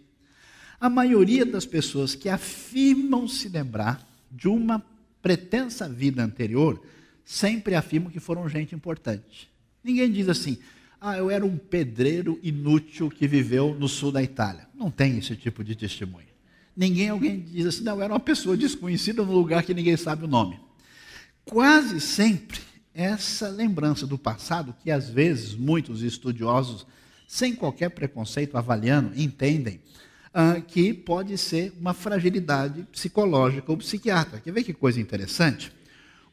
A 0.80 0.88
maioria 0.88 1.48
das 1.48 1.66
pessoas 1.66 2.14
que 2.14 2.30
afirmam 2.30 3.28
se 3.28 3.50
lembrar 3.50 4.08
de 4.32 4.48
uma 4.48 4.86
pretensa 5.24 5.89
vida 5.89 6.24
anterior 6.24 6.80
sempre 7.24 7.74
afirmam 7.74 8.12
que 8.12 8.20
foram 8.20 8.48
gente 8.48 8.76
importante. 8.76 9.50
Ninguém 9.84 10.12
diz 10.12 10.30
assim, 10.30 10.60
Ah, 11.02 11.18
eu 11.18 11.32
era 11.32 11.43
um 11.43 11.58
pedreiro 11.58 12.39
inútil 12.43 13.10
que 13.10 13.28
viveu 13.28 13.74
no 13.74 13.89
sul 13.89 14.12
da 14.12 14.22
Itália. 14.22 14.68
Não 14.76 14.91
tem 14.91 15.18
esse 15.18 15.36
tipo 15.36 15.64
de 15.64 15.76
testemunho. 15.76 16.34
Ninguém, 16.76 17.09
alguém 17.09 17.39
diz 17.39 17.65
assim, 17.67 17.84
não, 17.84 18.01
era 18.01 18.11
uma 18.11 18.19
pessoa 18.19 18.57
desconhecida 18.57 19.23
no 19.23 19.32
lugar 19.32 19.63
que 19.63 19.73
ninguém 19.73 19.95
sabe 19.95 20.26
o 20.26 20.28
nome. 20.28 20.59
Quase 21.45 22.01
sempre 22.01 22.59
essa 22.93 23.49
lembrança 23.49 24.05
do 24.05 24.17
passado, 24.17 24.76
que 24.84 24.91
às 24.91 25.09
vezes 25.09 25.53
muitos 25.53 26.01
estudiosos, 26.01 26.86
sem 27.28 27.55
qualquer 27.55 27.89
preconceito, 27.89 28.57
avaliando, 28.57 29.11
entendem 29.19 29.80
ah, 30.34 30.59
que 30.59 30.93
pode 30.93 31.38
ser 31.38 31.73
uma 31.80 31.93
fragilidade 31.93 32.84
psicológica 32.91 33.71
ou 33.71 33.78
psiquiátrica. 33.78 34.41
Quer 34.41 34.51
ver 34.51 34.63
que 34.63 34.73
coisa 34.73 34.99
interessante? 34.99 35.71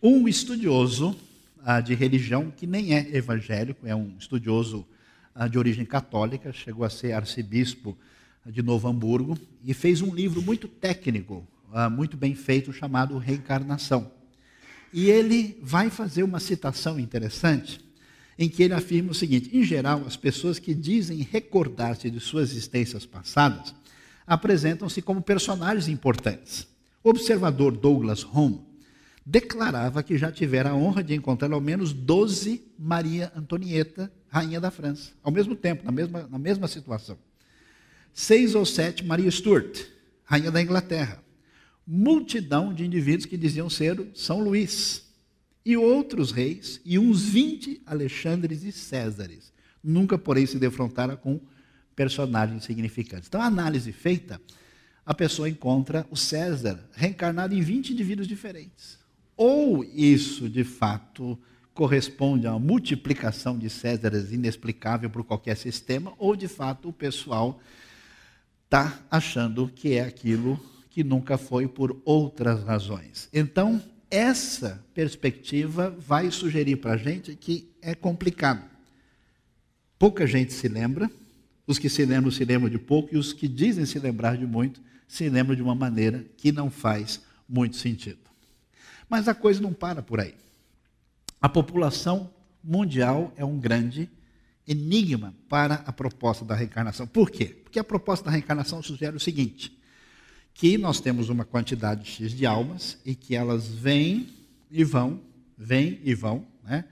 Um 0.03 0.27
estudioso 0.27 1.17
ah, 1.65 1.81
de 1.81 1.95
religião 1.95 2.51
que 2.51 2.67
nem 2.67 2.95
é 2.95 3.17
evangélico, 3.17 3.87
é 3.87 3.95
um 3.95 4.17
estudioso 4.19 4.85
ah, 5.33 5.47
de 5.47 5.57
origem 5.59 5.85
católica, 5.85 6.53
chegou 6.53 6.85
a 6.85 6.91
ser 6.91 7.13
arcebispo 7.13 7.97
de 8.47 8.63
Novo 8.63 8.89
Hamburgo 8.89 9.39
e 9.65 9.73
fez 9.73 10.01
um 10.01 10.15
livro 10.15 10.43
muito 10.43 10.67
técnico, 10.67 11.47
ah, 11.73 11.89
muito 11.89 12.17
bem 12.17 12.35
feito, 12.35 12.73
chamado 12.73 13.19
Reencarnação. 13.19 14.11
E 14.93 15.09
ele 15.09 15.59
vai 15.63 15.89
fazer 15.89 16.23
uma 16.23 16.41
citação 16.41 16.99
interessante, 17.01 17.81
em 18.39 18.49
que 18.49 18.63
ele 18.63 18.75
afirma 18.75 19.13
o 19.13 19.15
seguinte: 19.15 19.51
em 19.57 19.63
geral, 19.63 20.05
as 20.07 20.17
pessoas 20.17 20.59
que 20.59 20.75
dizem 20.75 21.19
recordar-se 21.19 22.11
de 22.11 22.21
suas 22.21 22.51
existências 22.51 23.07
passadas 23.07 23.75
apresentam-se 24.27 25.01
como 25.03 25.23
personagens 25.23 25.89
importantes. 25.89 26.67
O 27.03 27.11
observador 27.11 27.77
Douglas 27.77 28.25
Home 28.25 28.61
declarava 29.25 30.03
que 30.03 30.19
já 30.19 30.31
tivera 30.31 30.71
a 30.71 30.75
honra 30.75 31.03
de 31.03 31.15
encontrar 31.15 31.53
ao 31.53 31.61
menos 31.61 31.93
12 31.93 32.63
Maria 32.79 33.33
Antonieta, 33.35 34.13
rainha 34.29 34.61
da 34.61 34.71
França, 34.71 35.13
ao 35.23 35.33
mesmo 35.33 35.55
tempo, 35.55 35.85
na 35.85 35.93
mesma, 35.93 36.29
na 36.31 36.39
mesma 36.39 36.69
situação. 36.69 37.17
Seis 38.13 38.55
ou 38.55 38.65
sete 38.65 39.05
Maria 39.05 39.31
Stuart, 39.31 39.87
rainha 40.25 40.51
da 40.51 40.61
Inglaterra 40.63 41.23
multidão 41.87 42.73
de 42.73 42.85
indivíduos 42.85 43.27
que 43.27 43.37
diziam 43.37 43.69
ser 43.69 44.11
São 44.15 44.41
Luís, 44.41 45.11
e 45.65 45.77
outros 45.77 46.33
reis, 46.33 46.81
e 46.85 46.99
uns 46.99 47.23
20 47.23 47.83
Alexandres 47.87 48.65
e 48.65 48.73
Césares. 48.73 49.53
Nunca, 49.83 50.19
porém, 50.19 50.45
se 50.45 50.59
defrontaram 50.59 51.17
com 51.17 51.41
personagens 51.95 52.65
significantes. 52.65 53.29
Então, 53.29 53.41
a 53.41 53.47
análise 53.47 53.93
feita, 53.93 54.41
a 55.07 55.15
pessoa 55.15 55.49
encontra 55.49 56.07
o 56.11 56.17
César 56.17 56.89
reencarnado 56.93 57.55
em 57.55 57.61
20 57.61 57.93
indivíduos 57.93 58.27
diferentes. 58.27 58.99
Ou 59.37 59.85
isso, 59.85 60.49
de 60.49 60.65
fato, 60.65 61.39
corresponde 61.73 62.47
a 62.47 62.53
uma 62.53 62.59
multiplicação 62.59 63.57
de 63.57 63.71
Césares 63.71 64.33
inexplicável 64.33 65.11
por 65.11 65.23
qualquer 65.23 65.57
sistema, 65.57 66.13
ou, 66.19 66.35
de 66.35 66.49
fato, 66.49 66.89
o 66.89 66.93
pessoal 66.93 67.61
está 68.73 68.99
achando 69.11 69.69
que 69.69 69.93
é 69.93 70.01
aquilo 70.01 70.59
que 70.89 71.05
nunca 71.05 71.37
foi 71.37 71.69
por 71.69 72.01
outras 72.07 72.65
razões. 72.65 73.29
Então, 73.31 73.83
essa 74.11 74.83
perspectiva 74.95 75.91
vai 75.91 76.31
sugerir 76.31 76.77
para 76.77 76.95
a 76.95 76.97
gente 76.97 77.37
que 77.37 77.71
é 77.83 77.95
complicado. 77.95 78.65
Pouca 79.99 80.27
gente 80.27 80.55
se 80.55 80.69
lembra, 80.69 81.11
os 81.67 81.79
que 81.79 81.91
se 81.91 82.03
lembram 82.07 82.31
se 82.31 82.47
lembram 82.47 82.71
de 82.71 82.79
pouco, 82.79 83.15
e 83.15 83.19
os 83.19 83.35
que 83.35 83.47
dizem 83.47 83.85
se 83.85 83.99
lembrar 83.99 84.39
de 84.39 84.47
muito 84.47 84.81
se 85.07 85.29
lembram 85.29 85.55
de 85.55 85.63
uma 85.63 85.75
maneira 85.75 86.25
que 86.39 86.51
não 86.51 86.71
faz 86.71 87.21
muito 87.47 87.77
sentido. 87.77 88.31
Mas 89.07 89.29
a 89.29 89.35
coisa 89.35 89.61
não 89.61 89.75
para 89.75 90.03
por 90.03 90.19
aí. 90.19 90.35
A 91.43 91.49
população 91.49 92.31
mundial 92.65 93.35
é 93.37 93.45
um 93.45 93.59
grande 93.59 94.09
enigma 94.67 95.35
para 95.47 95.75
a 95.87 95.93
proposta 95.93 96.43
da 96.43 96.55
reencarnação. 96.55 97.07
Por 97.07 97.31
quê? 97.31 97.62
Porque 97.73 97.81
a 97.81 97.85
proposta 97.85 98.27
da 98.27 98.31
reencarnação 98.31 98.83
sugere 98.83 99.17
o 99.17 99.21
seguinte: 99.21 99.75
que 100.53 100.77
nós 100.77 101.01
temos 101.01 101.31
uma 101.31 101.43
quantidade 101.43 102.07
X 102.07 102.33
de 102.33 102.45
almas 102.45 102.99
e 103.03 103.15
que 103.15 103.35
elas 103.35 103.67
vêm 103.67 104.29
e 104.71 104.85
vão, 104.85 105.19
vêm 105.57 105.99
e 106.05 106.15
vão, 106.15 106.47
né? 106.63 106.85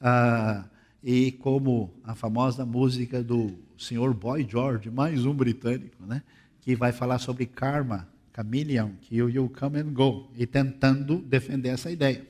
Ah, 0.00 0.66
e 1.02 1.32
como 1.32 1.92
a 2.04 2.14
famosa 2.14 2.64
música 2.64 3.24
do 3.24 3.58
senhor 3.76 4.14
Boy 4.14 4.46
George, 4.48 4.88
mais 4.88 5.26
um 5.26 5.34
britânico, 5.34 6.06
né? 6.06 6.22
que 6.60 6.76
vai 6.76 6.92
falar 6.92 7.18
sobre 7.18 7.44
karma, 7.44 8.08
chameleon, 8.32 8.90
que 9.00 9.16
you, 9.16 9.28
you 9.28 9.50
come 9.58 9.80
and 9.80 9.92
go, 9.92 10.30
e 10.36 10.46
tentando 10.46 11.16
defender 11.16 11.70
essa 11.70 11.90
ideia. 11.90 12.24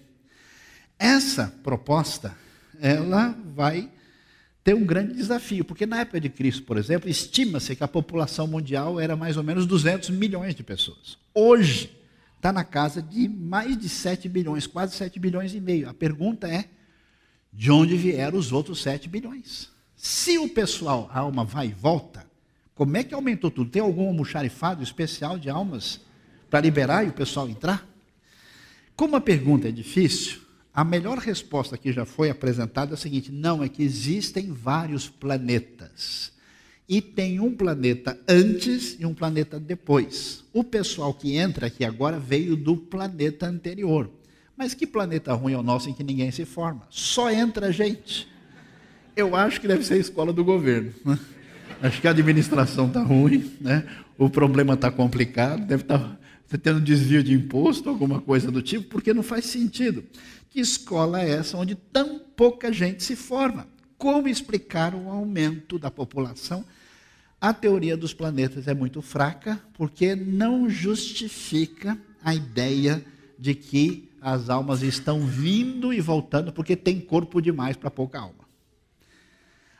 Essa 0.98 1.48
proposta, 1.62 2.34
ela 2.80 3.36
vai 3.54 3.90
tem 4.62 4.74
um 4.74 4.84
grande 4.84 5.14
desafio, 5.14 5.64
porque 5.64 5.86
na 5.86 6.00
época 6.00 6.20
de 6.20 6.28
Cristo, 6.28 6.64
por 6.64 6.76
exemplo, 6.76 7.08
estima-se 7.08 7.74
que 7.74 7.82
a 7.82 7.88
população 7.88 8.46
mundial 8.46 9.00
era 9.00 9.16
mais 9.16 9.36
ou 9.36 9.42
menos 9.42 9.66
200 9.66 10.10
milhões 10.10 10.54
de 10.54 10.62
pessoas. 10.62 11.16
Hoje, 11.34 11.90
está 12.36 12.52
na 12.52 12.64
casa 12.64 13.00
de 13.00 13.28
mais 13.28 13.76
de 13.78 13.88
7 13.88 14.28
bilhões, 14.28 14.66
quase 14.66 14.96
7 14.96 15.18
bilhões 15.18 15.54
e 15.54 15.60
meio. 15.60 15.88
A 15.88 15.94
pergunta 15.94 16.46
é: 16.46 16.66
de 17.52 17.70
onde 17.70 17.96
vieram 17.96 18.38
os 18.38 18.52
outros 18.52 18.82
7 18.82 19.08
bilhões? 19.08 19.70
Se 19.96 20.38
o 20.38 20.48
pessoal, 20.48 21.10
a 21.12 21.20
alma 21.20 21.44
vai 21.44 21.68
e 21.68 21.74
volta, 21.74 22.26
como 22.74 22.96
é 22.96 23.04
que 23.04 23.14
aumentou 23.14 23.50
tudo? 23.50 23.70
Tem 23.70 23.82
algum 23.82 24.08
almoxarifado 24.08 24.82
especial 24.82 25.38
de 25.38 25.50
almas 25.50 26.00
para 26.48 26.60
liberar 26.60 27.04
e 27.04 27.08
o 27.08 27.12
pessoal 27.12 27.48
entrar? 27.48 27.86
Como 28.96 29.16
a 29.16 29.20
pergunta 29.20 29.68
é 29.68 29.70
difícil, 29.70 30.39
a 30.72 30.84
melhor 30.84 31.18
resposta 31.18 31.76
que 31.76 31.92
já 31.92 32.04
foi 32.04 32.30
apresentada 32.30 32.92
é 32.92 32.94
a 32.94 32.96
seguinte: 32.96 33.32
não, 33.32 33.62
é 33.62 33.68
que 33.68 33.82
existem 33.82 34.52
vários 34.52 35.08
planetas. 35.08 36.32
E 36.88 37.00
tem 37.00 37.38
um 37.38 37.54
planeta 37.54 38.18
antes 38.28 38.96
e 38.98 39.06
um 39.06 39.14
planeta 39.14 39.60
depois. 39.60 40.44
O 40.52 40.64
pessoal 40.64 41.14
que 41.14 41.36
entra 41.36 41.68
aqui 41.68 41.84
agora 41.84 42.18
veio 42.18 42.56
do 42.56 42.76
planeta 42.76 43.46
anterior. 43.46 44.10
Mas 44.56 44.74
que 44.74 44.86
planeta 44.86 45.32
ruim 45.32 45.52
é 45.52 45.56
o 45.56 45.62
nosso 45.62 45.88
em 45.88 45.94
que 45.94 46.02
ninguém 46.02 46.30
se 46.32 46.44
forma? 46.44 46.82
Só 46.90 47.30
entra 47.30 47.72
gente. 47.72 48.28
Eu 49.16 49.36
acho 49.36 49.60
que 49.60 49.68
deve 49.68 49.84
ser 49.84 49.94
a 49.94 49.98
escola 49.98 50.32
do 50.32 50.44
governo. 50.44 50.92
Acho 51.82 51.98
que 51.98 52.06
a 52.06 52.10
administração 52.10 52.88
está 52.88 53.02
ruim, 53.02 53.52
né? 53.58 53.86
o 54.18 54.28
problema 54.28 54.74
está 54.74 54.90
complicado, 54.90 55.64
deve 55.64 55.82
estar 55.82 55.98
tá 55.98 56.58
tendo 56.58 56.78
desvio 56.78 57.22
de 57.22 57.32
imposto, 57.32 57.88
alguma 57.88 58.20
coisa 58.20 58.50
do 58.50 58.60
tipo, 58.60 58.86
porque 58.90 59.14
não 59.14 59.22
faz 59.22 59.46
sentido. 59.46 60.04
Que 60.50 60.58
escola 60.58 61.22
é 61.22 61.30
essa 61.30 61.56
onde 61.56 61.76
tão 61.76 62.18
pouca 62.18 62.72
gente 62.72 63.04
se 63.04 63.14
forma? 63.14 63.68
Como 63.96 64.28
explicar 64.28 64.94
o 64.96 65.08
aumento 65.08 65.78
da 65.78 65.92
população? 65.92 66.64
A 67.40 67.54
teoria 67.54 67.96
dos 67.96 68.12
planetas 68.12 68.66
é 68.66 68.74
muito 68.74 69.00
fraca, 69.00 69.62
porque 69.74 70.16
não 70.16 70.68
justifica 70.68 71.96
a 72.22 72.34
ideia 72.34 73.04
de 73.38 73.54
que 73.54 74.10
as 74.20 74.50
almas 74.50 74.82
estão 74.82 75.24
vindo 75.24 75.92
e 75.92 76.00
voltando 76.00 76.52
porque 76.52 76.76
tem 76.76 77.00
corpo 77.00 77.40
demais 77.40 77.76
para 77.76 77.90
pouca 77.90 78.18
alma. 78.18 78.44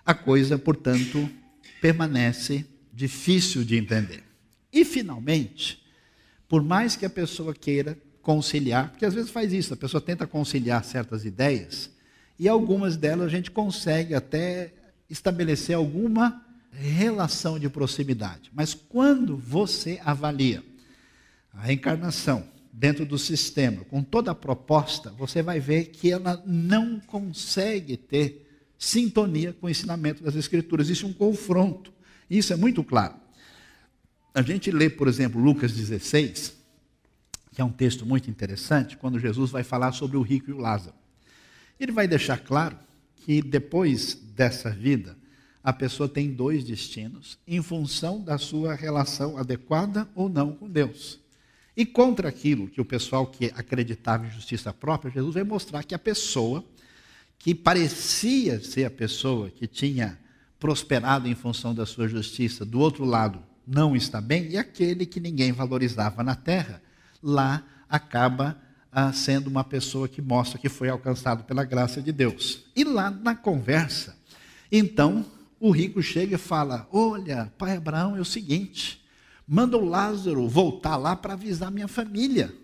A 0.07 0.15
coisa, 0.15 0.57
portanto, 0.57 1.29
permanece 1.81 2.65
difícil 2.93 3.65
de 3.65 3.77
entender. 3.77 4.23
E, 4.73 4.85
finalmente, 4.85 5.83
por 6.49 6.63
mais 6.63 6.97
que 6.97 7.05
a 7.05 7.11
pessoa 7.11 7.53
queira 7.53 7.99
conciliar, 8.31 8.91
porque 8.91 9.05
às 9.05 9.13
vezes 9.13 9.29
faz 9.29 9.53
isso, 9.53 9.75
a 9.75 9.77
pessoa 9.77 10.01
tenta 10.01 10.25
conciliar 10.25 10.85
certas 10.85 11.25
ideias 11.25 11.91
e 12.39 12.49
algumas 12.49 12.97
delas 12.97 13.27
a 13.27 13.29
gente 13.29 13.51
consegue 13.51 14.15
até 14.15 14.73
estabelecer 15.11 15.75
alguma 15.75 16.41
relação 16.71 17.59
de 17.59 17.69
proximidade. 17.69 18.49
Mas 18.55 18.73
quando 18.73 19.37
você 19.37 20.01
avalia 20.05 20.63
a 21.53 21.63
reencarnação 21.63 22.45
dentro 22.73 23.05
do 23.05 23.19
sistema, 23.19 23.85
com 23.87 24.01
toda 24.01 24.31
a 24.31 24.35
proposta, 24.35 25.11
você 25.11 25.43
vai 25.43 25.59
ver 25.59 25.87
que 25.87 26.13
ela 26.13 26.41
não 26.47 27.01
consegue 27.01 27.97
ter 27.97 28.49
sintonia 28.79 29.53
com 29.53 29.67
o 29.67 29.71
ensinamento 29.71 30.23
das 30.23 30.37
Escrituras. 30.37 30.89
Isso 30.89 31.05
é 31.05 31.09
um 31.09 31.13
confronto. 31.13 31.93
Isso 32.31 32.53
é 32.53 32.57
muito 32.57 32.85
claro. 32.85 33.17
A 34.33 34.41
gente 34.41 34.71
lê, 34.71 34.89
por 34.89 35.09
exemplo, 35.09 35.43
Lucas 35.43 35.73
16, 35.73 36.60
que 37.61 37.63
é 37.63 37.65
um 37.67 37.71
texto 37.71 38.07
muito 38.07 38.31
interessante, 38.31 38.97
quando 38.97 39.19
Jesus 39.19 39.51
vai 39.51 39.63
falar 39.63 39.93
sobre 39.93 40.17
o 40.17 40.23
rico 40.23 40.49
e 40.49 40.55
o 40.55 40.57
Lázaro. 40.57 40.97
Ele 41.79 41.93
vai 41.93 42.09
deixar 42.09 42.39
claro 42.39 42.75
que 43.17 43.43
depois 43.43 44.15
dessa 44.15 44.71
vida, 44.71 45.15
a 45.63 45.71
pessoa 45.71 46.09
tem 46.09 46.33
dois 46.33 46.65
destinos 46.65 47.39
em 47.47 47.61
função 47.61 48.25
da 48.25 48.39
sua 48.39 48.75
relação 48.75 49.37
adequada 49.37 50.09
ou 50.15 50.27
não 50.27 50.55
com 50.55 50.71
Deus. 50.71 51.21
E 51.77 51.85
contra 51.85 52.31
aquilo 52.31 52.67
que 52.67 52.81
o 52.81 52.85
pessoal 52.85 53.27
que 53.27 53.53
acreditava 53.55 54.27
em 54.27 54.31
justiça 54.31 54.73
própria, 54.73 55.13
Jesus 55.13 55.35
vai 55.35 55.45
mostrar 55.45 55.85
que 55.85 55.95
a 55.95 55.99
pessoa 55.99 56.65
que 57.39 57.55
parecia 57.55 58.59
ser 58.65 58.87
a 58.87 58.91
pessoa 58.91 59.51
que 59.51 59.67
tinha 59.67 60.19
prosperado 60.59 61.29
em 61.29 61.35
função 61.35 61.75
da 61.75 61.85
sua 61.85 62.09
justiça, 62.09 62.65
do 62.65 62.81
outro 62.81 63.05
lado 63.05 63.39
não 63.67 63.95
está 63.95 64.19
bem, 64.19 64.49
e 64.49 64.57
aquele 64.57 65.05
que 65.05 65.21
ninguém 65.21 65.53
valorizava 65.53 66.23
na 66.23 66.35
terra 66.35 66.81
lá 67.23 67.63
acaba 67.89 68.57
ah, 68.93 69.13
sendo 69.13 69.49
uma 69.49 69.65
pessoa 69.65 70.09
que 70.09 70.21
mostra 70.21 70.59
que 70.59 70.69
foi 70.69 70.89
alcançado 70.89 71.45
pela 71.45 71.65
graça 71.65 72.03
de 72.03 72.13
Deus. 72.13 72.65
E 72.75 72.85
lá 72.85 73.11
na 73.11 73.35
conversa, 73.35 74.19
Então, 74.73 75.27
o 75.59 75.71
rico 75.71 76.03
chega 76.03 76.37
e 76.37 76.39
fala: 76.39 76.89
Olha, 76.93 77.53
pai 77.59 77.77
Abraão, 77.77 78.17
é 78.17 78.21
o 78.21 78.25
seguinte, 78.25 79.05
manda 79.47 79.77
o 79.77 79.85
Lázaro 79.85 80.49
voltar 80.49 80.97
lá 80.97 81.17
para 81.17 81.35
avisar 81.35 81.71
minha 81.71 81.89
família, 81.89 82.55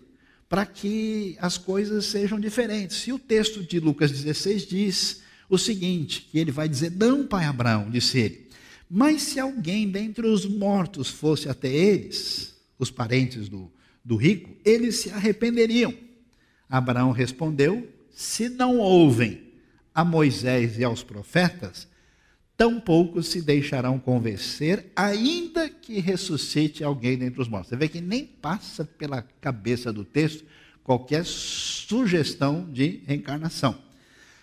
para 0.47 0.65
que 0.65 1.37
as 1.39 1.57
coisas 1.57 2.05
sejam 2.05 2.39
diferentes. 2.39 3.05
E 3.07 3.13
o 3.13 3.19
texto 3.19 3.61
de 3.61 3.79
Lucas 3.79 4.11
16 4.11 4.65
diz 4.65 5.21
o 5.49 5.57
seguinte: 5.57 6.27
que 6.31 6.39
ele 6.39 6.51
vai 6.51 6.67
dizer, 6.67 6.91
Não, 6.91 7.27
pai 7.27 7.45
Abraão, 7.45 7.89
disse 7.89 8.19
ele, 8.19 8.47
mas 8.89 9.21
se 9.21 9.39
alguém 9.39 9.89
dentre 9.89 10.25
os 10.25 10.45
mortos 10.45 11.09
fosse 11.09 11.49
até 11.49 11.69
eles, 11.69 12.55
os 12.79 12.89
parentes 12.89 13.49
do, 13.49 13.69
do 14.07 14.15
rico, 14.15 14.55
eles 14.63 15.01
se 15.01 15.09
arrependeriam. 15.09 15.93
Abraão 16.69 17.11
respondeu: 17.11 17.85
Se 18.09 18.47
não 18.47 18.77
ouvem 18.77 19.51
a 19.93 20.05
Moisés 20.05 20.79
e 20.79 20.83
aos 20.85 21.03
profetas, 21.03 21.89
tampouco 22.55 23.21
se 23.21 23.41
deixarão 23.41 23.99
convencer, 23.99 24.89
ainda 24.95 25.69
que 25.69 25.99
ressuscite 25.99 26.85
alguém 26.85 27.17
dentre 27.17 27.41
os 27.41 27.49
mortos. 27.49 27.69
Você 27.69 27.75
vê 27.75 27.89
que 27.89 27.99
nem 27.99 28.25
passa 28.25 28.85
pela 28.85 29.21
cabeça 29.41 29.91
do 29.91 30.05
texto 30.05 30.45
qualquer 30.85 31.25
sugestão 31.25 32.65
de 32.71 33.01
reencarnação. 33.05 33.77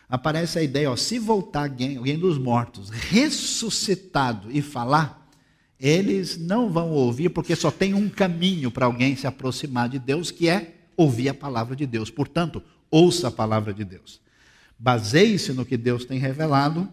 Aparece 0.06 0.58
a 0.58 0.62
ideia, 0.62 0.90
ó, 0.90 0.96
se 0.96 1.18
voltar 1.18 1.62
alguém, 1.62 1.96
alguém 1.96 2.18
dos 2.18 2.36
mortos, 2.36 2.90
ressuscitado 2.90 4.52
e 4.52 4.60
falar, 4.60 5.23
eles 5.78 6.38
não 6.38 6.70
vão 6.70 6.90
ouvir, 6.90 7.28
porque 7.30 7.54
só 7.56 7.70
tem 7.70 7.94
um 7.94 8.08
caminho 8.08 8.70
para 8.70 8.86
alguém 8.86 9.16
se 9.16 9.26
aproximar 9.26 9.88
de 9.88 9.98
Deus, 9.98 10.30
que 10.30 10.48
é 10.48 10.74
ouvir 10.96 11.28
a 11.28 11.34
palavra 11.34 11.74
de 11.74 11.86
Deus. 11.86 12.10
Portanto, 12.10 12.62
ouça 12.90 13.28
a 13.28 13.30
palavra 13.30 13.74
de 13.74 13.84
Deus. 13.84 14.20
Baseie-se 14.78 15.52
no 15.52 15.64
que 15.64 15.76
Deus 15.76 16.04
tem 16.04 16.18
revelado 16.18 16.88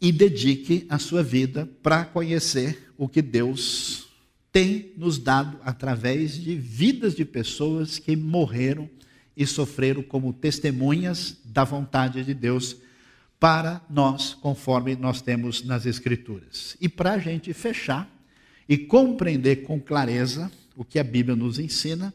e 0.00 0.12
dedique 0.12 0.86
a 0.88 0.98
sua 0.98 1.22
vida 1.22 1.68
para 1.82 2.04
conhecer 2.04 2.92
o 2.96 3.08
que 3.08 3.22
Deus 3.22 4.08
tem 4.52 4.92
nos 4.96 5.18
dado 5.18 5.58
através 5.64 6.34
de 6.34 6.54
vidas 6.54 7.14
de 7.14 7.24
pessoas 7.24 7.98
que 7.98 8.16
morreram 8.16 8.88
e 9.36 9.46
sofreram 9.46 10.02
como 10.02 10.32
testemunhas 10.32 11.36
da 11.44 11.62
vontade 11.62 12.24
de 12.24 12.32
Deus 12.32 12.76
para 13.46 13.80
nós, 13.88 14.34
conforme 14.34 14.96
nós 14.96 15.22
temos 15.22 15.62
nas 15.62 15.86
Escrituras. 15.86 16.76
E 16.80 16.88
para 16.88 17.12
a 17.12 17.18
gente 17.20 17.52
fechar 17.52 18.10
e 18.68 18.76
compreender 18.76 19.62
com 19.62 19.80
clareza 19.80 20.50
o 20.74 20.84
que 20.84 20.98
a 20.98 21.04
Bíblia 21.04 21.36
nos 21.36 21.60
ensina, 21.60 22.12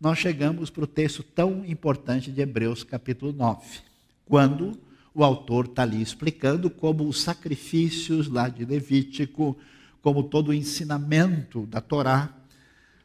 nós 0.00 0.18
chegamos 0.18 0.70
para 0.70 0.82
o 0.82 0.88
texto 0.88 1.22
tão 1.22 1.64
importante 1.64 2.32
de 2.32 2.40
Hebreus, 2.40 2.82
capítulo 2.82 3.32
9, 3.32 3.64
quando 4.26 4.76
o 5.14 5.22
autor 5.22 5.66
está 5.66 5.82
ali 5.82 6.02
explicando 6.02 6.68
como 6.68 7.06
os 7.06 7.22
sacrifícios 7.22 8.26
lá 8.26 8.48
de 8.48 8.64
Levítico, 8.64 9.56
como 10.02 10.24
todo 10.24 10.48
o 10.48 10.52
ensinamento 10.52 11.66
da 11.66 11.80
Torá, 11.80 12.36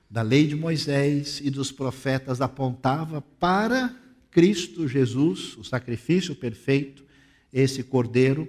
da 0.10 0.24
lei 0.24 0.48
de 0.48 0.56
Moisés 0.56 1.40
e 1.40 1.52
dos 1.52 1.72
profetas 1.72 2.42
apontava 2.42 3.22
para 3.22 3.96
Cristo 4.32 4.88
Jesus, 4.88 5.56
o 5.56 5.64
sacrifício 5.64 6.34
perfeito, 6.34 7.08
esse 7.52 7.84
cordeiro 7.84 8.48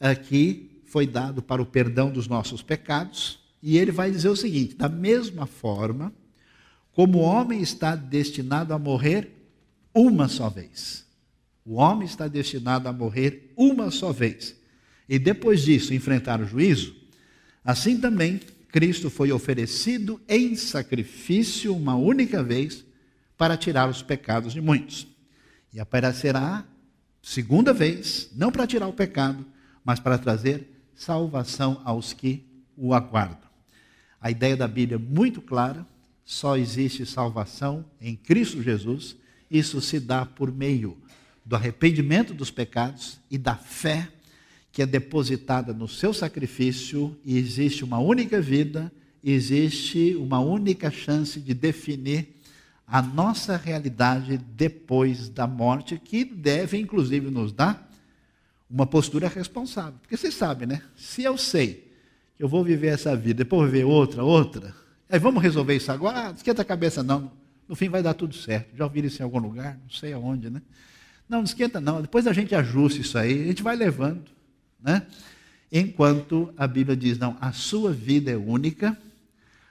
aqui 0.00 0.80
foi 0.84 1.06
dado 1.06 1.42
para 1.42 1.62
o 1.62 1.66
perdão 1.66 2.10
dos 2.10 2.28
nossos 2.28 2.62
pecados, 2.62 3.38
e 3.62 3.78
ele 3.78 3.92
vai 3.92 4.10
dizer 4.10 4.28
o 4.28 4.36
seguinte: 4.36 4.74
da 4.74 4.88
mesma 4.88 5.46
forma, 5.46 6.12
como 6.92 7.18
o 7.18 7.22
homem 7.22 7.62
está 7.62 7.96
destinado 7.96 8.74
a 8.74 8.78
morrer 8.78 9.30
uma 9.94 10.28
só 10.28 10.48
vez. 10.50 11.06
O 11.64 11.74
homem 11.74 12.06
está 12.06 12.26
destinado 12.26 12.88
a 12.88 12.92
morrer 12.92 13.52
uma 13.56 13.90
só 13.90 14.12
vez. 14.12 14.56
E 15.08 15.18
depois 15.18 15.62
disso 15.62 15.94
enfrentar 15.94 16.40
o 16.40 16.46
juízo. 16.46 16.94
Assim 17.64 18.00
também, 18.00 18.40
Cristo 18.68 19.08
foi 19.10 19.30
oferecido 19.30 20.20
em 20.28 20.56
sacrifício 20.56 21.76
uma 21.76 21.94
única 21.94 22.42
vez 22.42 22.84
para 23.36 23.56
tirar 23.56 23.88
os 23.88 24.02
pecados 24.02 24.52
de 24.52 24.60
muitos. 24.60 25.06
E 25.72 25.78
aparecerá 25.78 26.66
segunda 27.22 27.72
vez, 27.72 28.28
não 28.34 28.50
para 28.50 28.66
tirar 28.66 28.88
o 28.88 28.92
pecado, 28.92 29.46
mas 29.84 30.00
para 30.00 30.18
trazer 30.18 30.68
salvação 30.94 31.80
aos 31.84 32.12
que 32.12 32.44
o 32.76 32.92
aguardam. 32.92 33.50
A 34.20 34.30
ideia 34.30 34.56
da 34.56 34.68
Bíblia 34.68 34.96
é 34.96 34.98
muito 34.98 35.40
clara: 35.40 35.86
só 36.24 36.56
existe 36.56 37.06
salvação 37.06 37.84
em 38.00 38.16
Cristo 38.16 38.62
Jesus. 38.62 39.16
Isso 39.50 39.80
se 39.80 40.00
dá 40.00 40.26
por 40.26 40.50
meio 40.52 40.96
do 41.44 41.56
arrependimento 41.56 42.32
dos 42.34 42.50
pecados 42.50 43.18
e 43.30 43.36
da 43.38 43.54
fé 43.54 44.08
que 44.72 44.80
é 44.80 44.86
depositada 44.86 45.74
no 45.74 45.86
seu 45.86 46.14
sacrifício, 46.14 47.14
e 47.24 47.36
existe 47.36 47.84
uma 47.84 47.98
única 47.98 48.40
vida, 48.40 48.90
existe 49.22 50.16
uma 50.16 50.40
única 50.40 50.90
chance 50.90 51.38
de 51.38 51.52
definir 51.52 52.36
a 52.86 53.00
nossa 53.00 53.56
realidade 53.56 54.36
depois 54.36 55.28
da 55.28 55.46
morte, 55.46 55.98
que 55.98 56.24
deve 56.24 56.78
inclusive 56.78 57.30
nos 57.30 57.52
dar 57.52 57.90
uma 58.68 58.86
postura 58.86 59.28
responsável. 59.28 59.94
Porque 60.00 60.16
vocês 60.16 60.34
sabem, 60.34 60.66
né? 60.66 60.82
Se 60.96 61.22
eu 61.22 61.36
sei 61.36 61.92
que 62.36 62.42
eu 62.42 62.48
vou 62.48 62.64
viver 62.64 62.88
essa 62.88 63.14
vida, 63.14 63.44
depois 63.44 63.70
viver 63.70 63.84
outra, 63.84 64.24
outra, 64.24 64.74
aí 65.08 65.18
vamos 65.18 65.42
resolver 65.42 65.76
isso 65.76 65.92
agora? 65.92 66.28
Ah, 66.28 66.32
esquenta 66.32 66.62
a 66.62 66.64
cabeça, 66.64 67.02
não. 67.02 67.30
No 67.68 67.76
fim 67.76 67.88
vai 67.88 68.02
dar 68.02 68.14
tudo 68.14 68.34
certo. 68.34 68.76
Já 68.76 68.84
ouviram 68.84 69.08
isso 69.08 69.20
em 69.20 69.24
algum 69.24 69.38
lugar? 69.38 69.78
Não 69.82 69.90
sei 69.90 70.12
aonde, 70.12 70.50
né? 70.50 70.62
Não, 71.28 71.38
não 71.38 71.44
esquenta 71.44 71.80
não. 71.80 72.02
Depois 72.02 72.26
a 72.26 72.32
gente 72.32 72.54
ajusta 72.54 73.00
isso 73.00 73.16
aí, 73.16 73.42
a 73.42 73.46
gente 73.46 73.62
vai 73.62 73.76
levando. 73.76 74.24
Né? 74.82 75.06
Enquanto 75.70 76.52
a 76.56 76.66
Bíblia 76.66 76.96
diz, 76.96 77.18
não, 77.18 77.36
a 77.40 77.52
sua 77.52 77.92
vida 77.92 78.30
é 78.30 78.36
única, 78.36 78.98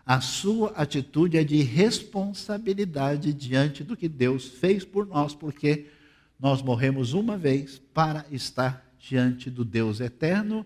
a 0.05 0.19
sua 0.19 0.69
atitude 0.71 1.37
é 1.37 1.43
de 1.43 1.61
responsabilidade 1.61 3.33
diante 3.33 3.83
do 3.83 3.95
que 3.95 4.09
Deus 4.09 4.47
fez 4.47 4.83
por 4.83 5.05
nós, 5.05 5.35
porque 5.35 5.87
nós 6.39 6.61
morremos 6.61 7.13
uma 7.13 7.37
vez 7.37 7.79
para 7.93 8.25
estar 8.31 8.85
diante 8.99 9.49
do 9.49 9.63
Deus 9.63 9.99
eterno, 9.99 10.65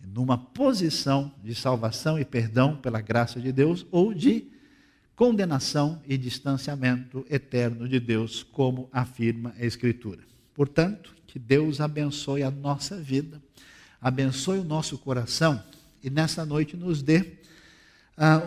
numa 0.00 0.36
posição 0.36 1.32
de 1.42 1.54
salvação 1.54 2.18
e 2.18 2.24
perdão 2.24 2.76
pela 2.76 3.00
graça 3.00 3.40
de 3.40 3.52
Deus, 3.52 3.86
ou 3.90 4.12
de 4.12 4.46
condenação 5.14 6.00
e 6.06 6.16
distanciamento 6.16 7.24
eterno 7.30 7.88
de 7.88 8.00
Deus, 8.00 8.42
como 8.42 8.88
afirma 8.92 9.54
a 9.58 9.64
Escritura. 9.64 10.20
Portanto, 10.54 11.14
que 11.26 11.38
Deus 11.38 11.80
abençoe 11.80 12.42
a 12.42 12.50
nossa 12.50 12.96
vida, 12.96 13.40
abençoe 14.00 14.58
o 14.58 14.64
nosso 14.64 14.98
coração 14.98 15.62
e 16.02 16.10
nessa 16.10 16.44
noite 16.44 16.76
nos 16.76 17.02
dê 17.02 17.38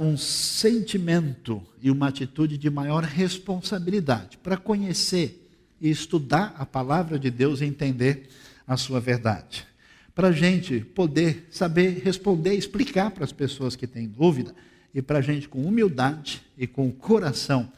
um 0.02 0.16
sentimento 0.16 1.62
e 1.82 1.92
uma 1.92 2.08
atitude 2.08 2.58
de 2.58 2.70
maior 2.70 3.04
responsabilidade 3.04 4.38
para 4.38 4.56
conhecer 4.56 5.50
e 5.82 5.90
estudar 5.90 6.56
a 6.58 6.66
palavra 6.66 7.20
de 7.20 7.30
Deus 7.30 7.60
e 7.60 7.66
entender 7.66 8.30
a 8.66 8.78
sua 8.78 9.02
verdade. 9.02 9.68
Para 10.14 10.30
a 10.30 10.32
gente 10.32 10.80
poder 10.80 11.48
saber 11.52 12.02
responder, 12.04 12.54
explicar 12.54 13.12
para 13.12 13.26
as 13.26 13.34
pessoas 13.34 13.76
que 13.76 13.86
têm 13.86 14.08
dúvida 14.08 14.56
e 14.94 15.02
para 15.02 15.20
a 15.20 15.22
gente, 15.22 15.50
com 15.50 15.62
humildade 15.66 16.42
e 16.58 16.66
com 16.66 16.88
o 16.88 16.94
coração 16.94 17.70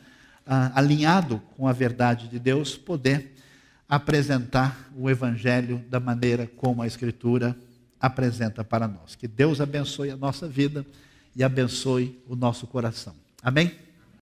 ah, 0.45 0.71
alinhado 0.75 1.41
com 1.57 1.67
a 1.67 1.73
verdade 1.73 2.27
de 2.27 2.37
Deus, 2.37 2.77
poder 2.77 3.33
apresentar 3.89 4.91
o 4.95 5.09
Evangelho 5.09 5.83
da 5.89 5.99
maneira 5.99 6.45
como 6.57 6.83
a 6.83 6.87
Escritura 6.87 7.57
apresenta 7.99 8.63
para 8.63 8.87
nós. 8.87 9.15
Que 9.15 9.27
Deus 9.27 9.59
abençoe 9.59 10.11
a 10.11 10.15
nossa 10.15 10.47
vida 10.47 10.85
e 11.37 11.43
abençoe 11.43 12.19
o 12.27 12.35
nosso 12.35 12.65
coração. 12.65 13.13
Amém? 13.43 13.86